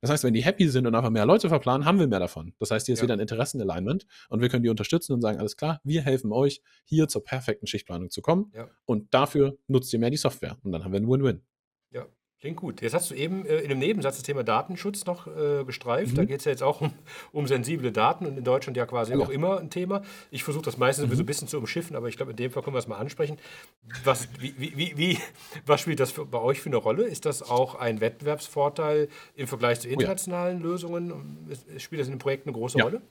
Das 0.02 0.10
heißt, 0.10 0.24
wenn 0.24 0.34
die 0.34 0.44
happy 0.44 0.70
sind 0.70 0.88
und 0.88 0.96
einfach 0.96 1.10
mehr 1.10 1.26
Leute 1.26 1.50
verplanen, 1.50 1.86
haben 1.86 2.00
wir 2.00 2.08
mehr 2.08 2.20
davon. 2.20 2.54
Das 2.60 2.72
heißt, 2.72 2.86
hier 2.86 2.94
ist 2.94 3.00
ja. 3.00 3.04
wieder 3.04 3.16
ein 3.16 3.20
Interessenalignment 3.20 4.06
und 4.30 4.42
wir 4.42 4.50
können 4.50 4.64
die 4.64 4.70
unterstützen 4.70 5.14
und 5.14 5.22
sagen, 5.22 5.40
alles 5.40 5.58
klar, 5.58 5.82
wir 5.84 6.02
helfen 6.02 6.32
euch, 6.32 6.62
hier 6.86 7.08
zur 7.08 7.24
perfekten 7.24 7.68
Schichtplanung 7.68 8.10
zu 8.10 8.22
kommen 8.22 8.52
ja. 8.56 8.70
und 8.86 9.14
dafür 9.14 9.58
nutzt 9.68 9.92
ihr 9.92 10.00
mehr 10.00 10.10
die 10.10 10.18
Software 10.18 10.58
und 10.64 10.72
dann 10.72 10.84
haben 10.84 10.94
wir 10.94 11.00
ein 11.00 11.10
Win-Win. 11.10 11.42
Ja, 11.92 12.08
Klingt 12.40 12.56
gut. 12.56 12.82
Jetzt 12.82 12.94
hast 12.94 13.12
du 13.12 13.16
eben 13.16 13.46
äh, 13.46 13.58
in 13.58 13.66
einem 13.66 13.80
Nebensatz 13.80 14.16
das 14.16 14.24
Thema 14.24 14.44
Datenschutz 14.44 15.06
noch 15.06 15.28
äh, 15.28 15.66
gestreift. 15.66 16.14
Mhm. 16.14 16.16
Da 16.16 16.24
geht 16.24 16.40
es 16.40 16.46
ja 16.46 16.52
jetzt 16.52 16.64
auch 16.64 16.80
um, 16.80 16.94
um, 17.34 17.48
sensible 17.48 17.92
Daten 17.92 18.26
und 18.26 18.38
in 18.38 18.46
Deutschland 18.46 18.78
ja 18.78 18.86
quasi 18.86 19.12
ja. 19.12 19.20
auch 19.20 19.30
immer 19.30 19.60
ein 19.60 19.70
Thema. 19.70 20.04
Ich 20.32 20.46
versuche 20.46 20.64
das 20.64 20.78
meistens 20.78 21.10
mhm. 21.10 21.16
so 21.16 21.24
ein 21.24 21.26
bisschen 21.26 21.50
zu 21.50 21.58
umschiffen, 21.58 21.98
aber 21.98 22.08
ich 22.08 22.16
glaube, 22.16 22.32
in 22.32 22.38
dem 22.38 22.50
Fall 22.52 22.64
können 22.64 22.76
wir 22.76 22.80
es 22.80 22.88
mal 22.88 22.98
ansprechen. 22.98 23.38
Was, 24.06 24.30
wie, 24.40 24.54
wie, 24.58 24.98
wie, 24.98 25.18
was 25.66 25.82
spielt 25.82 26.00
das 26.00 26.12
für, 26.12 26.26
bei 26.26 26.40
euch 26.40 26.62
für 26.62 26.70
eine 26.70 26.78
Rolle? 26.78 27.04
Ist 27.04 27.26
das 27.26 27.44
auch 27.44 27.76
ein 27.76 28.00
Wettbewerbsvorteil 28.00 29.10
im 29.36 29.48
Vergleich 29.48 29.82
zu 29.82 29.90
internationalen 29.90 30.60
oh 30.60 30.66
ja. 30.66 30.72
Lösungen? 30.72 31.50
Spielt 31.78 32.00
das 32.00 32.08
in 32.08 32.14
den 32.14 32.20
Projekten 32.20 32.50
eine 32.50 32.58
große 32.58 32.78
ja. 32.78 32.86
Rolle? 32.86 33.02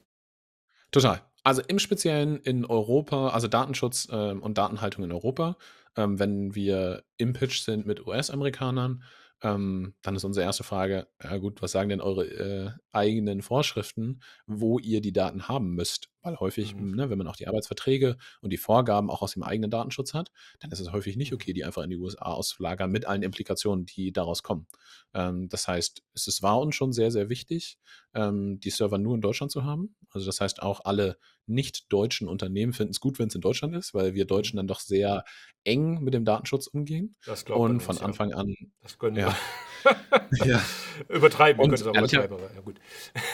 Total. 0.90 1.20
Also 1.48 1.62
im 1.66 1.78
Speziellen 1.78 2.36
in 2.40 2.66
Europa, 2.66 3.28
also 3.30 3.48
Datenschutz 3.48 4.06
äh, 4.10 4.32
und 4.32 4.58
Datenhaltung 4.58 5.04
in 5.04 5.12
Europa, 5.12 5.56
ähm, 5.96 6.18
wenn 6.18 6.54
wir 6.54 7.04
im 7.16 7.32
Pitch 7.32 7.60
sind 7.62 7.86
mit 7.86 8.06
US-Amerikanern, 8.06 9.02
ähm, 9.42 9.94
dann 10.02 10.14
ist 10.14 10.24
unsere 10.24 10.44
erste 10.44 10.62
Frage, 10.62 11.08
ja 11.24 11.38
gut, 11.38 11.62
was 11.62 11.72
sagen 11.72 11.88
denn 11.88 12.02
eure 12.02 12.26
äh, 12.26 12.70
eigenen 12.92 13.40
Vorschriften, 13.40 14.20
wo 14.46 14.78
ihr 14.78 15.00
die 15.00 15.14
Daten 15.14 15.48
haben 15.48 15.74
müsst? 15.74 16.10
Weil 16.22 16.36
häufig, 16.40 16.74
mhm. 16.74 16.96
ne, 16.96 17.10
wenn 17.10 17.18
man 17.18 17.28
auch 17.28 17.36
die 17.36 17.46
Arbeitsverträge 17.46 18.16
und 18.40 18.50
die 18.50 18.56
Vorgaben 18.56 19.10
auch 19.10 19.22
aus 19.22 19.34
dem 19.34 19.42
eigenen 19.42 19.70
Datenschutz 19.70 20.14
hat, 20.14 20.30
dann 20.60 20.70
ist 20.72 20.80
es 20.80 20.92
häufig 20.92 21.16
nicht 21.16 21.30
mhm. 21.30 21.36
okay, 21.36 21.52
die 21.52 21.64
einfach 21.64 21.82
in 21.82 21.90
die 21.90 21.96
USA 21.96 22.26
auszulagern 22.26 22.90
mit 22.90 23.06
allen 23.06 23.22
Implikationen, 23.22 23.86
die 23.86 24.12
daraus 24.12 24.42
kommen. 24.42 24.66
Ähm, 25.14 25.48
das 25.48 25.68
heißt, 25.68 26.02
es 26.14 26.26
ist, 26.26 26.42
war 26.42 26.58
uns 26.60 26.74
schon 26.74 26.92
sehr, 26.92 27.10
sehr 27.10 27.28
wichtig, 27.28 27.78
ähm, 28.14 28.58
die 28.60 28.70
Server 28.70 28.98
nur 28.98 29.14
in 29.14 29.20
Deutschland 29.20 29.52
zu 29.52 29.64
haben. 29.64 29.94
Also 30.10 30.26
das 30.26 30.40
heißt, 30.40 30.62
auch 30.62 30.84
alle 30.84 31.18
nicht 31.46 31.92
deutschen 31.92 32.28
Unternehmen 32.28 32.72
finden 32.72 32.90
es 32.90 33.00
gut, 33.00 33.18
wenn 33.18 33.28
es 33.28 33.34
in 33.34 33.40
Deutschland 33.40 33.74
ist, 33.74 33.94
weil 33.94 34.14
wir 34.14 34.26
Deutschen 34.26 34.56
mhm. 34.56 34.60
dann 34.60 34.66
doch 34.68 34.80
sehr 34.80 35.24
eng 35.64 36.02
mit 36.02 36.14
dem 36.14 36.24
Datenschutz 36.24 36.66
umgehen. 36.66 37.16
Das 37.24 37.44
und 37.44 37.80
von 37.80 37.96
uns, 37.96 38.02
Anfang 38.02 38.30
ja. 38.30 38.36
an. 38.36 38.54
Das 38.82 38.98
können 38.98 39.16
ja. 39.16 39.36
ja. 40.44 40.62
Übertreiben, 41.08 41.58
wir 41.58 41.64
können 41.64 41.74
es 41.74 41.86
auch 41.86 41.94
übertreiben, 41.94 42.36
aber 42.36 42.54
ja 42.54 42.60
gut. 42.60 42.80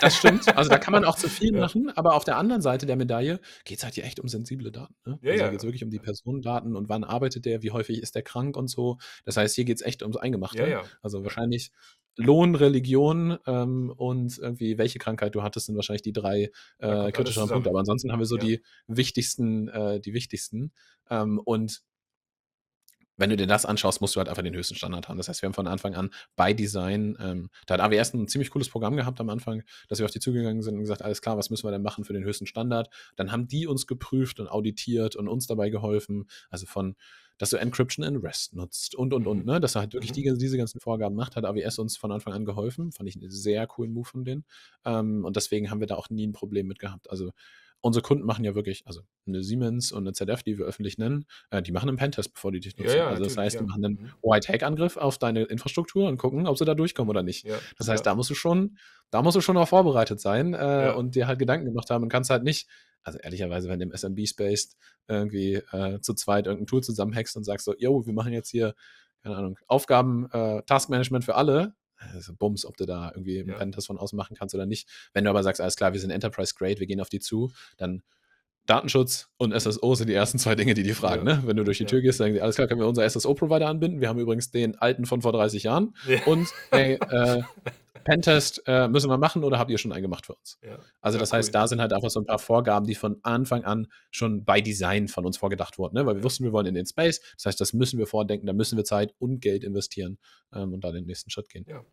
Das 0.00 0.16
stimmt. 0.16 0.56
Also 0.56 0.70
da 0.70 0.78
kann 0.78 0.92
man 0.92 1.04
auch 1.04 1.16
zu 1.16 1.28
viel 1.28 1.54
ja. 1.54 1.60
machen, 1.60 1.90
aber 1.94 2.14
auf 2.14 2.24
der 2.24 2.36
anderen 2.36 2.62
Seite 2.62 2.86
der 2.86 2.96
Medaille 2.96 3.40
geht 3.64 3.78
es 3.78 3.84
halt 3.84 3.94
hier 3.94 4.04
echt 4.04 4.20
um 4.20 4.28
sensible 4.28 4.70
Daten. 4.70 4.94
Ne? 5.04 5.18
Ja, 5.22 5.32
also 5.32 5.44
ja. 5.44 5.50
geht 5.50 5.58
es 5.60 5.64
wirklich 5.64 5.84
um 5.84 5.90
die 5.90 5.98
Personendaten 5.98 6.76
und 6.76 6.88
wann 6.88 7.04
arbeitet 7.04 7.44
der, 7.44 7.62
wie 7.62 7.70
häufig 7.70 8.02
ist 8.02 8.14
der 8.14 8.22
krank 8.22 8.56
und 8.56 8.68
so. 8.68 8.98
Das 9.24 9.36
heißt, 9.36 9.54
hier 9.54 9.64
geht 9.64 9.76
es 9.76 9.82
echt 9.82 10.02
ums 10.02 10.16
Eingemachte. 10.16 10.58
Ja, 10.58 10.68
ja. 10.68 10.82
Also 11.02 11.22
wahrscheinlich 11.24 11.70
Lohn, 12.16 12.54
Religion 12.54 13.38
ähm, 13.46 13.92
und 13.96 14.38
irgendwie 14.38 14.78
welche 14.78 14.98
Krankheit 14.98 15.34
du 15.34 15.42
hattest, 15.42 15.66
sind 15.66 15.76
wahrscheinlich 15.76 16.02
die 16.02 16.12
drei 16.12 16.50
äh, 16.78 17.10
kritischeren 17.10 17.48
Punkte. 17.48 17.70
Aber 17.70 17.80
ansonsten 17.80 18.12
haben 18.12 18.20
wir 18.20 18.26
so 18.26 18.36
die 18.36 18.62
wichtigsten, 18.86 19.68
äh, 19.68 20.00
die 20.00 20.14
wichtigsten. 20.14 20.72
Ähm, 21.10 21.40
und 21.44 21.82
wenn 23.16 23.30
du 23.30 23.36
dir 23.36 23.46
das 23.46 23.64
anschaust, 23.64 24.00
musst 24.00 24.16
du 24.16 24.18
halt 24.18 24.28
einfach 24.28 24.42
den 24.42 24.54
höchsten 24.54 24.74
Standard 24.74 25.08
haben. 25.08 25.18
Das 25.18 25.28
heißt, 25.28 25.42
wir 25.42 25.46
haben 25.46 25.54
von 25.54 25.66
Anfang 25.66 25.94
an 25.94 26.10
bei 26.36 26.52
Design, 26.52 27.16
ähm, 27.20 27.48
da 27.66 27.74
hat 27.74 27.80
AWS 27.80 28.14
ein 28.14 28.28
ziemlich 28.28 28.50
cooles 28.50 28.68
Programm 28.68 28.96
gehabt 28.96 29.20
am 29.20 29.30
Anfang, 29.30 29.62
dass 29.88 29.98
wir 29.98 30.04
auf 30.04 30.10
die 30.10 30.20
zugegangen 30.20 30.62
sind 30.62 30.74
und 30.74 30.80
gesagt, 30.80 31.02
alles 31.02 31.22
klar, 31.22 31.36
was 31.36 31.50
müssen 31.50 31.66
wir 31.66 31.70
denn 31.70 31.82
machen 31.82 32.04
für 32.04 32.12
den 32.12 32.24
höchsten 32.24 32.46
Standard? 32.46 32.88
Dann 33.16 33.30
haben 33.30 33.46
die 33.46 33.66
uns 33.66 33.86
geprüft 33.86 34.40
und 34.40 34.48
auditiert 34.48 35.16
und 35.16 35.28
uns 35.28 35.46
dabei 35.46 35.70
geholfen. 35.70 36.26
Also 36.50 36.66
von, 36.66 36.96
dass 37.38 37.50
du 37.50 37.56
Encryption 37.56 38.04
in 38.04 38.16
REST 38.16 38.54
nutzt 38.54 38.94
und, 38.94 39.12
und, 39.12 39.26
und, 39.26 39.40
mhm. 39.40 39.52
ne? 39.52 39.60
dass 39.60 39.76
er 39.76 39.82
halt 39.82 39.94
wirklich 39.94 40.10
mhm. 40.10 40.14
die, 40.14 40.38
diese 40.38 40.56
ganzen 40.56 40.80
Vorgaben 40.80 41.14
macht, 41.14 41.36
hat 41.36 41.44
AWS 41.44 41.78
uns 41.78 41.96
von 41.96 42.12
Anfang 42.12 42.32
an 42.32 42.44
geholfen. 42.44 42.92
Fand 42.92 43.08
ich 43.08 43.16
einen 43.16 43.30
sehr 43.30 43.66
coolen 43.66 43.92
Move 43.92 44.08
von 44.08 44.24
denen. 44.24 44.44
Ähm, 44.84 45.24
und 45.24 45.36
deswegen 45.36 45.70
haben 45.70 45.80
wir 45.80 45.86
da 45.86 45.96
auch 45.96 46.10
nie 46.10 46.26
ein 46.26 46.32
Problem 46.32 46.66
mit 46.66 46.78
gehabt. 46.78 47.10
Also 47.10 47.30
unsere 47.84 48.02
Kunden 48.02 48.24
machen 48.24 48.44
ja 48.44 48.54
wirklich, 48.54 48.86
also 48.86 49.02
eine 49.26 49.42
Siemens 49.42 49.92
und 49.92 50.04
eine 50.04 50.12
ZF, 50.14 50.42
die 50.42 50.56
wir 50.56 50.64
öffentlich 50.64 50.96
nennen, 50.96 51.26
äh, 51.50 51.60
die 51.60 51.70
machen 51.70 51.90
einen 51.90 51.98
Pentest, 51.98 52.32
bevor 52.32 52.50
die 52.50 52.60
dich 52.60 52.78
nutzen. 52.78 52.96
Ja, 52.96 53.04
ja, 53.04 53.08
also 53.08 53.22
das 53.22 53.36
heißt, 53.36 53.56
ja. 53.56 53.60
die 53.60 53.66
machen 53.66 53.84
einen 53.84 53.94
mhm. 54.00 54.12
White-Hack-Angriff 54.22 54.96
auf 54.96 55.18
deine 55.18 55.42
Infrastruktur 55.42 56.08
und 56.08 56.16
gucken, 56.16 56.46
ob 56.46 56.56
sie 56.56 56.64
da 56.64 56.74
durchkommen 56.74 57.10
oder 57.10 57.22
nicht. 57.22 57.46
das 57.76 57.88
heißt, 57.88 58.06
da 58.06 58.14
musst 58.14 58.30
du 58.30 58.34
schon, 58.34 58.78
da 59.10 59.20
musst 59.20 59.36
du 59.36 59.42
schon 59.42 59.58
auch 59.58 59.68
vorbereitet 59.68 60.18
sein 60.18 60.54
äh, 60.54 60.94
und 60.96 61.14
dir 61.14 61.26
halt 61.26 61.38
Gedanken 61.38 61.66
gemacht 61.66 61.90
haben 61.90 62.04
und 62.04 62.08
kannst 62.08 62.30
halt 62.30 62.42
nicht, 62.42 62.68
also 63.02 63.18
ehrlicherweise, 63.18 63.68
wenn 63.68 63.78
du 63.78 63.84
im 63.84 63.92
SMB-Space 63.92 64.78
irgendwie 65.06 65.56
äh, 65.72 66.00
zu 66.00 66.14
zweit 66.14 66.46
irgendein 66.46 66.66
Tool 66.66 66.82
zusammenhackst 66.82 67.36
und 67.36 67.44
sagst 67.44 67.66
so, 67.66 67.74
yo, 67.76 68.06
wir 68.06 68.14
machen 68.14 68.32
jetzt 68.32 68.48
hier, 68.48 68.74
keine 69.22 69.36
Ahnung, 69.36 69.58
Aufgaben, 69.66 70.30
äh, 70.32 70.62
Taskmanagement 70.62 71.22
für 71.22 71.34
alle, 71.34 71.74
also 71.98 72.34
Bums, 72.34 72.64
ob 72.66 72.76
du 72.76 72.86
da 72.86 73.10
irgendwie 73.14 73.36
ja. 73.36 73.42
einen 73.42 73.56
Pentest 73.56 73.86
von 73.86 73.98
außen 73.98 74.16
machen 74.16 74.36
kannst 74.36 74.54
oder 74.54 74.66
nicht. 74.66 74.88
Wenn 75.12 75.24
du 75.24 75.30
aber 75.30 75.42
sagst, 75.42 75.60
alles 75.60 75.76
klar, 75.76 75.92
wir 75.92 76.00
sind 76.00 76.10
Enterprise 76.10 76.54
Grade, 76.56 76.80
wir 76.80 76.86
gehen 76.86 77.00
auf 77.00 77.08
die 77.08 77.20
zu, 77.20 77.52
dann 77.76 78.02
Datenschutz 78.66 79.28
und 79.36 79.58
SSO 79.58 79.94
sind 79.94 80.08
die 80.08 80.14
ersten 80.14 80.38
zwei 80.38 80.54
Dinge, 80.54 80.74
die 80.74 80.82
die 80.82 80.94
fragen. 80.94 81.26
Ja. 81.26 81.36
Ne? 81.36 81.42
Wenn 81.46 81.56
du 81.56 81.64
durch 81.64 81.78
die 81.78 81.84
Tür 81.84 82.00
gehst, 82.00 82.18
sagen 82.18 82.34
die, 82.34 82.40
alles 82.40 82.56
klar, 82.56 82.66
können 82.66 82.80
wir 82.80 82.88
unser 82.88 83.08
SSO-Provider 83.08 83.66
anbinden. 83.66 84.00
Wir 84.00 84.08
haben 84.08 84.18
übrigens 84.18 84.50
den 84.50 84.76
alten 84.78 85.04
von 85.04 85.20
vor 85.20 85.32
30 85.32 85.64
Jahren. 85.64 85.94
Ja. 86.08 86.24
Und 86.24 86.48
hey, 86.70 86.98
äh, 87.10 87.42
Pentest 88.04 88.62
äh, 88.66 88.88
müssen 88.88 89.10
wir 89.10 89.18
machen 89.18 89.42
oder 89.44 89.58
habt 89.58 89.70
ihr 89.70 89.78
schon 89.78 89.92
einen 89.92 90.02
gemacht 90.02 90.26
für 90.26 90.34
uns? 90.34 90.58
Ja. 90.62 90.78
Also 91.00 91.18
das 91.18 91.32
heißt, 91.32 91.54
da 91.54 91.66
sind 91.66 91.80
halt 91.80 91.92
einfach 91.92 92.10
so 92.10 92.20
ein 92.20 92.26
paar 92.26 92.38
Vorgaben, 92.38 92.86
die 92.86 92.94
von 92.94 93.18
Anfang 93.22 93.64
an 93.64 93.88
schon 94.10 94.44
bei 94.44 94.60
Design 94.60 95.08
von 95.08 95.26
uns 95.26 95.36
vorgedacht 95.36 95.78
wurden. 95.78 95.96
Ne? 95.96 96.06
Weil 96.06 96.16
wir 96.16 96.24
wussten, 96.24 96.44
wir 96.44 96.52
wollen 96.52 96.66
in 96.66 96.74
den 96.74 96.86
Space. 96.86 97.20
Das 97.36 97.46
heißt, 97.46 97.60
das 97.60 97.72
müssen 97.72 97.98
wir 97.98 98.06
vordenken, 98.06 98.46
da 98.46 98.52
müssen 98.52 98.76
wir 98.76 98.84
Zeit 98.84 99.14
und 99.18 99.40
Geld 99.40 99.64
investieren 99.64 100.18
ähm, 100.52 100.72
und 100.72 100.84
da 100.84 100.92
den 100.92 101.06
nächsten 101.06 101.30
Schritt 101.30 101.48
gehen. 101.48 101.64
Ja. 101.68 101.84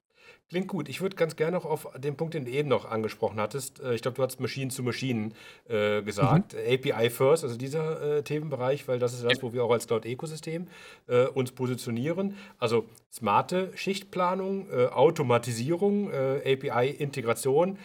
Klingt 0.49 0.67
gut. 0.67 0.89
Ich 0.89 0.99
würde 0.99 1.15
ganz 1.15 1.37
gerne 1.37 1.55
noch 1.55 1.63
auf 1.63 1.87
den 1.97 2.17
Punkt, 2.17 2.33
den 2.33 2.43
du 2.43 2.51
eben 2.51 2.67
noch 2.67 2.83
angesprochen 2.83 3.39
hattest. 3.39 3.79
Äh, 3.79 3.95
ich 3.95 4.01
glaube, 4.01 4.15
du 4.15 4.23
hast 4.23 4.41
Machine 4.41 4.69
zu 4.69 4.83
Machine 4.83 5.29
äh, 5.69 6.01
gesagt. 6.01 6.53
Mhm. 6.53 6.73
API 6.73 7.09
First, 7.09 7.45
also 7.45 7.55
dieser 7.55 8.17
äh, 8.17 8.23
Themenbereich, 8.23 8.87
weil 8.87 8.99
das 8.99 9.13
ist 9.13 9.23
das, 9.23 9.41
wo 9.41 9.53
wir 9.53 9.63
auch 9.63 9.71
als 9.71 9.87
Cloud-Ökosystem 9.87 10.67
äh, 11.07 11.27
uns 11.27 11.53
positionieren. 11.53 12.35
Also 12.59 12.85
smarte 13.13 13.71
Schichtplanung, 13.75 14.67
äh, 14.69 14.87
Automatisierung, 14.87 16.11
äh, 16.11 16.53
API-Integration. 16.53 17.77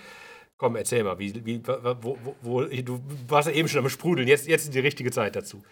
Komm, 0.59 0.75
erzähl 0.77 1.05
mal, 1.05 1.19
wie, 1.19 1.45
wie, 1.45 1.63
wo, 1.67 2.17
wo, 2.23 2.37
wo, 2.41 2.63
du 2.63 3.03
warst 3.29 3.47
ja 3.47 3.55
eben 3.55 3.69
schon 3.69 3.85
am 3.85 3.91
Sprudeln, 3.91 4.27
jetzt, 4.27 4.49
jetzt 4.49 4.65
ist 4.65 4.75
die 4.75 4.81
richtige 4.81 5.11
Zeit 5.11 5.37
dazu. 5.37 5.63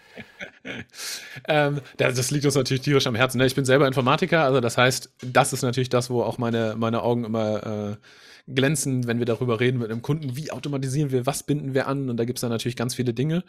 ähm, 1.47 1.81
das 1.97 2.29
liegt 2.29 2.45
uns 2.45 2.53
natürlich 2.53 2.83
tierisch 2.83 3.07
am 3.07 3.15
Herzen. 3.15 3.39
Ne? 3.39 3.47
Ich 3.47 3.55
bin 3.55 3.65
selber 3.65 3.87
Informatiker, 3.87 4.43
also 4.43 4.59
das 4.59 4.77
heißt, 4.77 5.11
das 5.23 5.53
ist 5.53 5.63
natürlich 5.63 5.89
das, 5.89 6.11
wo 6.11 6.21
auch 6.21 6.37
meine, 6.37 6.75
meine 6.77 7.01
Augen 7.01 7.23
immer 7.23 7.97
äh, 7.97 8.53
glänzen, 8.53 9.07
wenn 9.07 9.17
wir 9.17 9.25
darüber 9.25 9.59
reden 9.59 9.79
mit 9.79 9.89
einem 9.89 10.03
Kunden, 10.03 10.37
wie 10.37 10.51
automatisieren 10.51 11.09
wir, 11.09 11.25
was 11.25 11.41
binden 11.41 11.73
wir 11.73 11.87
an 11.87 12.07
und 12.07 12.17
da 12.17 12.25
gibt 12.25 12.37
es 12.37 12.41
dann 12.41 12.51
natürlich 12.51 12.75
ganz 12.75 12.93
viele 12.93 13.15
Dinge. 13.15 13.43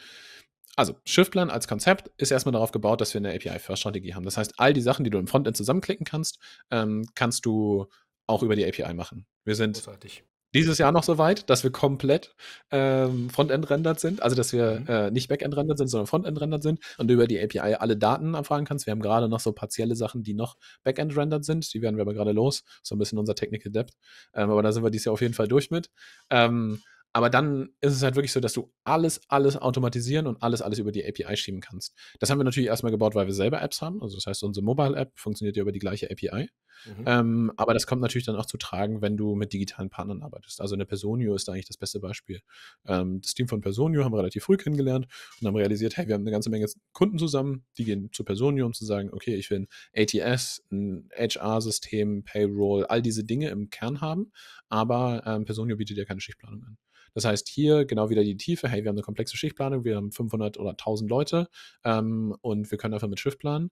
Also, 0.75 0.95
Shiftplan 1.05 1.51
als 1.51 1.69
Konzept 1.69 2.11
ist 2.17 2.31
erstmal 2.31 2.53
darauf 2.53 2.73
gebaut, 2.73 3.03
dass 3.03 3.13
wir 3.13 3.19
eine 3.19 3.35
API-First-Strategie 3.35 4.15
haben. 4.15 4.25
Das 4.25 4.39
heißt, 4.39 4.55
all 4.59 4.73
die 4.73 4.83
Sachen, 4.83 5.05
die 5.05 5.11
du 5.11 5.19
im 5.19 5.27
Frontend 5.27 5.57
zusammenklicken 5.57 6.05
kannst, 6.05 6.39
ähm, 6.71 7.07
kannst 7.15 7.45
du 7.45 7.87
auch 8.27 8.43
über 8.43 8.57
die 8.57 8.67
API 8.67 8.95
machen. 8.95 9.27
Wir 9.45 9.55
sind 9.55 9.77
Großartig 9.77 10.25
dieses 10.57 10.79
Jahr 10.79 10.93
noch 10.93 11.05
so 11.05 11.19
weit, 11.19 11.49
dass 11.51 11.65
wir 11.65 11.71
komplett 11.71 12.35
ähm, 12.71 13.31
Frontend-rendert 13.31 14.01
sind, 14.01 14.23
also 14.23 14.35
dass 14.35 14.53
wir 14.53 14.81
mhm. 14.81 14.87
äh, 14.89 15.11
nicht 15.11 15.29
Backend-rendert 15.29 15.79
sind, 15.79 15.89
sondern 15.89 16.07
Frontend-rendert 16.07 16.63
sind 16.63 16.81
und 16.99 17.09
du 17.09 17.15
über 17.15 17.27
die 17.27 17.41
API 17.41 17.75
alle 17.75 17.97
Daten 17.97 18.35
abfragen 18.35 18.67
kannst. 18.67 18.87
Wir 18.87 18.93
haben 18.93 19.03
gerade 19.03 19.29
noch 19.29 19.41
so 19.41 19.53
partielle 19.53 19.97
Sachen, 19.97 20.23
die 20.23 20.35
noch 20.35 20.57
Backend-rendert 20.83 21.45
sind, 21.45 21.73
die 21.75 21.83
werden 21.83 21.97
wir 21.97 22.03
aber 22.03 22.15
gerade 22.15 22.33
los, 22.33 22.65
so 22.83 22.95
ein 22.95 22.99
bisschen 22.99 23.19
unser 23.19 23.35
Technical 23.35 23.71
Depth, 23.71 23.95
ähm, 24.35 24.51
aber 24.51 24.63
da 24.63 24.73
sind 24.73 24.83
wir 24.83 24.91
dieses 24.91 25.05
Jahr 25.07 25.13
auf 25.13 25.21
jeden 25.21 25.35
Fall 25.35 25.49
durch 25.49 25.71
mit. 25.71 25.91
Ähm, 26.31 26.81
aber 27.17 27.31
dann 27.31 27.71
ist 27.81 27.95
es 27.95 28.03
halt 28.03 28.15
wirklich 28.15 28.31
so, 28.31 28.41
dass 28.41 28.53
du 28.53 28.71
alles, 28.85 29.23
alles 29.29 29.57
automatisieren 29.57 30.27
und 30.27 30.43
alles, 30.43 30.61
alles 30.61 30.79
über 30.79 30.93
die 30.93 31.03
API 31.03 31.35
schieben 31.39 31.63
kannst. 31.63 31.95
Das 32.21 32.29
haben 32.29 32.39
wir 32.39 32.45
natürlich 32.45 32.69
erstmal 32.69 32.93
gebaut, 32.93 33.15
weil 33.15 33.25
wir 33.25 33.33
selber 33.33 33.63
Apps 33.63 33.81
haben. 33.81 34.03
Also 34.03 34.19
das 34.19 34.27
heißt, 34.27 34.43
unsere 34.43 34.63
Mobile-App 34.63 35.19
funktioniert 35.19 35.57
ja 35.57 35.63
über 35.63 35.73
die 35.73 35.79
gleiche 35.79 36.11
API. 36.11 36.51
Mhm. 36.85 37.05
Ähm, 37.07 37.53
aber 37.57 37.73
das 37.73 37.87
kommt 37.87 38.03
natürlich 38.03 38.27
dann 38.27 38.37
auch 38.37 38.45
zu 38.45 38.59
tragen, 38.59 39.01
wenn 39.01 39.17
du 39.17 39.35
mit 39.35 39.55
digitalen 39.55 39.89
Partnern 39.89 40.23
arbeitest. 40.23 40.61
Also 40.61 40.75
eine 40.75 40.85
Personio 40.85 41.35
ist 41.35 41.49
da 41.49 41.53
eigentlich 41.53 41.69
das 41.69 41.79
beste 41.79 42.01
Beispiel. 42.01 42.43
Ähm, 42.85 43.23
das 43.23 43.33
Team 43.33 43.49
von 43.49 43.63
Personio 43.63 44.05
haben 44.05 44.13
wir 44.13 44.19
relativ 44.19 44.45
früh 44.45 44.59
kennengelernt 44.59 45.07
und 45.41 45.47
haben 45.47 45.57
realisiert, 45.57 45.97
hey, 45.97 46.07
wir 46.09 46.17
haben 46.17 46.23
eine 46.23 46.33
ganze 46.33 46.51
Menge 46.51 46.67
Kunden 46.93 47.19
zusammen, 47.19 47.65
die 47.79 47.85
gehen 47.85 48.11
zu 48.13 48.25
Personio, 48.25 48.67
um 48.67 48.75
zu 48.75 48.85
sagen, 48.85 49.09
okay, 49.11 49.37
ich 49.37 49.49
will 49.49 49.61
ein 49.61 49.69
ATS, 49.97 50.63
ein 50.71 51.09
HR-System, 51.17 52.25
Payroll, 52.25 52.85
all 52.85 53.01
diese 53.01 53.25
Dinge 53.25 53.49
im 53.49 53.71
Kern 53.71 54.03
haben, 54.03 54.33
aber 54.69 55.23
ähm, 55.25 55.47
Personio 55.47 55.79
bietet 55.79 55.97
ja 55.97 56.05
keine 56.05 56.21
Schichtplanung 56.21 56.63
an. 56.63 56.77
Das 57.17 57.25
heißt, 57.25 57.49
hier 57.49 57.87
genau 57.87 58.11
wieder 58.11 58.23
die 58.23 58.37
Tiefe. 58.37 58.69
Hey, 58.69 58.85
wir 58.85 58.91
haben 58.91 58.97
eine 58.97 59.03
komplexe 59.03 59.39
Schichtplanung, 59.39 59.85
wir 59.85 59.97
haben 59.97 60.13
500 60.13 60.59
oder 60.59 60.73
1000 60.73 61.09
Leute 61.09 61.49
ähm, 61.83 62.37
und 62.43 62.71
wir 62.71 62.77
können 62.77 62.93
einfach 62.93 63.09
mit 63.09 63.19
Shift 63.19 63.39
planen. 63.39 63.71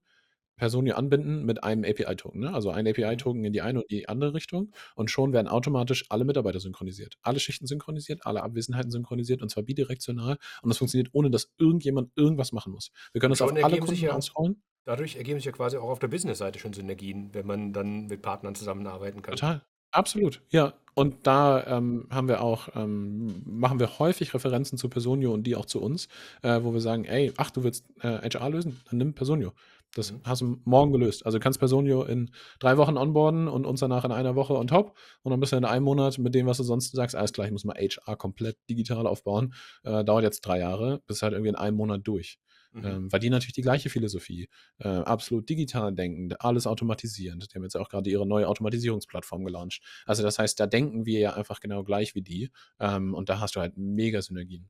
Personen 0.57 0.87
hier 0.87 0.97
anbinden 0.97 1.45
mit 1.45 1.63
einem 1.63 1.83
API-Token. 1.83 2.39
Ne? 2.39 2.51
Also 2.51 2.71
ein 2.71 2.87
API-Token 2.87 3.45
in 3.45 3.53
die 3.53 3.61
eine 3.61 3.81
und 3.81 3.91
die 3.91 4.09
andere 4.09 4.33
Richtung. 4.33 4.71
Und 4.95 5.11
schon 5.11 5.31
werden 5.31 5.47
automatisch 5.47 6.05
alle 6.09 6.25
Mitarbeiter 6.25 6.59
synchronisiert. 6.59 7.17
Alle 7.21 7.39
Schichten 7.39 7.67
synchronisiert, 7.67 8.25
alle 8.25 8.41
Abwesenheiten 8.41 8.89
synchronisiert 8.89 9.43
und 9.43 9.49
zwar 9.49 9.61
bidirektional. 9.61 10.39
Und 10.63 10.69
das 10.69 10.79
funktioniert, 10.79 11.09
ohne 11.11 11.29
dass 11.29 11.53
irgendjemand 11.59 12.13
irgendwas 12.15 12.51
machen 12.51 12.73
muss. 12.73 12.89
Wir 13.13 13.21
können 13.21 13.31
das 13.31 13.43
auf 13.43 13.53
alle 13.53 13.77
Kunden 13.77 14.01
ja, 14.01 14.13
ausrollen. 14.13 14.63
Dadurch 14.85 15.17
ergeben 15.17 15.37
sich 15.37 15.45
ja 15.45 15.51
quasi 15.51 15.77
auch 15.77 15.89
auf 15.89 15.99
der 15.99 16.07
Business-Seite 16.07 16.57
schon 16.57 16.73
Synergien, 16.73 17.31
wenn 17.33 17.45
man 17.45 17.73
dann 17.73 18.07
mit 18.07 18.23
Partnern 18.23 18.55
zusammenarbeiten 18.55 19.21
kann. 19.21 19.35
Total. 19.35 19.61
Absolut, 19.95 20.41
ja. 20.49 20.73
Und 20.93 21.27
da 21.27 21.65
ähm, 21.67 22.07
haben 22.09 22.27
wir 22.29 22.41
auch, 22.41 22.69
ähm, 22.75 23.41
machen 23.45 23.79
wir 23.79 23.99
häufig 23.99 24.33
Referenzen 24.33 24.77
zu 24.77 24.87
Personio 24.89 25.33
und 25.33 25.43
die 25.43 25.55
auch 25.55 25.65
zu 25.65 25.81
uns, 25.81 26.07
äh, 26.41 26.61
wo 26.63 26.73
wir 26.73 26.79
sagen, 26.81 27.03
ey, 27.05 27.33
ach, 27.37 27.51
du 27.51 27.63
willst 27.63 27.85
äh, 28.01 28.29
HR 28.29 28.49
lösen? 28.49 28.79
Dann 28.89 28.97
nimm 28.99 29.13
Personio. 29.13 29.51
Das 29.95 30.11
mhm. 30.11 30.21
hast 30.23 30.41
du 30.41 30.57
morgen 30.65 30.91
gelöst. 30.91 31.25
Also 31.25 31.39
du 31.39 31.43
kannst 31.43 31.57
Personio 31.57 32.03
in 32.03 32.29
drei 32.59 32.77
Wochen 32.77 32.97
onboarden 32.97 33.47
und 33.47 33.65
uns 33.65 33.79
danach 33.79 34.05
in 34.05 34.11
einer 34.11 34.35
Woche 34.35 34.53
on 34.53 34.67
top. 34.67 34.95
Und 35.23 35.31
dann 35.31 35.39
bist 35.39 35.53
du 35.53 35.57
in 35.57 35.65
einem 35.65 35.85
Monat 35.85 36.19
mit 36.19 36.35
dem, 36.35 36.45
was 36.45 36.57
du 36.57 36.63
sonst 36.63 36.91
sagst, 36.91 37.15
alles 37.15 37.33
klar, 37.33 37.47
ich 37.47 37.53
muss 37.53 37.63
mal 37.63 37.75
HR 37.75 38.15
komplett 38.15 38.57
digital 38.69 39.07
aufbauen. 39.07 39.53
Äh, 39.83 40.03
dauert 40.03 40.23
jetzt 40.23 40.41
drei 40.41 40.59
Jahre, 40.59 41.01
bist 41.07 41.23
halt 41.23 41.33
irgendwie 41.33 41.49
in 41.49 41.55
einem 41.55 41.77
Monat 41.77 42.01
durch. 42.03 42.37
Mhm. 42.75 42.85
Ähm, 42.85 43.11
weil 43.11 43.21
die 43.21 43.29
natürlich 43.29 43.53
die 43.53 43.61
gleiche 43.61 43.89
Philosophie, 43.89 44.49
äh, 44.79 44.89
absolut 44.89 45.47
digital 45.47 45.93
denken, 45.93 46.33
alles 46.39 46.67
automatisierend. 46.67 47.49
Die 47.49 47.55
haben 47.55 47.63
jetzt 47.63 47.77
auch 47.77 47.87
gerade 47.87 48.09
ihre 48.09 48.27
neue 48.27 48.49
Automatisierungsplattform 48.49 49.45
gelauncht. 49.45 49.81
Also 50.05 50.23
das 50.23 50.39
heißt, 50.39 50.59
da 50.59 50.67
denken 50.67 51.05
wir 51.05 51.19
ja 51.19 51.33
einfach 51.35 51.61
genau 51.61 51.83
gleich 51.85 52.15
wie 52.15 52.21
die. 52.21 52.51
Ähm, 52.79 53.13
und 53.13 53.29
da 53.29 53.39
hast 53.39 53.55
du 53.55 53.61
halt 53.61 53.77
mega 53.77 54.21
Synergien. 54.21 54.69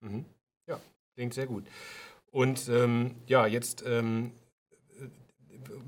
Mhm. 0.00 0.26
Ja, 0.68 0.78
klingt 1.14 1.32
sehr 1.32 1.46
gut. 1.46 1.64
Und 2.30 2.68
ähm, 2.68 3.14
ja, 3.26 3.46
jetzt 3.46 3.82
ähm, 3.86 4.32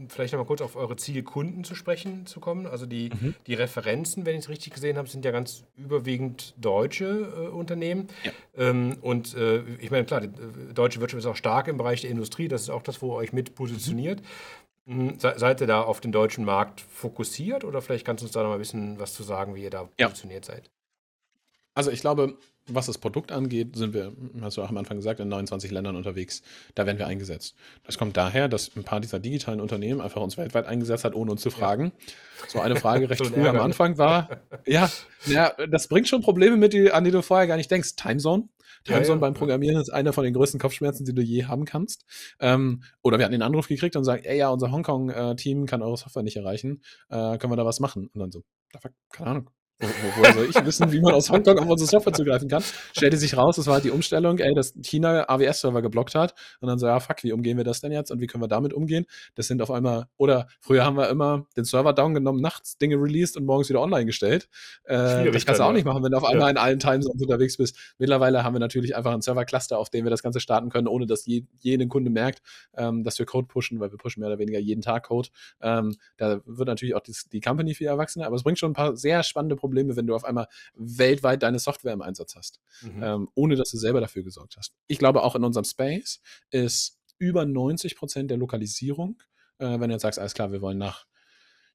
vielleicht 0.08 0.32
noch 0.32 0.40
mal 0.40 0.46
kurz 0.46 0.60
auf 0.60 0.76
eure 0.76 0.96
Zielkunden 0.96 1.64
zu 1.64 1.74
sprechen 1.74 2.26
zu 2.26 2.40
kommen. 2.40 2.66
Also 2.66 2.86
die, 2.86 3.10
mhm. 3.10 3.34
die 3.46 3.54
Referenzen, 3.54 4.26
wenn 4.26 4.34
ich 4.34 4.44
es 4.44 4.48
richtig 4.48 4.74
gesehen 4.74 4.96
habe, 4.96 5.08
sind 5.08 5.24
ja 5.24 5.30
ganz 5.30 5.64
überwiegend 5.76 6.54
deutsche 6.56 7.06
äh, 7.06 7.48
Unternehmen. 7.48 8.08
Ja. 8.24 8.32
Ähm, 8.56 8.96
und 9.00 9.34
äh, 9.34 9.62
ich 9.80 9.90
meine, 9.90 10.04
klar, 10.04 10.20
die 10.20 10.28
äh, 10.28 10.74
deutsche 10.74 11.00
Wirtschaft 11.00 11.20
ist 11.20 11.26
auch 11.26 11.36
stark 11.36 11.68
im 11.68 11.76
Bereich 11.76 12.02
der 12.02 12.10
Industrie. 12.10 12.48
Das 12.48 12.62
ist 12.62 12.70
auch 12.70 12.82
das, 12.82 13.02
wo 13.02 13.12
ihr 13.12 13.16
euch 13.16 13.32
mit 13.32 13.54
positioniert. 13.54 14.22
Mhm. 14.86 15.18
Se 15.18 15.34
seid 15.36 15.60
ihr 15.60 15.66
da 15.66 15.82
auf 15.82 16.00
den 16.00 16.12
deutschen 16.12 16.44
Markt 16.44 16.80
fokussiert 16.80 17.64
oder 17.64 17.82
vielleicht 17.82 18.06
kannst 18.06 18.22
du 18.22 18.26
uns 18.26 18.32
da 18.32 18.42
noch 18.42 18.48
mal 18.48 18.54
ein 18.54 18.60
bisschen 18.60 18.98
was 18.98 19.14
zu 19.14 19.22
sagen, 19.22 19.54
wie 19.54 19.62
ihr 19.62 19.70
da 19.70 19.88
ja. 19.98 20.08
positioniert 20.08 20.44
seid? 20.44 20.70
Also 21.74 21.90
ich 21.90 22.00
glaube, 22.00 22.36
was 22.68 22.86
das 22.86 22.98
Produkt 22.98 23.32
angeht, 23.32 23.76
sind 23.76 23.94
wir, 23.94 24.12
hast 24.40 24.56
du 24.56 24.62
auch 24.62 24.68
am 24.68 24.76
Anfang 24.76 24.96
gesagt, 24.96 25.20
in 25.20 25.28
29 25.28 25.70
Ländern 25.70 25.96
unterwegs. 25.96 26.42
Da 26.74 26.86
werden 26.86 26.98
wir 26.98 27.06
eingesetzt. 27.06 27.54
Das 27.84 27.98
kommt 27.98 28.16
daher, 28.16 28.48
dass 28.48 28.74
ein 28.76 28.84
paar 28.84 29.00
dieser 29.00 29.18
digitalen 29.18 29.60
Unternehmen 29.60 30.00
einfach 30.00 30.20
uns 30.20 30.36
weltweit 30.36 30.66
eingesetzt 30.66 31.04
hat, 31.04 31.14
ohne 31.14 31.30
uns 31.32 31.42
zu 31.42 31.50
fragen. 31.50 31.92
So 32.46 32.60
eine 32.60 32.76
Frage 32.76 33.10
recht 33.10 33.24
früh 33.26 33.46
am 33.46 33.58
Anfang 33.58 33.98
war, 33.98 34.42
ja, 34.66 34.90
ja, 35.26 35.52
das 35.68 35.88
bringt 35.88 36.08
schon 36.08 36.22
Probleme 36.22 36.56
mit, 36.56 36.74
an 36.92 37.04
die 37.04 37.10
du 37.10 37.22
vorher 37.22 37.46
gar 37.46 37.56
nicht 37.56 37.70
denkst. 37.70 37.96
Timezone. 37.96 38.48
Timezone 38.84 39.06
ja, 39.06 39.14
ja, 39.14 39.20
beim 39.20 39.34
Programmieren 39.34 39.80
ist 39.80 39.90
einer 39.90 40.12
von 40.12 40.24
den 40.24 40.34
größten 40.34 40.60
Kopfschmerzen, 40.60 41.04
die 41.04 41.14
du 41.14 41.22
je 41.22 41.44
haben 41.46 41.64
kannst. 41.64 42.04
Ähm, 42.40 42.82
oder 43.02 43.18
wir 43.18 43.24
hatten 43.24 43.32
den 43.32 43.42
Anruf 43.42 43.68
gekriegt 43.68 43.96
und 43.96 44.04
sagen, 44.04 44.24
ey, 44.24 44.38
ja, 44.38 44.50
unser 44.50 44.70
Hongkong-Team 44.70 45.66
kann 45.66 45.82
eure 45.82 45.96
Software 45.96 46.22
nicht 46.22 46.36
erreichen. 46.36 46.82
Äh, 47.08 47.38
können 47.38 47.52
wir 47.52 47.56
da 47.56 47.64
was 47.64 47.80
machen? 47.80 48.08
Und 48.12 48.20
dann 48.20 48.30
so, 48.30 48.44
keine 49.10 49.30
Ahnung, 49.30 49.50
woher 49.80 50.34
soll 50.34 50.48
ich 50.50 50.66
wissen, 50.66 50.90
wie 50.90 51.00
man 51.00 51.14
aus 51.14 51.30
Hongkong 51.30 51.58
auf 51.58 51.68
unsere 51.68 51.88
Software 51.88 52.12
zugreifen 52.12 52.48
kann? 52.48 52.62
Stellte 52.92 53.16
sich 53.16 53.36
raus, 53.36 53.56
das 53.56 53.66
war 53.66 53.74
halt 53.74 53.84
die 53.84 53.90
Umstellung, 53.90 54.38
ey, 54.38 54.54
dass 54.54 54.74
China 54.82 55.28
AWS-Server 55.28 55.82
geblockt 55.82 56.14
hat. 56.14 56.34
Und 56.60 56.68
dann 56.68 56.78
so, 56.78 56.86
ja, 56.86 56.98
fuck, 56.98 57.22
wie 57.22 57.32
umgehen 57.32 57.56
wir 57.56 57.64
das 57.64 57.80
denn 57.80 57.92
jetzt 57.92 58.10
und 58.10 58.20
wie 58.20 58.26
können 58.26 58.42
wir 58.42 58.48
damit 58.48 58.72
umgehen? 58.72 59.06
Das 59.36 59.46
sind 59.46 59.62
auf 59.62 59.70
einmal, 59.70 60.06
oder 60.16 60.48
früher 60.60 60.84
haben 60.84 60.96
wir 60.96 61.08
immer 61.08 61.46
den 61.56 61.64
Server 61.64 61.92
down 61.92 62.14
genommen, 62.14 62.40
nachts 62.40 62.78
Dinge 62.78 62.96
released 62.96 63.36
und 63.36 63.44
morgens 63.44 63.68
wieder 63.68 63.80
online 63.80 64.06
gestellt. 64.06 64.48
Äh, 64.84 65.30
das 65.30 65.46
kannst 65.46 65.60
du 65.60 65.64
auch 65.64 65.72
nicht 65.72 65.84
machen, 65.84 66.02
wenn 66.02 66.10
du 66.10 66.16
auf 66.16 66.24
einmal 66.24 66.48
ja. 66.48 66.50
in 66.50 66.56
allen 66.56 66.78
Timezones 66.80 67.22
unterwegs 67.22 67.56
bist. 67.56 67.76
Mittlerweile 67.98 68.42
haben 68.42 68.54
wir 68.54 68.60
natürlich 68.60 68.96
einfach 68.96 69.12
einen 69.12 69.22
Server-Cluster, 69.22 69.78
auf 69.78 69.90
dem 69.90 70.04
wir 70.04 70.10
das 70.10 70.22
Ganze 70.22 70.40
starten 70.40 70.70
können, 70.70 70.88
ohne 70.88 71.06
dass 71.06 71.24
je, 71.26 71.44
jeder 71.60 71.86
Kunde 71.86 72.10
merkt, 72.10 72.42
ähm, 72.76 73.04
dass 73.04 73.18
wir 73.18 73.26
Code 73.26 73.46
pushen, 73.46 73.78
weil 73.78 73.92
wir 73.92 73.98
pushen 73.98 74.20
mehr 74.20 74.28
oder 74.28 74.38
weniger 74.38 74.58
jeden 74.58 74.82
Tag 74.82 75.04
Code. 75.04 75.28
Ähm, 75.60 75.96
da 76.16 76.40
wird 76.44 76.66
natürlich 76.66 76.94
auch 76.96 77.00
die, 77.00 77.14
die 77.32 77.40
Company 77.40 77.74
viel 77.74 77.86
erwachsener, 77.86 78.26
aber 78.26 78.34
es 78.34 78.42
bringt 78.42 78.58
schon 78.58 78.72
ein 78.72 78.74
paar 78.74 78.96
sehr 78.96 79.22
spannende 79.22 79.54
Probleme, 79.54 79.67
wenn 79.74 80.06
du 80.06 80.14
auf 80.14 80.24
einmal 80.24 80.48
weltweit 80.74 81.42
deine 81.42 81.58
Software 81.58 81.92
im 81.92 82.02
Einsatz 82.02 82.34
hast, 82.36 82.60
mhm. 82.82 83.02
ähm, 83.02 83.28
ohne 83.34 83.56
dass 83.56 83.70
du 83.70 83.78
selber 83.78 84.00
dafür 84.00 84.22
gesorgt 84.22 84.56
hast. 84.56 84.74
Ich 84.86 84.98
glaube, 84.98 85.22
auch 85.22 85.36
in 85.36 85.44
unserem 85.44 85.64
Space 85.64 86.20
ist 86.50 86.98
über 87.18 87.44
90 87.44 87.96
Prozent 87.96 88.30
der 88.30 88.38
Lokalisierung, 88.38 89.22
äh, 89.58 89.80
wenn 89.80 89.88
du 89.88 89.94
jetzt 89.94 90.02
sagst, 90.02 90.18
alles 90.18 90.34
klar, 90.34 90.52
wir 90.52 90.60
wollen 90.60 90.78
nach 90.78 91.06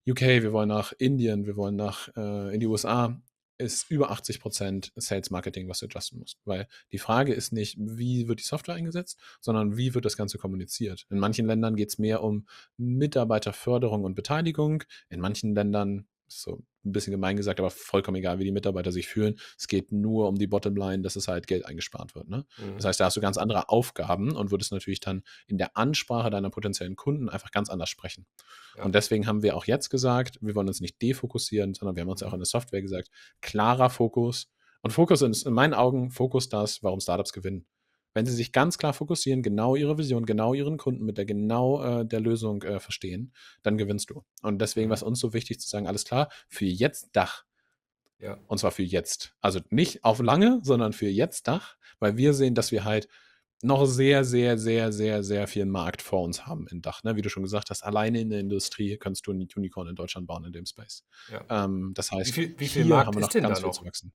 UK, 0.08 0.21
wir 0.21 0.53
wollen 0.53 0.69
nach 0.69 0.93
Indien, 0.97 1.45
wir 1.45 1.56
wollen 1.56 1.75
nach 1.75 2.10
äh, 2.15 2.53
in 2.53 2.60
die 2.60 2.67
USA, 2.67 3.21
ist 3.58 3.89
über 3.89 4.12
80 4.12 4.39
Prozent 4.39 4.91
Sales 4.95 5.29
Marketing, 5.29 5.69
was 5.69 5.79
du 5.79 5.86
adjusten 5.86 6.19
musst. 6.19 6.39
Weil 6.45 6.67
die 6.91 6.97
Frage 6.97 7.34
ist 7.34 7.53
nicht, 7.53 7.77
wie 7.79 8.27
wird 8.27 8.39
die 8.39 8.43
Software 8.43 8.75
eingesetzt, 8.75 9.19
sondern 9.39 9.77
wie 9.77 9.93
wird 9.93 10.06
das 10.06 10.17
Ganze 10.17 10.38
kommuniziert. 10.38 11.06
In 11.10 11.19
manchen 11.19 11.45
Ländern 11.45 11.75
geht 11.75 11.89
es 11.89 11.97
mehr 11.97 12.23
um 12.23 12.47
Mitarbeiterförderung 12.77 14.03
und 14.03 14.15
Beteiligung. 14.15 14.84
In 15.10 15.19
manchen 15.19 15.53
Ländern 15.56 16.08
so 16.27 16.63
ein 16.86 16.91
bisschen 16.91 17.12
gemein 17.12 17.38
gesagt, 17.38 17.60
aber 17.60 17.69
vollkommen 17.69 18.17
egal, 18.17 18.39
wie 18.39 18.43
die 18.43 18.52
Mitarbeiter 18.52 18.91
sich 18.91 19.08
fühlen. 19.08 19.36
Es 19.58 19.67
geht 19.67 19.91
nur 19.91 20.28
um 20.28 20.36
die 20.36 20.48
Bottomline, 20.48 21.02
dass 21.02 21.15
es 21.15 21.28
halt 21.28 21.48
Geld 21.48 21.66
eingespart 21.66 22.16
wird. 22.16 22.30
Ne? 22.30 22.45
Mhm. 22.57 22.76
Das 22.76 22.86
heißt, 22.86 22.99
da 22.99 23.05
hast 23.05 23.18
du 23.18 23.22
ganz 23.22 23.38
andere 23.38 23.70
Aufgaben 23.70 24.36
und 24.36 24.51
würdest 24.51 24.72
natürlich 24.72 24.99
dann 24.99 25.24
in 25.47 25.57
der 25.57 25.78
Ansprache 25.78 26.30
deiner 26.30 26.49
potenziellen 26.49 26.95
Kunden 26.95 27.30
einfach 27.30 27.51
ganz 27.51 27.70
anders 27.70 27.89
sprechen. 27.89 28.26
Ja. 28.78 28.84
Und 28.84 28.95
deswegen 28.95 29.28
haben 29.28 29.43
wir 29.43 29.55
auch 29.55 29.66
jetzt 29.66 29.89
gesagt, 29.89 30.38
wir 30.41 30.55
wollen 30.55 30.68
uns 30.68 30.82
nicht 30.82 31.01
defokussieren, 31.01 31.74
sondern 31.74 31.95
wir 31.95 32.01
haben 32.01 32.10
uns 32.10 32.24
auch 32.24 32.34
in 32.34 32.39
der 32.39 32.45
Software 32.45 32.82
gesagt, 32.82 33.10
klarer 33.41 33.89
Fokus. 33.89 34.49
Und 34.82 34.91
Fokus 34.91 35.22
ist 35.22 35.45
in 35.45 35.53
meinen 35.53 35.74
Augen 35.74 36.10
Fokus 36.10 36.49
das, 36.49 36.84
warum 36.84 36.99
Startups 36.99 37.32
gewinnen. 37.32 37.66
Wenn 38.14 38.26
sie 38.26 38.34
sich 38.34 38.51
ganz 38.51 38.78
klar 38.78 38.93
fokussieren, 38.93 39.41
genau 39.41 39.76
ihre 39.76 39.97
Vision, 39.97 40.26
genau 40.26 40.53
ihren 40.53 40.78
Kunden 40.78 41.03
mit 41.05 41.18
der 41.18 41.26
genau 41.26 41.84
äh, 41.84 42.05
der 42.05 42.20
Lösung 42.20 42.61
äh, 42.64 42.80
verstehen, 42.80 43.34
dann 43.64 43.78
gewinnst 43.78 44.09
du. 44.09 44.24
Und 44.41 44.59
deswegen 44.59 44.89
war 44.89 44.95
es 44.95 45.03
uns 45.03 45.20
so 45.20 45.34
wichtig 45.34 45.59
zu 45.59 45.68
sagen, 45.68 45.88
alles 45.88 46.05
klar, 46.05 46.30
für 46.47 46.66
jetzt 46.66 47.16
Dach. 47.16 47.45
Ja. 48.20 48.38
Und 48.47 48.57
zwar 48.57 48.72
für 48.72 48.84
jetzt. 48.84 49.36
Also 49.41 49.59
nicht 49.70 50.03
auf 50.03 50.20
lange, 50.20 50.59
sondern 50.64 50.93
für 50.93 51.09
jetzt 51.09 51.47
Dach, 51.47 51.76
weil 51.99 52.16
wir 52.18 52.34
sehen, 52.34 52.55
dass 52.55 52.72
wir 52.72 52.86
halt 52.86 53.07
noch 53.64 53.86
sehr, 53.86 54.24
sehr, 54.26 54.57
sehr, 54.57 54.91
sehr, 54.91 55.24
sehr 55.24 55.47
viel 55.47 55.66
Markt 55.66 56.01
vor 56.01 56.22
uns 56.22 56.45
haben 56.45 56.68
in 56.68 56.82
Dach. 56.82 57.03
Ne? 57.03 57.16
Wie 57.16 57.22
du 57.22 57.30
schon 57.30 57.43
gesagt 57.43 57.70
hast, 57.70 57.84
alleine 57.84 58.20
in 58.20 58.30
der 58.30 58.39
Industrie 58.39 58.97
kannst 58.97 59.26
du 59.26 59.32
ein 59.32 59.47
Unicorn 59.55 59.88
in 59.88 59.95
Deutschland 59.95 60.28
bauen 60.28 60.43
in 60.43 60.51
dem 60.51 60.66
Space. 60.66 61.05
Ja. 61.32 61.66
Ähm, 61.66 61.91
das 61.93 62.11
heißt, 62.11 62.30
Wie 62.30 62.34
viel, 62.34 62.59
wie 62.59 62.68
viel 62.68 62.86
Markt 62.86 63.07
haben 63.07 63.16
wir 63.16 63.22
ist 63.22 63.34
noch 63.34 63.41
da 63.41 63.47
ganz 63.47 63.59
viel 63.59 63.68
noch? 63.68 63.74
zu 63.74 63.86
wachsen. 63.86 64.14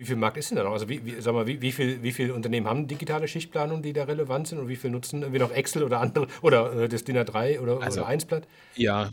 Wie 0.00 0.06
viel 0.06 0.16
Markt 0.16 0.38
ist 0.38 0.50
denn 0.50 0.56
da 0.56 0.64
noch? 0.64 0.72
Also 0.72 0.88
wie, 0.88 1.04
wie, 1.04 1.20
sag 1.20 1.34
mal, 1.34 1.46
wie, 1.46 1.60
wie, 1.60 1.72
viel, 1.72 2.02
wie 2.02 2.12
viele 2.12 2.32
Unternehmen 2.32 2.66
haben 2.66 2.86
digitale 2.86 3.28
Schichtplanung, 3.28 3.82
die 3.82 3.92
da 3.92 4.04
relevant 4.04 4.48
sind 4.48 4.58
und 4.58 4.66
wie 4.66 4.76
viel 4.76 4.90
nutzen 4.90 5.20
irgendwie 5.20 5.40
noch 5.40 5.52
Excel 5.52 5.82
oder 5.82 6.00
andere 6.00 6.26
oder 6.40 6.72
äh, 6.72 6.88
das 6.88 7.04
DIN 7.04 7.18
A3 7.18 7.60
oder, 7.60 7.82
Also, 7.82 8.00
oder 8.00 8.08
1-Blatt? 8.08 8.48
Ja, 8.76 9.10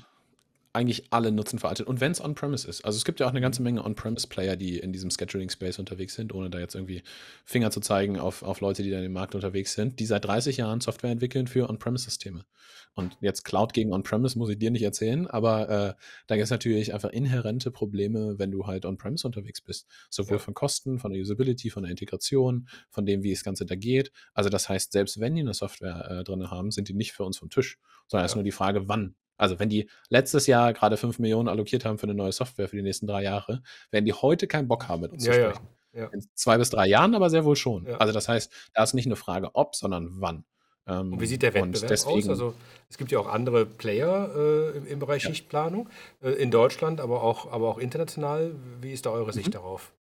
eigentlich 0.77 1.07
alle 1.11 1.31
nutzen 1.31 1.59
veraltet. 1.59 1.87
Und 1.87 1.99
wenn 1.99 2.11
es 2.13 2.21
on-premise 2.23 2.67
ist. 2.67 2.85
Also 2.85 2.97
es 2.97 3.03
gibt 3.03 3.19
ja 3.19 3.25
auch 3.25 3.31
eine 3.31 3.41
ganze 3.41 3.61
Menge 3.61 3.83
on-premise-Player, 3.83 4.55
die 4.55 4.77
in 4.79 4.93
diesem 4.93 5.09
Scheduling-Space 5.09 5.79
unterwegs 5.79 6.15
sind, 6.15 6.33
ohne 6.33 6.49
da 6.49 6.59
jetzt 6.59 6.75
irgendwie 6.75 7.03
Finger 7.43 7.71
zu 7.71 7.79
zeigen 7.81 8.19
auf, 8.19 8.43
auf 8.43 8.61
Leute, 8.61 8.83
die 8.83 8.91
da 8.91 9.01
im 9.01 9.11
Markt 9.11 9.35
unterwegs 9.35 9.73
sind, 9.73 9.99
die 9.99 10.05
seit 10.05 10.23
30 10.25 10.57
Jahren 10.57 10.79
Software 10.79 11.11
entwickeln 11.11 11.47
für 11.47 11.69
On-Premise-Systeme. 11.69 12.45
Und 12.93 13.17
jetzt 13.21 13.43
Cloud 13.43 13.73
gegen 13.73 13.93
On-Premise 13.93 14.37
muss 14.39 14.49
ich 14.49 14.57
dir 14.57 14.71
nicht 14.71 14.81
erzählen, 14.83 15.27
aber 15.27 15.69
äh, 15.69 15.93
da 16.27 16.35
gibt 16.35 16.45
es 16.45 16.49
natürlich 16.51 16.93
einfach 16.93 17.09
inhärente 17.09 17.69
Probleme, 17.71 18.39
wenn 18.39 18.51
du 18.51 18.65
halt 18.65 18.85
On-Premise 18.85 19.27
unterwegs 19.27 19.61
bist. 19.61 19.87
Sowohl 20.09 20.37
Ja. 20.37 20.43
von 20.43 20.53
Kosten, 20.53 20.97
von 20.99 21.11
der 21.11 21.21
Usability, 21.21 21.69
von 21.69 21.83
der 21.83 21.91
Integration, 21.91 22.67
von 22.89 23.05
dem, 23.05 23.23
wie 23.23 23.31
das 23.33 23.43
Ganze 23.43 23.65
da 23.65 23.75
geht. 23.75 24.11
Also 24.33 24.49
das 24.49 24.69
heißt, 24.69 24.91
selbst 24.91 25.19
wenn 25.19 25.35
die 25.35 25.41
eine 25.41 25.53
Software 25.53 26.09
äh, 26.09 26.23
drin 26.23 26.49
haben, 26.49 26.71
sind 26.71 26.87
die 26.89 26.93
nicht 26.93 27.11
für 27.13 27.23
uns 27.23 27.37
vom 27.37 27.49
Tisch, 27.49 27.77
sondern 28.07 28.25
es 28.25 28.31
ist 28.31 28.35
Ja. 28.35 28.39
nur 28.39 28.43
die 28.45 28.51
Frage, 28.51 28.87
wann. 28.87 29.15
Also 29.37 29.59
wenn 29.59 29.69
die 29.69 29.89
letztes 30.09 30.47
Jahr 30.47 30.73
gerade 30.73 30.97
5 30.97 31.19
Millionen 31.19 31.47
allokiert 31.47 31.85
haben 31.85 31.97
für 31.97 32.03
eine 32.07 32.13
neue 32.15 32.31
Software 32.31 32.67
für 32.67 32.75
die 32.75 32.81
nächsten 32.81 33.07
drei 33.07 33.23
Jahre, 33.23 33.61
werden 33.91 34.05
die 34.05 34.13
heute 34.13 34.47
keinen 34.47 34.67
Bock 34.67 34.87
haben, 34.87 35.01
mit 35.01 35.11
uns 35.11 35.25
Ja, 35.25 35.33
zu 35.33 35.39
ja. 35.39 35.49
sprechen. 35.51 35.67
Ja. 35.93 36.05
In 36.07 36.21
zwei 36.35 36.57
bis 36.57 36.69
drei 36.69 36.87
Jahren 36.87 37.15
aber 37.15 37.29
sehr 37.29 37.43
wohl 37.45 37.55
schon. 37.55 37.85
Ja. 37.87 37.97
Also 37.97 38.13
das 38.13 38.27
heißt, 38.27 38.51
da 38.73 38.83
ist 38.83 38.93
nicht 38.93 39.05
eine 39.07 39.15
Frage 39.15 39.51
ob, 39.55 39.75
sondern 39.75 40.09
wann. 40.21 40.43
Ähm, 40.85 41.13
Und 41.13 41.21
wie 41.21 41.25
sieht 41.25 41.41
der 41.41 41.53
Wettbewerb 41.53 41.83
aus? 41.83 41.87
deswegen, 42.05 42.29
Also 42.29 42.53
es 42.89 42.97
gibt 42.97 43.11
ja 43.11 43.19
auch 43.19 43.27
andere 43.27 43.65
Player 43.65 44.29
äh, 44.35 44.77
im, 44.77 44.85
im 44.87 44.99
Bereich 44.99 45.23
Ja. 45.23 45.29
Schichtplanung 45.29 45.89
äh, 46.21 46.29
in 46.31 46.51
Deutschland, 46.51 47.01
aber 47.01 47.23
auch, 47.23 47.51
aber 47.51 47.67
auch 47.67 47.77
international. 47.79 48.55
Wie 48.81 48.91
ist 48.93 49.05
da 49.05 49.09
eure 49.11 49.33
Sicht 49.33 49.47
Mhm. 49.47 49.51
darauf? 49.53 49.91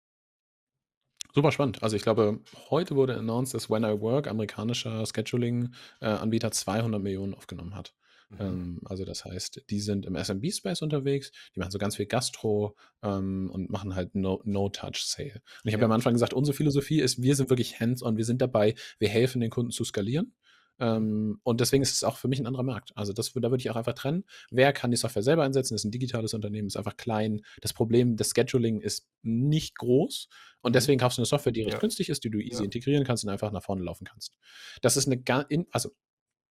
Super 1.35 1.53
spannend. 1.53 1.83
Also 1.83 1.97
ich 1.97 2.03
glaube, 2.03 2.41
heute 2.71 2.97
wurde 2.97 3.17
announced, 3.17 3.53
dass 3.55 3.69
When 3.69 3.85
I 3.85 4.01
Work, 4.01 4.27
amerikanischer 4.27 5.05
Scheduling-Anbieter, 5.07 6.51
200 6.51 7.03
Millionen 7.03 7.35
aufgenommen 7.35 7.75
hat. 7.75 7.95
Mhm. 8.29 8.37
Ähm, 8.41 8.81
also 8.85 9.05
das 9.05 9.25
heißt, 9.25 9.65
die 9.71 9.81
sind 9.81 10.05
im 10.07 10.17
SMB-Space 10.17 10.83
unterwegs, 10.83 11.31
die 11.55 11.61
machen 11.61 11.71
so 11.71 11.79
ganz 11.79 11.97
viel 11.97 12.07
Gastro 12.07 12.77
ähm, 13.03 13.51
und 13.53 13.71
machen 13.71 13.95
halt 13.95 14.15
No- 14.15 14.43
No-Touch-Sale. 14.45 15.35
und 15.35 15.69
ich 15.69 15.73
habe 15.75 15.83
ja 15.83 15.87
am 15.87 15.93
Anfang 15.93 16.13
gesagt, 16.15 16.35
unsere 16.35 16.57
Philosophie 16.57 17.01
ist, 17.01 17.23
wir 17.23 17.37
sind 17.37 17.51
wirklich 17.51 17.79
hands-on, 17.81 18.17
wir 18.17 18.25
sind 18.25 18.43
dabei, 18.43 18.75
wir 18.99 19.09
helfen 19.09 19.41
den 19.41 19.51
Kunden 19.51 19.71
zu 19.71 19.85
skalieren. 19.85 20.35
Ähm, 20.79 21.41
und 21.43 21.61
deswegen 21.63 21.83
ist 21.83 21.95
es 21.95 22.05
auch 22.05 22.19
für 22.19 22.29
mich 22.29 22.39
ein 22.39 22.47
anderer 22.47 22.63
Markt. 22.63 22.93
Also 22.97 23.15
das, 23.15 23.33
da 23.33 23.41
würde 23.51 23.59
ich 23.63 23.71
auch 23.71 23.77
einfach 23.77 23.95
trennen. 23.95 24.25
Wer 24.51 24.75
kann 24.75 24.91
die 24.91 24.99
Software 24.99 25.23
selber 25.23 25.43
einsetzen? 25.43 25.73
Das 25.73 25.81
ist 25.81 25.85
ein 25.87 25.91
digitales 25.91 26.35
Unternehmen, 26.35 26.67
ist 26.67 26.77
einfach 26.77 26.99
klein. 26.99 27.41
Das 27.63 27.73
Problem 27.73 28.17
des 28.17 28.33
Scheduling 28.37 28.81
ist 28.83 29.09
nicht 29.23 29.79
groß. 29.79 30.29
Und 30.61 30.73
Mhm. 30.73 30.75
deswegen 30.75 30.99
kaufst 31.01 31.17
du 31.17 31.23
eine 31.23 31.27
Software, 31.27 31.53
die 31.53 31.63
recht 31.63 31.75
Ja. 31.75 31.79
günstig 31.81 32.11
ist, 32.11 32.25
die 32.25 32.31
du 32.31 32.41
easy 32.41 32.59
Ja. 32.59 32.65
integrieren 32.65 33.05
kannst 33.05 33.25
und 33.25 33.31
einfach 33.31 33.53
nach 33.53 33.63
vorne 33.63 33.83
laufen 33.85 34.05
kannst. 34.05 34.37
Das 34.83 34.99
ist 34.99 35.07
eine, 35.11 35.23
also 35.71 35.93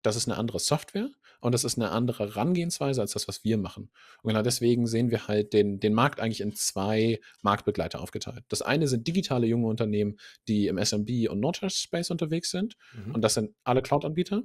das 0.04 0.16
ist 0.16 0.28
eine 0.28 0.38
andere 0.38 0.60
Software 0.60 1.10
und 1.40 1.54
das 1.54 1.64
ist 1.64 1.78
eine 1.78 1.92
andere 1.92 2.26
Herangehensweise 2.26 3.02
als 3.02 3.14
das, 3.14 3.28
was 3.28 3.44
wir 3.44 3.58
machen. 3.58 3.90
Und 4.22 4.30
genau 4.30 4.42
deswegen 4.42 4.88
sehen 4.88 5.12
wir 5.12 5.28
halt 5.28 5.54
den, 5.54 5.80
den 5.80 5.94
Markt 5.94 6.20
eigentlich 6.20 6.42
in 6.42 6.56
zwei 6.56 7.20
Marktbegleiter 7.42 8.00
aufgeteilt. 8.00 8.46
Das 8.50 8.62
eine 8.62 8.88
sind 8.88 9.08
digitale 9.08 9.48
junge 9.48 9.68
Unternehmen, 9.68 10.18
die 10.48 10.68
im 10.68 10.78
SMB 10.78 11.30
und 11.30 11.40
Nordtouch-Space 11.40 12.12
unterwegs 12.12 12.52
sind. 12.52 12.76
Mhm. 12.94 13.16
Und 13.16 13.22
das 13.22 13.34
sind 13.34 13.56
alle 13.64 13.82
Cloud-Anbieter. 13.82 14.44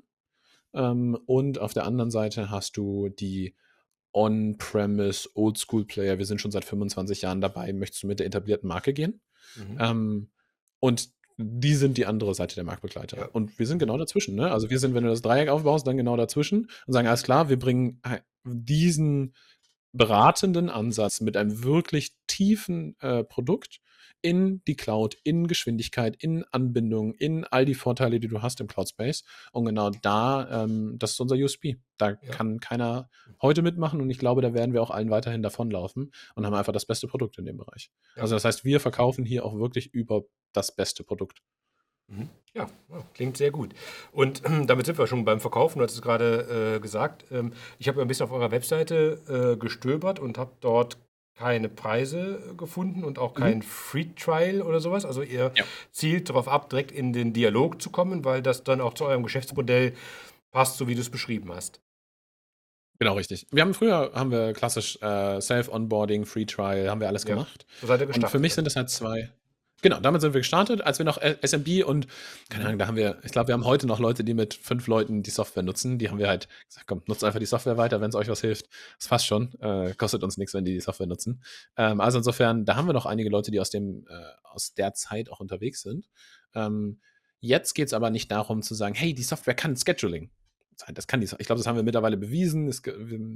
Ähm, 0.75 1.19
und 1.27 1.59
auf 1.59 1.75
der 1.75 1.85
anderen 1.85 2.11
Seite 2.11 2.51
hast 2.51 2.77
du 2.77 3.09
die 3.09 3.55
On-Premise 4.13 5.29
Oldschool-Player. 5.35 6.19
Wir 6.19 6.27
sind 6.27 6.41
schon 6.41 6.51
seit 6.51 6.65
25 6.65 7.23
Jahren 7.23 7.41
dabei. 7.41 7.73
Möchtest 7.73 8.03
du 8.03 8.07
mit 8.07 8.21
der 8.21 8.27
etablierten 8.27 8.69
Marke 8.69 8.93
gehen? 8.93 9.21
Mhm. 9.57 9.79
Ähm, 9.79 10.31
und 10.81 11.11
die 11.39 11.75
sind 11.75 11.97
die 11.97 12.07
andere 12.07 12.35
Seite 12.35 12.57
der 12.57 12.65
Marktbegleiter. 12.65 13.17
Ja. 13.17 13.29
Und 13.33 13.59
wir 13.59 13.67
sind 13.67 13.79
genau 13.79 13.97
dazwischen. 13.97 14.35
Ne? 14.35 14.51
Also 14.51 14.71
wir 14.71 14.79
sind, 14.81 14.95
wenn 14.95 15.05
du 15.05 15.11
das 15.11 15.23
Dreieck 15.23 15.49
aufbaust, 15.49 15.87
dann 15.87 15.97
genau 15.97 16.17
dazwischen 16.17 16.69
und 16.87 16.93
sagen, 16.93 17.07
alles 17.07 17.23
klar, 17.23 17.49
wir 17.49 17.59
bringen 17.59 18.03
diesen 18.45 19.35
beratenden 19.93 20.69
Ansatz 20.69 21.21
mit 21.21 21.37
einem 21.37 21.63
wirklich 21.63 22.13
tiefen 22.27 22.97
äh, 23.01 23.23
Produkt 23.23 23.81
in 24.23 24.63
die 24.67 24.77
Cloud, 24.77 25.17
in 25.25 25.47
Geschwindigkeit, 25.47 26.17
in 26.23 26.45
Anbindung, 26.53 27.15
in 27.15 27.45
all 27.45 27.65
die 27.65 27.75
Vorteile, 27.75 28.21
die 28.21 28.29
du 28.29 28.43
hast 28.43 28.61
im 28.61 28.67
Cloud 28.67 28.89
Space. 28.89 29.25
Und 29.53 29.67
genau 29.67 29.91
da, 29.91 30.65
ähm, 30.65 30.97
das 30.99 31.13
ist 31.13 31.21
unser 31.21 31.37
USP. 31.37 31.77
Da 31.97 32.11
Ja. 32.11 32.17
kann 32.31 32.61
keiner 32.61 33.09
heute 33.43 33.63
mitmachen 33.63 34.01
und 34.01 34.11
ich 34.11 34.19
glaube, 34.19 34.41
da 34.43 34.55
werden 34.55 34.73
wir 34.73 34.83
auch 34.83 34.91
allen 34.91 35.11
weiterhin 35.11 35.43
davonlaufen 35.43 36.13
und 36.35 36.47
haben 36.47 36.55
einfach 36.55 36.73
das 36.73 36.87
beste 36.87 37.07
Produkt 37.09 37.39
in 37.39 37.45
dem 37.45 37.57
Bereich. 37.57 37.91
Ja. 38.17 38.23
Also 38.23 38.35
das 38.37 38.45
heißt, 38.45 38.65
wir 38.65 38.81
verkaufen 38.81 39.25
hier 39.25 39.45
auch 39.45 39.57
wirklich 39.59 39.93
über 39.95 40.23
das 40.53 40.75
beste 40.75 41.05
Produkt. 41.05 41.43
Mhm. 42.09 42.29
Ja, 42.55 42.69
ja, 42.89 43.05
klingt 43.15 43.37
sehr 43.37 43.51
gut. 43.51 43.75
Und 44.13 44.43
damit 44.67 44.87
sind 44.87 44.99
wir 44.99 45.07
schon 45.07 45.25
beim 45.25 45.41
Verkaufen. 45.41 45.79
Du 45.79 45.85
hast 45.85 45.93
es 45.95 46.03
gerade 46.03 46.77
äh, 46.77 46.81
gesagt. 46.81 47.27
Ähm, 47.31 47.53
ich 47.79 47.89
habe 47.89 48.01
ein 48.01 48.09
bisschen 48.09 48.25
auf 48.25 48.33
eurer 48.33 48.51
Webseite 48.51 49.55
äh, 49.55 49.57
gestöbert 49.59 50.19
und 50.19 50.39
habe 50.39 50.53
dort 50.61 50.97
keine 51.39 51.69
Preise 51.69 52.55
gefunden 52.57 53.05
und 53.05 53.19
auch 53.19 53.37
Mhm. 53.37 53.41
kein 53.41 53.63
Free 53.63 54.07
Trial 54.17 54.61
oder 54.63 54.81
sowas. 54.81 55.05
Also 55.05 55.23
ihr 55.23 55.53
Ja. 55.55 55.65
zielt 55.93 56.29
darauf 56.29 56.49
ab, 56.49 56.69
direkt 56.69 56.91
in 56.91 57.13
den 57.13 57.33
Dialog 57.33 57.81
zu 57.81 57.91
kommen, 57.91 58.25
weil 58.25 58.43
das 58.43 58.65
dann 58.65 58.81
auch 58.81 58.95
zu 58.95 59.05
eurem 59.05 59.23
Geschäftsmodell 59.23 59.93
passt, 60.51 60.79
so 60.79 60.89
wie 60.89 60.95
du 60.97 61.01
es 61.01 61.11
beschrieben 61.11 61.53
hast. 61.53 61.81
Genau, 62.99 63.15
richtig. 63.15 63.47
Wir 63.53 63.63
haben 63.63 63.75
früher, 63.75 64.11
haben 64.15 64.33
wir 64.33 64.53
klassisch 64.53 64.99
äh, 65.01 65.41
Self-Onboarding, 65.41 66.27
Free 66.27 66.45
Trial, 66.47 66.91
haben 66.91 67.01
wir 67.01 67.07
alles 67.07 67.23
Ja. 67.23 67.31
gemacht. 67.37 67.65
So 67.81 67.87
seid 67.87 68.01
ihr 68.01 68.07
Und 68.07 68.09
gestartet. 68.15 68.31
für 68.33 68.41
mich 68.41 68.55
sind 68.55 68.65
das 68.65 68.75
halt 68.75 68.91
zwei. 68.91 69.31
Genau, 69.81 70.01
damit 70.01 70.21
sind 70.21 70.35
wir 70.35 70.41
gestartet, 70.41 70.81
als 70.81 70.99
wir 70.99 71.05
noch 71.05 71.21
SMB 71.21 71.85
und, 71.85 72.09
keine 72.49 72.67
Ahnung, 72.67 72.79
da 72.79 72.89
haben 72.89 72.97
wir, 72.97 73.19
ich 73.23 73.31
glaube, 73.31 73.49
wir 73.49 73.53
haben 73.53 73.65
heute 73.65 73.87
noch 73.87 74.01
Leute, 74.01 74.25
die 74.25 74.35
mit 74.35 74.55
fünf 74.55 74.89
Leuten 74.89 75.23
die 75.23 75.31
Software 75.31 75.63
nutzen. 75.63 75.99
Die 75.99 76.11
haben 76.11 76.19
wir 76.19 76.29
halt 76.29 76.49
gesagt, 76.67 76.89
komm, 76.89 77.03
nutzt 77.07 77.23
einfach 77.23 77.39
die 77.39 77.47
Software 77.47 77.77
weiter, 77.77 78.01
wenn 78.01 78.09
es 78.09 78.17
euch 78.17 78.29
was 78.29 78.41
hilft. 78.41 78.69
Das 78.99 79.07
passt 79.07 79.27
schon. 79.27 79.55
Äh, 79.61 79.95
kostet 79.95 80.25
uns 80.25 80.37
nichts, 80.37 80.53
wenn 80.53 80.65
die 80.65 80.75
die 80.75 80.81
Software 80.81 81.07
nutzen. 81.07 81.43
Ähm, 81.77 82.01
also 82.01 82.19
insofern, 82.19 82.65
da 82.65 82.75
haben 82.75 82.87
wir 82.87 82.93
noch 82.93 83.07
einige 83.07 83.31
Leute, 83.31 83.53
die 83.53 83.61
aus, 83.61 83.71
dem, 83.71 84.05
äh, 84.09 84.15
aus 84.43 84.75
der 84.75 84.95
Zeit 84.95 85.31
auch 85.31 85.39
unterwegs 85.39 85.83
sind. 85.83 86.09
Ähm, 86.55 87.01
jetzt 87.39 87.75
geht 87.75 87.87
es 87.87 87.95
aber 87.95 88.11
nicht 88.11 88.33
darum 88.33 88.63
zu 88.63 88.75
sagen, 88.75 88.97
hey, 88.97 89.15
die 89.15 89.23
Software 89.23 89.55
kann 89.55 89.77
Scheduling. 89.77 90.31
Das 90.95 91.07
kann 91.07 91.21
die, 91.21 91.27
ich 91.27 91.47
glaube, 91.47 91.59
das 91.59 91.67
haben 91.67 91.77
wir 91.77 91.83
mittlerweile 91.83 92.17
bewiesen. 92.17 92.69
Es, 92.69 92.83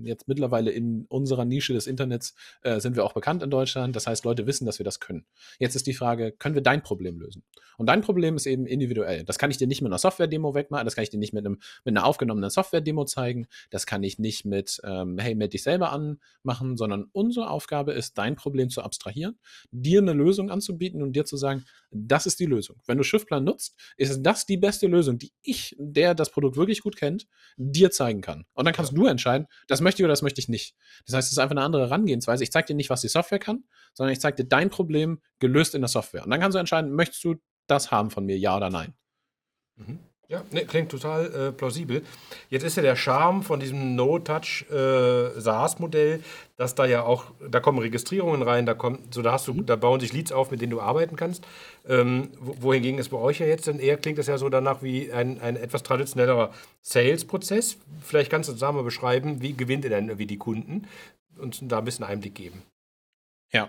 jetzt 0.04 0.28
mittlerweile 0.28 0.70
in 0.70 1.06
unserer 1.08 1.44
Nische 1.44 1.72
des 1.72 1.86
Internets 1.86 2.34
äh, 2.62 2.80
sind 2.80 2.96
wir 2.96 3.04
auch 3.04 3.12
bekannt 3.12 3.42
in 3.42 3.50
Deutschland. 3.50 3.96
Das 3.96 4.06
heißt, 4.06 4.24
Leute 4.24 4.46
wissen, 4.46 4.64
dass 4.64 4.78
wir 4.78 4.84
das 4.84 5.00
können. 5.00 5.26
Jetzt 5.58 5.74
ist 5.74 5.86
die 5.86 5.94
Frage, 5.94 6.32
können 6.32 6.54
wir 6.54 6.62
dein 6.62 6.82
Problem 6.82 7.18
lösen? 7.18 7.42
Und 7.78 7.86
dein 7.86 8.00
Problem 8.00 8.36
ist 8.36 8.46
eben 8.46 8.66
individuell. 8.66 9.24
Das 9.24 9.38
kann 9.38 9.50
ich 9.50 9.58
dir 9.58 9.66
nicht 9.66 9.82
mit 9.82 9.90
einer 9.90 9.98
Software-Demo 9.98 10.54
wegmachen, 10.54 10.84
das 10.84 10.94
kann 10.94 11.04
ich 11.04 11.10
dir 11.10 11.18
nicht 11.18 11.32
mit, 11.32 11.44
einem, 11.44 11.58
mit 11.84 11.96
einer 11.96 12.06
aufgenommenen 12.06 12.50
Software-Demo 12.50 13.04
zeigen, 13.06 13.46
das 13.70 13.86
kann 13.86 14.02
ich 14.02 14.18
nicht 14.18 14.44
mit, 14.44 14.80
ähm, 14.84 15.18
hey, 15.18 15.34
meld 15.34 15.52
dich 15.52 15.62
selber 15.62 15.90
anmachen, 15.92 16.76
sondern 16.76 17.06
unsere 17.12 17.50
Aufgabe 17.50 17.92
ist, 17.92 18.18
dein 18.18 18.36
Problem 18.36 18.70
zu 18.70 18.82
abstrahieren, 18.82 19.38
dir 19.70 20.00
eine 20.00 20.12
Lösung 20.12 20.50
anzubieten 20.50 21.02
und 21.02 21.14
dir 21.14 21.24
zu 21.24 21.36
sagen, 21.36 21.64
das 21.90 22.26
ist 22.26 22.40
die 22.40 22.46
Lösung. 22.46 22.76
Wenn 22.86 22.98
du 22.98 23.04
Schiffplan 23.04 23.44
nutzt, 23.44 23.78
ist 23.96 24.22
das 24.22 24.46
die 24.46 24.56
beste 24.56 24.86
Lösung, 24.86 25.18
die 25.18 25.32
ich, 25.42 25.74
der 25.78 26.14
das 26.14 26.30
Produkt 26.30 26.56
wirklich 26.56 26.80
gut 26.80 26.96
kennt, 26.96 27.26
dir 27.56 27.90
zeigen 27.90 28.20
kann. 28.20 28.44
Und 28.52 28.64
dann 28.64 28.74
kannst 28.74 28.96
du 28.96 29.06
entscheiden, 29.06 29.46
das 29.68 29.80
möchte 29.80 30.02
ich 30.02 30.04
oder 30.04 30.12
das 30.12 30.22
möchte 30.22 30.40
ich 30.40 30.48
nicht. 30.48 30.74
Das 31.06 31.14
heißt, 31.14 31.28
es 31.28 31.32
ist 31.32 31.38
einfach 31.38 31.56
eine 31.56 31.62
andere 31.62 31.84
Herangehensweise. 31.84 32.44
Ich 32.44 32.52
zeige 32.52 32.66
dir 32.66 32.74
nicht, 32.74 32.90
was 32.90 33.00
die 33.00 33.08
Software 33.08 33.38
kann, 33.38 33.64
sondern 33.94 34.12
ich 34.12 34.20
zeige 34.20 34.42
dir 34.42 34.48
dein 34.48 34.70
Problem 34.70 35.20
gelöst 35.38 35.74
in 35.74 35.82
der 35.82 35.88
Software. 35.88 36.24
Und 36.24 36.30
dann 36.30 36.40
kannst 36.40 36.54
du 36.54 36.58
entscheiden, 36.58 36.92
möchtest 36.92 37.24
du 37.24 37.36
das 37.66 37.90
haben 37.90 38.10
von 38.10 38.24
mir, 38.24 38.38
ja 38.38 38.56
oder 38.56 38.70
nein. 38.70 38.94
Mhm. 39.76 39.98
Ja, 40.32 40.42
ne, 40.50 40.64
klingt 40.64 40.90
total 40.90 41.26
äh, 41.26 41.52
plausibel. 41.52 42.02
Jetzt 42.48 42.62
ist 42.62 42.78
ja 42.78 42.82
der 42.82 42.96
Charme 42.96 43.42
von 43.42 43.60
diesem 43.60 43.94
No-Touch 43.96 44.64
äh, 44.70 45.38
SaaS-Modell, 45.38 46.24
dass 46.56 46.74
da 46.74 46.86
ja 46.86 47.02
auch, 47.02 47.26
da 47.50 47.60
kommen 47.60 47.78
Registrierungen 47.80 48.40
rein, 48.40 48.64
da 48.64 48.72
kommt, 48.72 49.12
so 49.12 49.20
da 49.20 49.32
hast 49.32 49.46
du, 49.46 49.52
da 49.60 49.76
bauen 49.76 50.00
sich 50.00 50.14
Leads 50.14 50.32
auf, 50.32 50.50
mit 50.50 50.62
denen 50.62 50.70
du 50.70 50.80
arbeiten 50.80 51.16
kannst. 51.16 51.44
Ähm, 51.86 52.30
wo- 52.40 52.56
wohingegen 52.62 52.98
es 52.98 53.10
bei 53.10 53.18
euch 53.18 53.40
ja 53.40 53.46
jetzt 53.46 53.68
dann 53.68 53.78
eher 53.78 53.98
klingt 53.98 54.18
es 54.18 54.26
ja 54.26 54.38
so 54.38 54.48
danach 54.48 54.82
wie 54.82 55.12
ein, 55.12 55.38
ein 55.42 55.56
etwas 55.56 55.82
traditionellerer 55.82 56.50
Sales-Prozess. 56.80 57.76
Vielleicht 58.00 58.30
kannst 58.30 58.48
du 58.48 58.52
uns 58.52 58.60
da 58.60 58.72
mal 58.72 58.84
beschreiben, 58.84 59.42
wie 59.42 59.52
gewinnt 59.52 59.84
ihr 59.84 59.90
denn 59.90 60.08
irgendwie 60.08 60.26
die 60.26 60.38
Kunden 60.38 60.88
und 61.36 61.60
da 61.70 61.80
ein 61.80 61.84
bisschen 61.84 62.06
Einblick 62.06 62.34
geben. 62.34 62.62
Ja. 63.52 63.68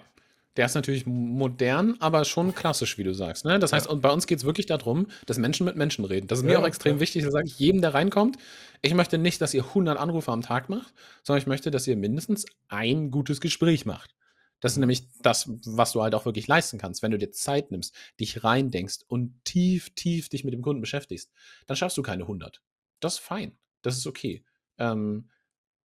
Der 0.55 0.67
ist 0.67 0.75
natürlich 0.75 1.05
modern, 1.07 1.95
aber 1.99 2.25
schon 2.25 2.53
klassisch, 2.53 2.97
wie 2.99 3.03
du 3.03 3.13
sagst. 3.13 3.43
Ne? 3.43 3.57
Das 3.57 3.73
heißt, 3.73 3.87
und 3.87 4.01
bei 4.01 4.11
uns 4.11 4.27
geht 4.27 4.37
es 4.37 4.45
wirklich 4.45 4.67
darum, 4.67 5.07
dass 5.25 5.39
Menschen 5.39 5.65
mit 5.65 5.75
Menschen 5.75 6.05
reden. 6.05 6.27
Das 6.27 6.39
ist 6.39 6.45
mir 6.45 6.53
Ja, 6.53 6.59
auch 6.59 6.67
extrem 6.67 6.95
ja. 6.95 6.99
wichtig, 6.99 7.25
sage 7.27 7.47
ich 7.47 7.57
jedem, 7.57 7.81
der 7.81 7.93
reinkommt, 7.95 8.37
ich 8.83 8.93
möchte 8.93 9.17
nicht, 9.17 9.41
dass 9.41 9.53
ihr 9.55 9.63
100 9.63 9.97
Anrufe 9.97 10.31
am 10.31 10.41
Tag 10.41 10.69
macht, 10.69 10.93
sondern 11.23 11.41
ich 11.41 11.47
möchte, 11.47 11.71
dass 11.71 11.87
ihr 11.87 11.95
mindestens 11.97 12.45
ein 12.67 13.09
gutes 13.09 13.41
Gespräch 13.41 13.85
macht. 13.85 14.13
Das 14.59 14.73
ist 14.73 14.77
nämlich 14.77 15.07
das, 15.21 15.49
was 15.65 15.91
du 15.91 16.03
halt 16.03 16.15
auch 16.15 16.25
wirklich 16.25 16.47
leisten 16.47 16.77
kannst. 16.77 17.01
Wenn 17.01 17.11
du 17.11 17.17
dir 17.17 17.31
Zeit 17.31 17.71
nimmst, 17.71 17.93
dich 18.19 18.43
reindenkst 18.43 18.99
und 19.07 19.43
tief, 19.45 19.89
tief 19.95 20.29
dich 20.29 20.43
mit 20.43 20.53
dem 20.53 20.61
Kunden 20.61 20.81
beschäftigst, 20.81 21.31
dann 21.67 21.75
schaffst 21.75 21.97
du 21.97 22.01
keine 22.03 22.23
100. 22.23 22.61
Das 22.99 23.15
ist 23.15 23.19
fein. 23.19 23.57
Das 23.81 23.97
ist 23.97 24.07
okay. 24.07 24.45
Ähm, 24.77 25.29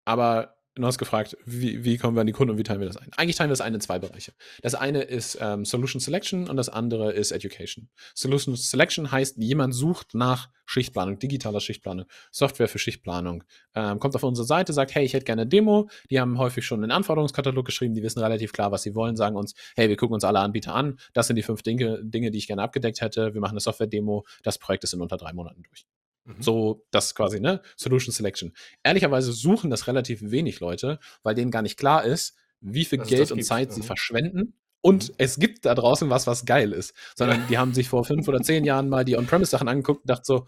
aber 0.04 0.57
du 0.82 0.86
hast 0.86 0.98
gefragt, 0.98 1.36
wie, 1.44 1.84
wie 1.84 1.96
kommen 1.96 2.16
wir 2.16 2.20
an 2.20 2.26
die 2.26 2.32
Kunden 2.32 2.52
und 2.52 2.58
wie 2.58 2.62
teilen 2.62 2.80
wir 2.80 2.86
das 2.86 2.96
ein? 2.96 3.10
Eigentlich 3.16 3.36
teilen 3.36 3.50
wir 3.50 3.52
das 3.52 3.60
ein 3.60 3.74
in 3.74 3.80
zwei 3.80 3.98
Bereiche. 3.98 4.32
Das 4.62 4.74
eine 4.74 5.02
ist 5.02 5.38
ähm, 5.40 5.64
Solution 5.64 6.00
Selection 6.00 6.48
und 6.48 6.56
das 6.56 6.68
andere 6.68 7.12
ist 7.12 7.32
Education. 7.32 7.88
Solution 8.14 8.56
Selection 8.56 9.10
heißt, 9.10 9.36
jemand 9.38 9.74
sucht 9.74 10.14
nach 10.14 10.48
Schichtplanung, 10.66 11.18
digitaler 11.18 11.60
Schichtplanung, 11.60 12.04
Software 12.30 12.68
für 12.68 12.78
Schichtplanung, 12.78 13.44
ähm, 13.74 13.98
kommt 13.98 14.14
auf 14.14 14.22
unsere 14.22 14.46
Seite, 14.46 14.72
sagt, 14.72 14.94
hey, 14.94 15.04
ich 15.04 15.14
hätte 15.14 15.24
gerne 15.24 15.42
eine 15.42 15.48
Demo. 15.48 15.88
Die 16.10 16.20
haben 16.20 16.38
häufig 16.38 16.64
schon 16.66 16.82
einen 16.82 16.92
Anforderungskatalog 16.92 17.64
geschrieben, 17.64 17.94
die 17.94 18.02
wissen 18.02 18.20
relativ 18.20 18.52
klar, 18.52 18.70
was 18.70 18.82
sie 18.82 18.94
wollen, 18.94 19.16
sagen 19.16 19.36
uns, 19.36 19.54
hey, 19.76 19.88
wir 19.88 19.96
gucken 19.96 20.14
uns 20.14 20.24
alle 20.24 20.40
Anbieter 20.40 20.74
an, 20.74 20.98
das 21.14 21.26
sind 21.26 21.36
die 21.36 21.42
fünf 21.42 21.62
Dinge, 21.62 22.00
Dinge 22.02 22.30
die 22.30 22.38
ich 22.38 22.46
gerne 22.46 22.62
abgedeckt 22.62 23.00
hätte, 23.00 23.34
wir 23.34 23.40
machen 23.40 23.52
eine 23.52 23.60
Software-Demo, 23.60 24.26
das 24.42 24.58
Projekt 24.58 24.84
ist 24.84 24.92
in 24.92 25.00
unter 25.00 25.16
drei 25.16 25.32
Monaten 25.32 25.62
durch. 25.62 25.86
Mhm. 26.28 26.42
So, 26.42 26.84
das 26.90 27.14
quasi, 27.14 27.40
ne? 27.40 27.62
Solution 27.76 28.12
Selection. 28.12 28.52
Ehrlicherweise 28.82 29.32
suchen 29.32 29.70
das 29.70 29.86
relativ 29.86 30.20
wenig 30.22 30.60
Leute, 30.60 30.98
weil 31.22 31.34
denen 31.34 31.50
gar 31.50 31.62
nicht 31.62 31.78
klar 31.78 32.04
ist, 32.04 32.36
wie 32.60 32.84
viel 32.84 33.00
es 33.00 33.08
Geld 33.08 33.32
und. 33.32 33.42
Zeit 33.42 33.72
sie 33.72 33.80
Mhm. 33.80 33.84
verschwenden. 33.84 34.54
Und 34.80 35.08
Mhm. 35.08 35.14
es 35.18 35.38
gibt 35.38 35.64
da 35.64 35.74
draußen 35.74 36.08
was, 36.10 36.26
was 36.26 36.44
geil 36.44 36.72
ist. 36.72 36.92
Sondern 37.16 37.46
die 37.48 37.56
haben 37.58 37.72
sich 37.74 37.88
vor 37.88 38.04
fünf 38.04 38.28
oder 38.28 38.42
zehn 38.42 38.64
Jahren 38.64 38.88
mal 38.88 39.04
die 39.04 39.16
On-Premise-Sachen 39.16 39.68
angeguckt 39.68 40.02
und 40.02 40.10
dachten 40.10 40.24
so, 40.24 40.46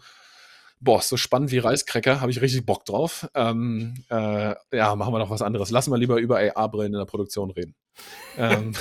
boah, 0.81 1.01
so 1.01 1.15
spannend 1.15 1.51
wie 1.51 1.59
Reiskräcker, 1.59 2.21
habe 2.21 2.31
ich 2.31 2.41
richtig 2.41 2.65
Bock 2.65 2.85
drauf. 2.85 3.29
Ähm, 3.35 3.93
äh, 4.09 4.55
ja, 4.73 4.95
machen 4.95 5.13
wir 5.13 5.19
noch 5.19 5.29
was 5.29 5.41
anderes. 5.41 5.69
Lassen 5.69 5.91
wir 5.91 5.97
lieber 5.97 6.17
über 6.17 6.39
AR-Brillen 6.39 6.93
in 6.93 6.99
der 6.99 7.05
Produktion 7.05 7.51
reden. 7.51 7.75
ähm, 8.37 8.73